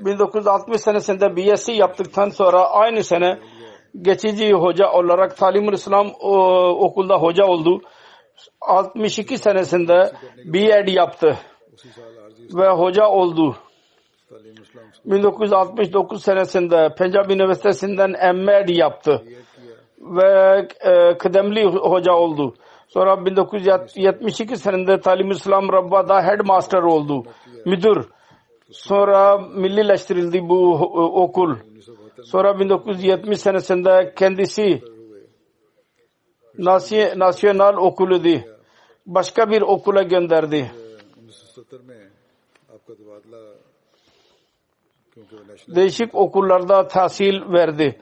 1960 0.05 0.81
senesinde 0.81 1.35
BSc 1.35 1.73
yaptıktan 1.73 2.29
sonra 2.29 2.69
aynı 2.69 3.03
sene 3.03 3.39
geçici 4.01 4.53
hoca 4.53 4.91
olarak 4.91 5.37
Talimul 5.37 5.73
İslam 5.73 6.07
okulda 6.85 7.17
hoca 7.17 7.45
oldu. 7.45 7.81
62 8.61 9.37
senesinde 9.37 10.11
B.Ed 10.45 10.87
yaptı 10.87 11.37
ve 12.53 12.69
hoca 12.69 13.07
oldu. 13.07 13.55
1969 15.05 16.23
senesinde 16.23 16.89
Pencab 16.97 17.29
Üniversitesi'nden 17.29 18.35
M.Ed 18.35 18.69
yaptı 18.69 19.23
ve 19.99 20.67
e, 20.79 21.17
kıdemli 21.17 21.65
hoca 21.65 22.13
oldu. 22.13 22.55
Sonra 22.93 23.25
1972 23.25 24.57
senesinde 24.57 24.99
Talim 24.99 25.31
İslam 25.31 25.71
Rabba'da 25.71 26.23
headmaster 26.23 26.83
oldu. 26.83 27.23
Müdür. 27.65 28.09
Sonra 28.71 29.37
millileştirildi 29.37 30.49
bu 30.49 30.73
okul. 31.23 31.55
Sonra 32.23 32.59
1970 32.59 33.39
senesinde 33.39 34.13
kendisi 34.17 34.81
nasyonal 37.15 37.77
okuluydu. 37.77 38.41
Başka 39.05 39.49
bir 39.49 39.61
okula 39.61 40.03
gönderdi. 40.03 40.71
Değişik 45.67 46.15
okullarda 46.15 46.87
tahsil 46.87 47.53
verdi. 47.53 47.99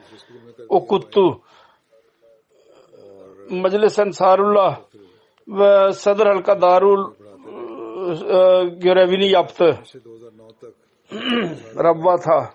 Okuttu. 0.68 1.40
Meclis 3.50 3.98
Ensarullah 3.98 4.80
ve 5.48 5.92
Sadr 5.92 6.26
Halka 6.26 6.60
Darul 6.60 7.12
görevini 8.80 9.30
yaptı. 9.30 9.78
Rabba 11.76 12.16
ta. 12.16 12.50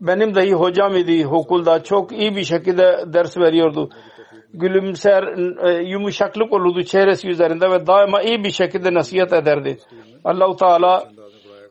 Benim 0.00 0.34
dahi 0.34 0.52
hocam 0.52 0.96
idi 0.96 1.26
okulda. 1.26 1.82
Çok 1.82 2.12
iyi 2.12 2.36
bir 2.36 2.44
şekilde 2.44 3.04
ders 3.12 3.38
veriyordu. 3.38 3.88
Gülümser, 4.54 5.22
yumuşaklık 5.80 6.52
olurdu 6.52 6.82
çehresi 6.82 7.28
üzerinde 7.28 7.70
ve 7.70 7.86
daima 7.86 8.22
iyi 8.22 8.44
bir 8.44 8.50
şekilde 8.50 8.94
nasihat 8.94 9.32
ederdi. 9.32 9.78
Allahu 10.24 10.56
Teala 10.56 11.08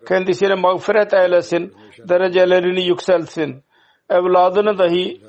kendisine 0.07 0.55
mağfiret 0.55 1.13
eylesin, 1.13 1.73
derecelerini 2.09 2.83
yükselsin. 2.83 3.63
Evladını 4.09 4.77
dahi 4.77 5.21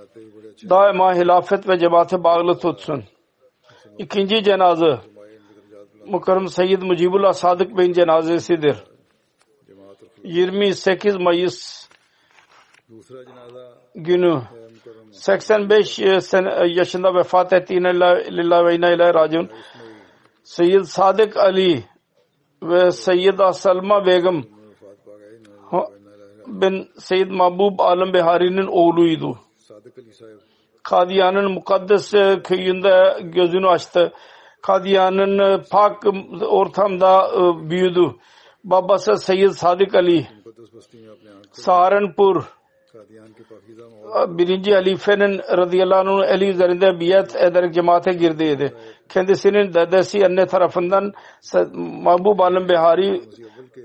daima 0.70 1.14
hilafet 1.14 1.68
ve 1.68 1.78
cemaate 1.78 2.24
bağlı 2.24 2.58
tutsun. 2.58 3.04
İkinci 4.02 4.42
cenaze 4.42 5.00
Mukarrem 6.06 6.48
Seyyid 6.48 6.82
Mucibullah 6.82 7.32
Sadık 7.32 7.78
Bey'in 7.78 7.92
cenazesidir. 7.92 8.76
28 10.24 11.16
Mayıs 11.16 11.88
günü 13.94 14.42
85 15.10 15.98
e, 15.98 16.04
e, 16.04 16.18
yaşında 16.66 17.14
vefat 17.14 17.52
ettiğine 17.52 17.94
lillah 18.36 18.64
ve 18.66 18.74
ile 18.74 19.14
racun 19.14 19.50
Seyyid 20.42 20.82
Sadık 20.82 21.36
Ali 21.36 21.84
ve 22.62 22.90
Seyyida 22.90 23.52
Selma 23.52 24.06
Begum 24.06 24.46
bin 26.46 26.88
Seyyid 26.98 27.30
Mahbub 27.30 27.78
Alem 27.78 28.12
Bihari'nin 28.14 28.66
oğluydu. 28.66 29.38
Kadiyan'ın 30.84 31.52
mukaddes 31.52 32.10
köyünde 32.44 33.18
gözünü 33.22 33.68
açtı. 33.68 34.12
Kadiyan'ın 34.62 35.38
e, 35.38 35.62
pak 35.70 36.02
ortamda 36.48 37.28
e, 37.28 37.70
büyüdü. 37.70 38.14
Babası 38.64 39.16
Seyyid 39.16 39.50
Sadık 39.50 39.94
Ali, 39.94 40.26
Saharanpur, 41.52 42.44
birinci 44.28 44.74
halifenin 44.74 45.38
radıyallahu 45.38 46.22
anh 46.22 46.28
eli 46.28 46.48
üzerinde 46.48 47.00
biat 47.00 47.36
ederek 47.36 47.74
cemaate 47.74 48.12
girdiydi. 48.12 48.74
Kendisinin 49.08 49.74
dedesi 49.74 50.26
anne 50.26 50.46
tarafından 50.46 51.12
Mahbub 51.74 52.38
Alım 52.38 52.68
Behari 52.68 53.20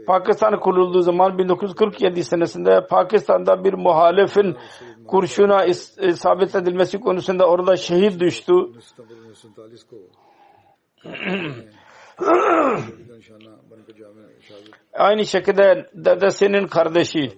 Pakistan 0.07 0.59
kurulduğu 0.59 1.01
zaman 1.01 1.37
1947 1.37 2.23
senesinde 2.23 2.87
Pakistan'da 2.89 3.63
bir 3.63 3.73
muhalefin 3.73 4.57
kurşuna 5.07 5.65
is 5.65 5.97
isabet 5.97 6.55
edilmesi 6.55 6.99
konusunda 6.99 7.47
orada 7.47 7.75
şehit 7.75 8.19
düştü. 8.19 8.53
Aynı 14.93 15.25
şekilde 15.25 15.89
dedesinin 15.93 16.67
kardeşi 16.67 17.31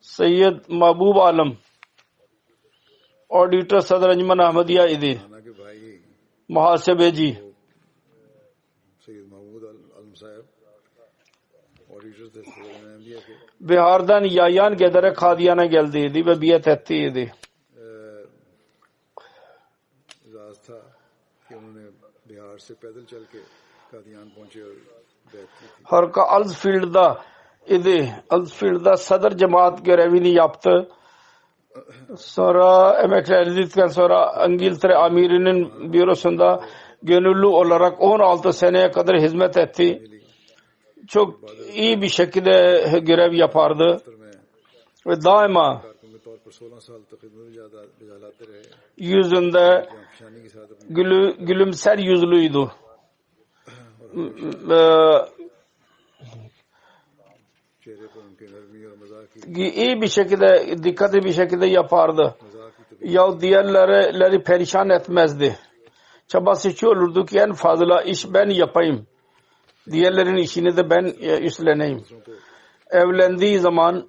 Seyyid 0.00 0.56
Mabub 0.68 1.16
Alım 1.16 1.58
Auditor 3.30 3.80
Sadr 3.80 4.08
Acman 4.08 4.38
Ahmadiya 4.38 4.86
idi. 4.86 5.20
Muhasebeci. 6.48 7.45
Bihar'dan 13.60 14.24
yayan 14.24 14.76
giderek 14.76 15.16
Kadiyan'a 15.16 15.64
geldiydi 15.66 16.26
ve 16.26 16.40
biyet 16.40 16.68
ettiydi. 16.68 17.32
Harka 25.82 26.22
Alsfield'da 26.22 27.20
idi. 27.66 28.14
Alsfield'da 28.30 28.96
sadr 28.96 29.36
cemaat 29.36 29.84
görevini 29.84 30.28
yaptı. 30.34 30.88
Sonra 32.16 33.00
emekli 33.04 33.34
edildikten 33.34 33.86
sonra 33.86 34.46
İngiltere 34.48 34.94
amirinin 34.94 35.92
bürosunda 35.92 36.60
gönüllü 37.02 37.46
olarak 37.46 38.02
16 38.02 38.52
seneye 38.52 38.90
kadar 38.90 39.16
hizmet 39.16 39.56
etti 39.56 40.15
çok 41.08 41.40
iyi 41.74 42.02
bir 42.02 42.08
şekilde 42.08 42.82
görev 43.00 43.32
yapardı 43.32 44.02
ve 45.06 45.24
daima 45.24 45.82
yüzünde 48.96 49.88
gülü, 50.88 51.36
gülümser 51.38 51.98
yüzlüydü. 51.98 52.70
iyi 59.46 60.02
bir 60.02 60.08
şekilde 60.08 60.76
dikkatli 60.82 61.24
bir 61.24 61.32
şekilde 61.32 61.66
yapardı. 61.66 62.36
Ya 63.00 63.40
diğerleri 63.40 64.42
perişan 64.42 64.90
etmezdi. 64.90 65.56
Çabası 66.28 66.70
şu 66.70 66.88
olurdu 66.88 67.26
ki 67.26 67.38
en 67.38 67.52
fazla 67.52 68.02
iş 68.02 68.34
ben 68.34 68.48
yapayım 68.48 69.06
Diğerlerinin 69.90 70.36
işini 70.36 70.76
de 70.76 70.90
ben 70.90 71.04
e, 71.20 71.40
üstleneyim. 71.40 72.02
Evlendiği 72.90 73.58
zaman 73.58 74.08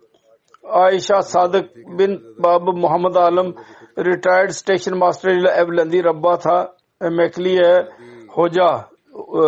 Ayşe 0.64 1.22
Sadık 1.22 1.76
bin 1.76 2.24
Babu 2.44 2.74
Muhammed 2.74 3.16
Alım 3.16 3.56
retired 3.98 4.50
station 4.50 5.00
master 5.00 5.32
ile 5.32 5.50
evlendiği 5.50 6.04
Rabba 6.04 6.38
tha 6.38 6.76
emekliye 7.02 7.88
hoca 8.30 8.88
e, 9.16 9.44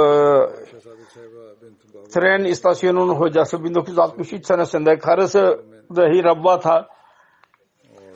tren 2.13 2.43
istasyonunun 2.43 3.15
hocası 3.15 3.63
1963 3.63 4.45
senesinde 4.45 4.97
karısı 4.97 5.65
dahi 5.95 6.23
Rabba 6.23 6.59
tha 6.59 6.88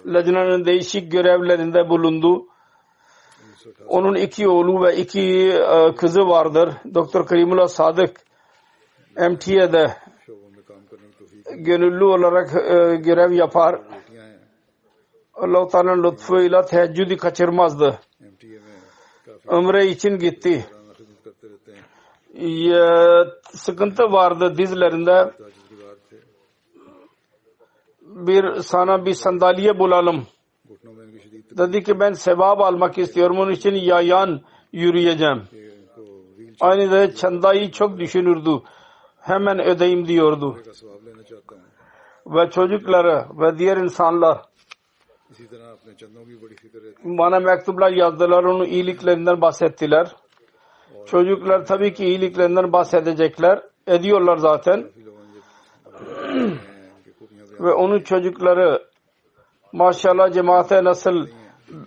Lajna'nın 0.05 0.65
değişik 0.65 1.11
görevlerinde 1.11 1.89
bulundu. 1.89 2.45
Onun 3.87 4.15
iki 4.15 4.47
oğlu 4.47 4.83
ve 4.85 4.95
iki 4.95 5.21
e, 5.51 5.95
kızı 5.95 6.21
vardır. 6.21 6.73
Doktor 6.93 7.25
Karimullah 7.25 7.67
Sadık 7.67 8.21
MTA'de 9.15 9.97
gönüllü 11.55 12.03
olarak 12.03 12.49
e, 12.55 12.95
görev 12.95 13.31
yapar. 13.31 13.81
Allah-u 15.33 15.67
Teala'nın 15.67 16.03
lütfuyla 16.03 16.65
teheccüdü 16.65 17.17
kaçırmazdı. 17.17 17.99
Ömre 19.47 19.87
için 19.87 20.17
gitti. 20.17 20.65
Ya, 22.33 23.25
sıkıntı 23.43 24.03
vardı 24.03 24.57
dizlerinde. 24.57 25.33
Bir 28.01 28.59
sana 28.59 29.05
bir 29.05 29.13
sandalye 29.13 29.79
bulalım 29.79 30.27
Dedi 31.51 31.83
ki 31.83 31.99
ben 31.99 32.13
sevap 32.13 32.61
almak 32.61 32.97
istiyorum. 32.97 33.39
Onun 33.39 33.51
için 33.51 33.75
yayan 33.75 34.41
yürüyeceğim. 34.71 35.43
Aynı 36.61 36.91
da 36.91 37.15
çandayı 37.15 37.71
çok 37.71 37.99
düşünürdü. 37.99 38.61
Hemen 39.19 39.59
ödeyim 39.59 40.07
diyordu. 40.07 40.57
Ve 42.25 42.49
çocukları 42.49 43.25
ve 43.39 43.57
diğer 43.57 43.77
insanlar 43.77 44.41
bana 47.03 47.39
mektuplar 47.39 47.91
yazdılar. 47.91 48.43
Onu 48.43 48.65
iyiliklerinden 48.65 49.41
bahsettiler. 49.41 50.15
Çocuklar 51.05 51.65
tabii 51.65 51.93
ki 51.93 52.05
iyiliklerinden 52.05 52.73
bahsedecekler. 52.73 53.63
Ediyorlar 53.87 54.37
zaten. 54.37 54.85
ve 57.59 57.73
onun 57.73 57.99
çocukları 57.99 58.92
maşallah 59.73 60.33
cemaate 60.33 60.83
nasıl 60.83 61.27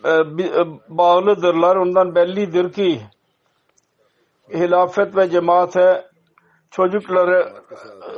e, 0.05 0.11
e, 0.11 0.67
bağlıdırlar 0.89 1.77
ondan 1.77 2.15
bellidir 2.15 2.73
ki 2.73 3.01
hilafet 4.55 5.17
ve 5.17 5.31
cemaate 5.31 6.07
çocukları 6.71 7.53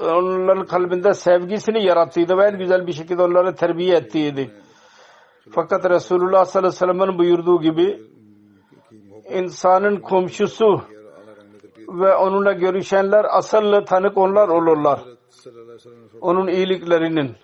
onların 0.02 0.66
kalbinde 0.66 1.14
sevgisini 1.14 1.84
yarattıydı 1.86 2.38
ve 2.38 2.44
en 2.44 2.58
güzel 2.58 2.86
bir 2.86 2.92
şekilde 2.92 3.22
onları 3.22 3.54
terbiye 3.54 3.96
ettiydi. 3.96 4.50
Fakat 5.50 5.90
Resulullah 5.90 6.44
sallallahu 6.44 6.68
aleyhi 6.68 6.92
ve 6.92 7.00
sellem'in 7.00 7.18
buyurduğu 7.18 7.60
gibi 7.60 8.02
insanın 9.30 9.96
komşusu 9.96 10.82
ve 11.88 12.14
onunla 12.14 12.52
görüşenler 12.52 13.26
asıllı 13.30 13.84
tanık 13.84 14.18
onlar 14.18 14.48
olurlar. 14.48 15.00
Onun 16.20 16.48
iyiliklerinin, 16.48 17.36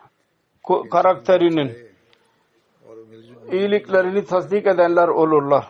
karakterinin 0.91 1.94
iyiliklerini 3.53 4.25
tasdik 4.25 4.67
edenler 4.67 5.09
olurlar. 5.09 5.67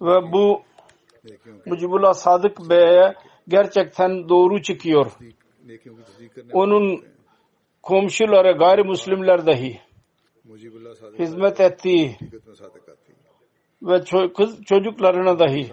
Ve 0.00 0.32
bu 0.32 0.62
Mucibullah 1.66 2.14
Sadık 2.14 2.70
Bey'e 2.70 3.14
gerçekten 3.48 4.28
doğru 4.28 4.62
çıkıyor. 4.62 5.12
Onun 6.52 7.04
komşuları 7.82 8.58
gayrimüslimler 8.58 9.46
dahi 9.46 9.80
hizmet 11.18 11.60
ettiği 11.60 12.16
ve 13.82 14.00
kız 14.36 14.62
çocuklarına 14.64 15.38
dahi 15.38 15.72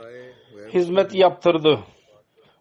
hizmet 0.74 1.16
yaptırdı. 1.16 1.80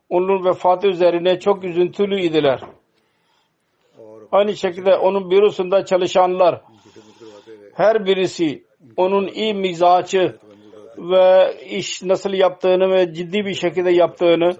Onun 0.08 0.44
vefatı 0.44 0.88
üzerine 0.88 1.40
çok 1.40 1.64
üzüntülü 1.64 2.20
idiler. 2.20 2.60
Aynı 4.32 4.56
şekilde 4.56 4.96
onun 4.96 5.30
bürosunda 5.30 5.84
çalışanlar 5.84 6.62
her 7.74 8.06
birisi 8.06 8.64
onun 8.96 9.26
iyi 9.26 9.54
mizacı 9.54 10.36
ve 10.98 11.54
iş 11.64 12.02
nasıl 12.02 12.32
yaptığını 12.32 12.90
ve 12.90 13.14
ciddi 13.14 13.44
bir 13.44 13.54
şekilde 13.54 13.90
yaptığını 13.90 14.56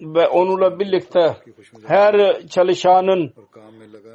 ve 0.00 0.28
onunla 0.28 0.78
birlikte 0.78 1.36
her 1.86 2.42
çalışanın 2.48 3.32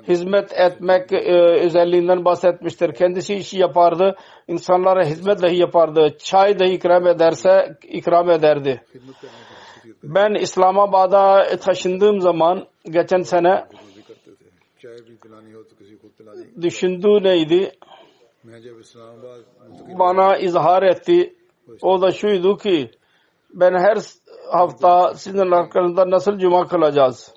hizmet 0.07 0.53
etmek 0.53 1.13
e, 1.13 1.33
özelliğinden 1.65 2.25
bahsetmiştir. 2.25 2.93
Kendisi 2.93 3.35
işi 3.35 3.59
yapardı. 3.59 4.15
İnsanlara 4.47 5.05
hizmet 5.05 5.41
dahi 5.41 5.57
yapardı. 5.57 6.17
Çay 6.19 6.59
dahi 6.59 6.69
ikram 6.69 7.07
ederse 7.07 7.77
ikram 7.83 8.29
ederdi. 8.31 8.81
Ben 10.03 10.33
İslamabad'a 10.33 11.57
taşındığım 11.57 12.21
zaman 12.21 12.67
geçen 12.89 13.21
sene 13.21 13.65
düşündüğü 16.61 17.23
neydi? 17.23 17.71
Bana 19.99 20.37
izhar 20.37 20.83
etti. 20.83 21.35
O 21.81 22.01
da 22.01 22.11
şuydu 22.11 22.57
ki 22.57 22.91
ben 23.53 23.73
her 23.73 23.97
hafta 24.51 25.13
sizin 25.13 25.51
arkanızda 25.51 26.09
nasıl 26.09 26.37
cuma 26.37 26.67
kılacağız? 26.67 27.33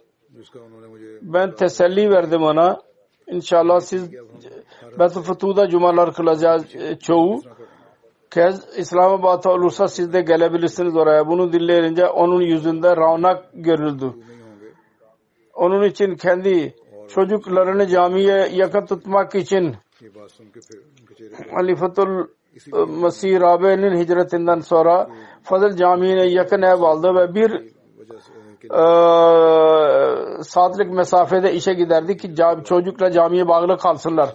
Ben 1.22 1.54
teselli 1.54 2.10
verdim 2.10 2.42
ona. 2.42 2.80
İnşallah 3.26 3.80
siz 3.80 4.12
Beth 4.98 5.20
Futuh'da 5.22 5.68
cumalar 5.68 6.14
kılacağız 6.14 6.74
e, 6.74 6.98
çoğu. 6.98 7.42
Kez 8.30 8.78
İslamabad'da 8.78 9.50
olursa 9.50 9.88
siz 9.88 10.12
de 10.12 10.20
gelebilirsiniz 10.20 10.96
oraya. 10.96 11.26
Bunu 11.26 11.52
dinleyince 11.52 12.06
onun 12.06 12.40
yüzünde 12.40 12.96
raunak 12.96 13.44
görüldü. 13.54 14.12
Onun 15.54 15.84
için 15.84 16.14
kendi 16.14 16.74
çocuklarını 17.14 17.86
camiye 17.86 18.48
yakın 18.52 18.86
tutmak 18.86 19.34
için 19.34 19.76
Ali 21.56 21.76
Fatul 21.76 22.26
Mesih 23.02 23.40
Rabe'nin 23.40 24.00
hicretinden 24.00 24.60
sonra 24.60 25.08
Fazıl 25.42 25.76
Camii'ne 25.76 26.26
yakın 26.26 26.62
ev 26.62 26.82
aldı 26.82 27.14
ve 27.14 27.34
bir 27.34 27.50
e, 28.64 28.82
saatlik 30.42 30.92
mesafede 30.92 31.52
işe 31.52 31.72
giderdi 31.72 32.16
ki 32.16 32.34
cami, 32.34 32.64
çocukla 32.64 33.10
camiye 33.10 33.48
bağlı 33.48 33.76
kalsınlar. 33.76 34.28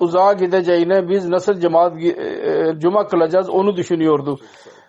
Uzağa 0.00 0.32
gideceğine 0.32 1.08
biz 1.08 1.28
nasıl 1.28 1.54
cemaat 1.60 2.04
e, 2.04 2.74
cuma 2.78 3.06
kılacağız 3.06 3.50
onu 3.50 3.76
düşünüyordu. 3.76 4.38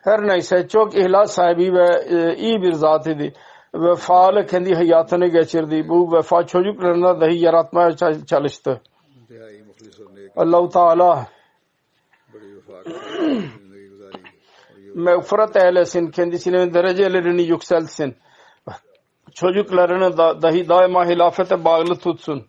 Her 0.04 0.28
neyse 0.28 0.68
çok 0.68 0.98
ihlas 0.98 1.32
sahibi 1.32 1.74
ve 1.74 1.88
e, 2.10 2.36
iyi 2.36 2.62
bir 2.62 2.74
zat 2.74 3.08
idi 3.08 3.34
vefalı 3.76 4.46
kendi 4.46 4.76
hayatını 4.76 5.28
geçirdi. 5.28 5.90
Bu 5.90 6.14
vefa 6.18 6.48
çocuklarına 6.48 7.22
dahi 7.22 7.40
yaratmaya 7.40 7.96
çalıştı. 8.26 8.82
Allah-u 10.36 10.70
Teala 10.70 11.28
mağfiret 14.96 15.56
eylesin, 15.56 16.12
kendisinin 16.12 16.74
derecelerini 16.74 17.42
yükselsin. 17.42 18.16
Çocuklarını 19.34 20.18
da, 20.18 20.42
dahi 20.42 20.70
daima 20.70 21.06
hilafete 21.06 21.66
bağlı 21.66 21.96
tutsun. 21.96 22.46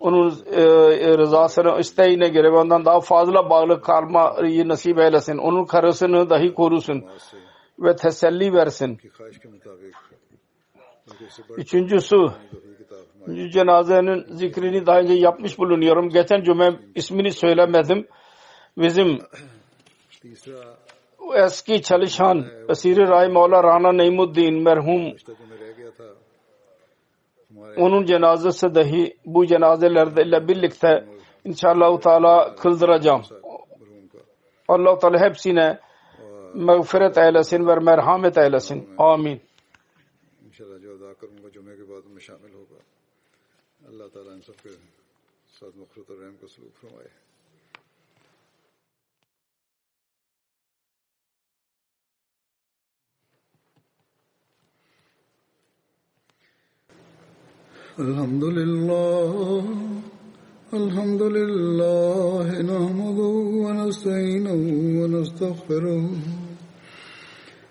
Onun 0.00 0.34
e, 0.46 0.62
e 0.62 1.18
rızasını, 1.18 1.78
isteğine 1.78 2.28
göre 2.28 2.50
ondan 2.50 2.84
daha 2.84 3.00
fazla 3.00 3.50
bağlı 3.50 3.80
kalmayı 3.80 4.68
nasip 4.68 4.98
eylesin. 4.98 5.38
Onun 5.38 5.64
karısını 5.64 6.30
dahi 6.30 6.54
korusun 6.54 7.04
ve 7.78 7.96
teselli 7.96 8.52
versin. 8.52 8.98
Üçüncüsü, 11.56 12.16
cenazenin 13.50 14.36
zikrini 14.36 14.86
daha 14.86 14.98
önce 14.98 15.14
yapmış 15.14 15.58
bulunuyorum. 15.58 16.08
Geçen 16.08 16.42
cuma 16.42 16.76
ismini 16.94 17.32
söylemedim. 17.32 18.06
Bizim 18.78 19.18
eski 21.34 21.82
çalışan 21.82 22.46
Esiri 22.68 23.08
Ray 23.08 23.28
Mevla 23.28 23.62
Rana 23.62 23.92
Neymuddin 23.92 24.62
merhum 24.62 25.16
onun 27.76 28.04
cenazesi 28.04 28.74
dahi 28.74 29.16
bu 29.26 29.46
cenazelerle 29.46 30.48
birlikte 30.48 31.04
inşallah 31.44 32.00
Teala 32.00 32.54
kıldıracağım. 32.54 33.22
Allah 34.68 34.98
Teala 34.98 35.20
hepsine 35.20 35.78
مغفرت 36.56 37.18
ایلسن 37.18 37.62
ور 37.62 37.76
مرحمت 37.76 38.38
ایلسن 38.38 38.78
آمین. 38.98 39.36
انشاءاللہ 40.42 40.78
جو 40.78 40.92
ادا 40.92 41.12
کروں 41.20 41.42
گا 41.42 41.48
جمعے 41.54 41.76
کے 41.76 41.82
بعد 41.82 42.06
میں 42.06 42.20
شامل 42.20 42.54
ہوگا۔ 42.54 42.78
اللہ 43.86 44.04
تعالیٰ 44.12 44.32
ان 44.32 44.40
سب 44.40 44.62
کے 44.62 44.68
ساتھ 45.60 45.78
مخلوط 45.78 46.10
الرحم 46.10 46.36
کو 46.40 46.46
سلوک 46.46 46.80
فرمائے۔ 46.80 47.26
الحمد 57.98 58.44
لله 58.44 59.60
الحمد 60.72 61.22
لله 61.22 62.48
نحمده 62.62 63.34
ونستعينه 63.64 64.60
ونستغفره 65.00 66.45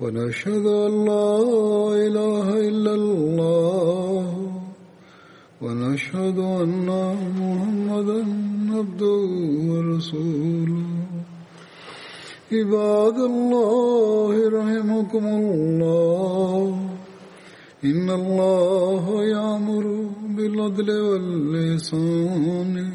ونشهد 0.00 0.66
أن 0.66 1.04
لا 1.04 1.38
إله 2.06 2.68
إلا 2.68 2.94
الله. 2.94 4.24
ونشهد 5.62 6.38
أن 6.38 6.88
محمدا 7.40 8.20
عبده 8.76 9.22
ورسوله. 9.70 10.86
عباد 12.52 13.18
الله 13.18 14.34
رحمكم 14.58 15.26
الله. 15.26 16.78
إن 17.84 18.10
الله 18.10 19.24
يأمر 19.24 19.86
بالعدل 20.36 20.90
واللسان 21.00 22.92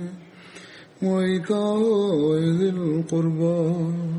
وإيتاء 1.04 2.34
ذي 2.60 2.70
القربى. 2.70 4.19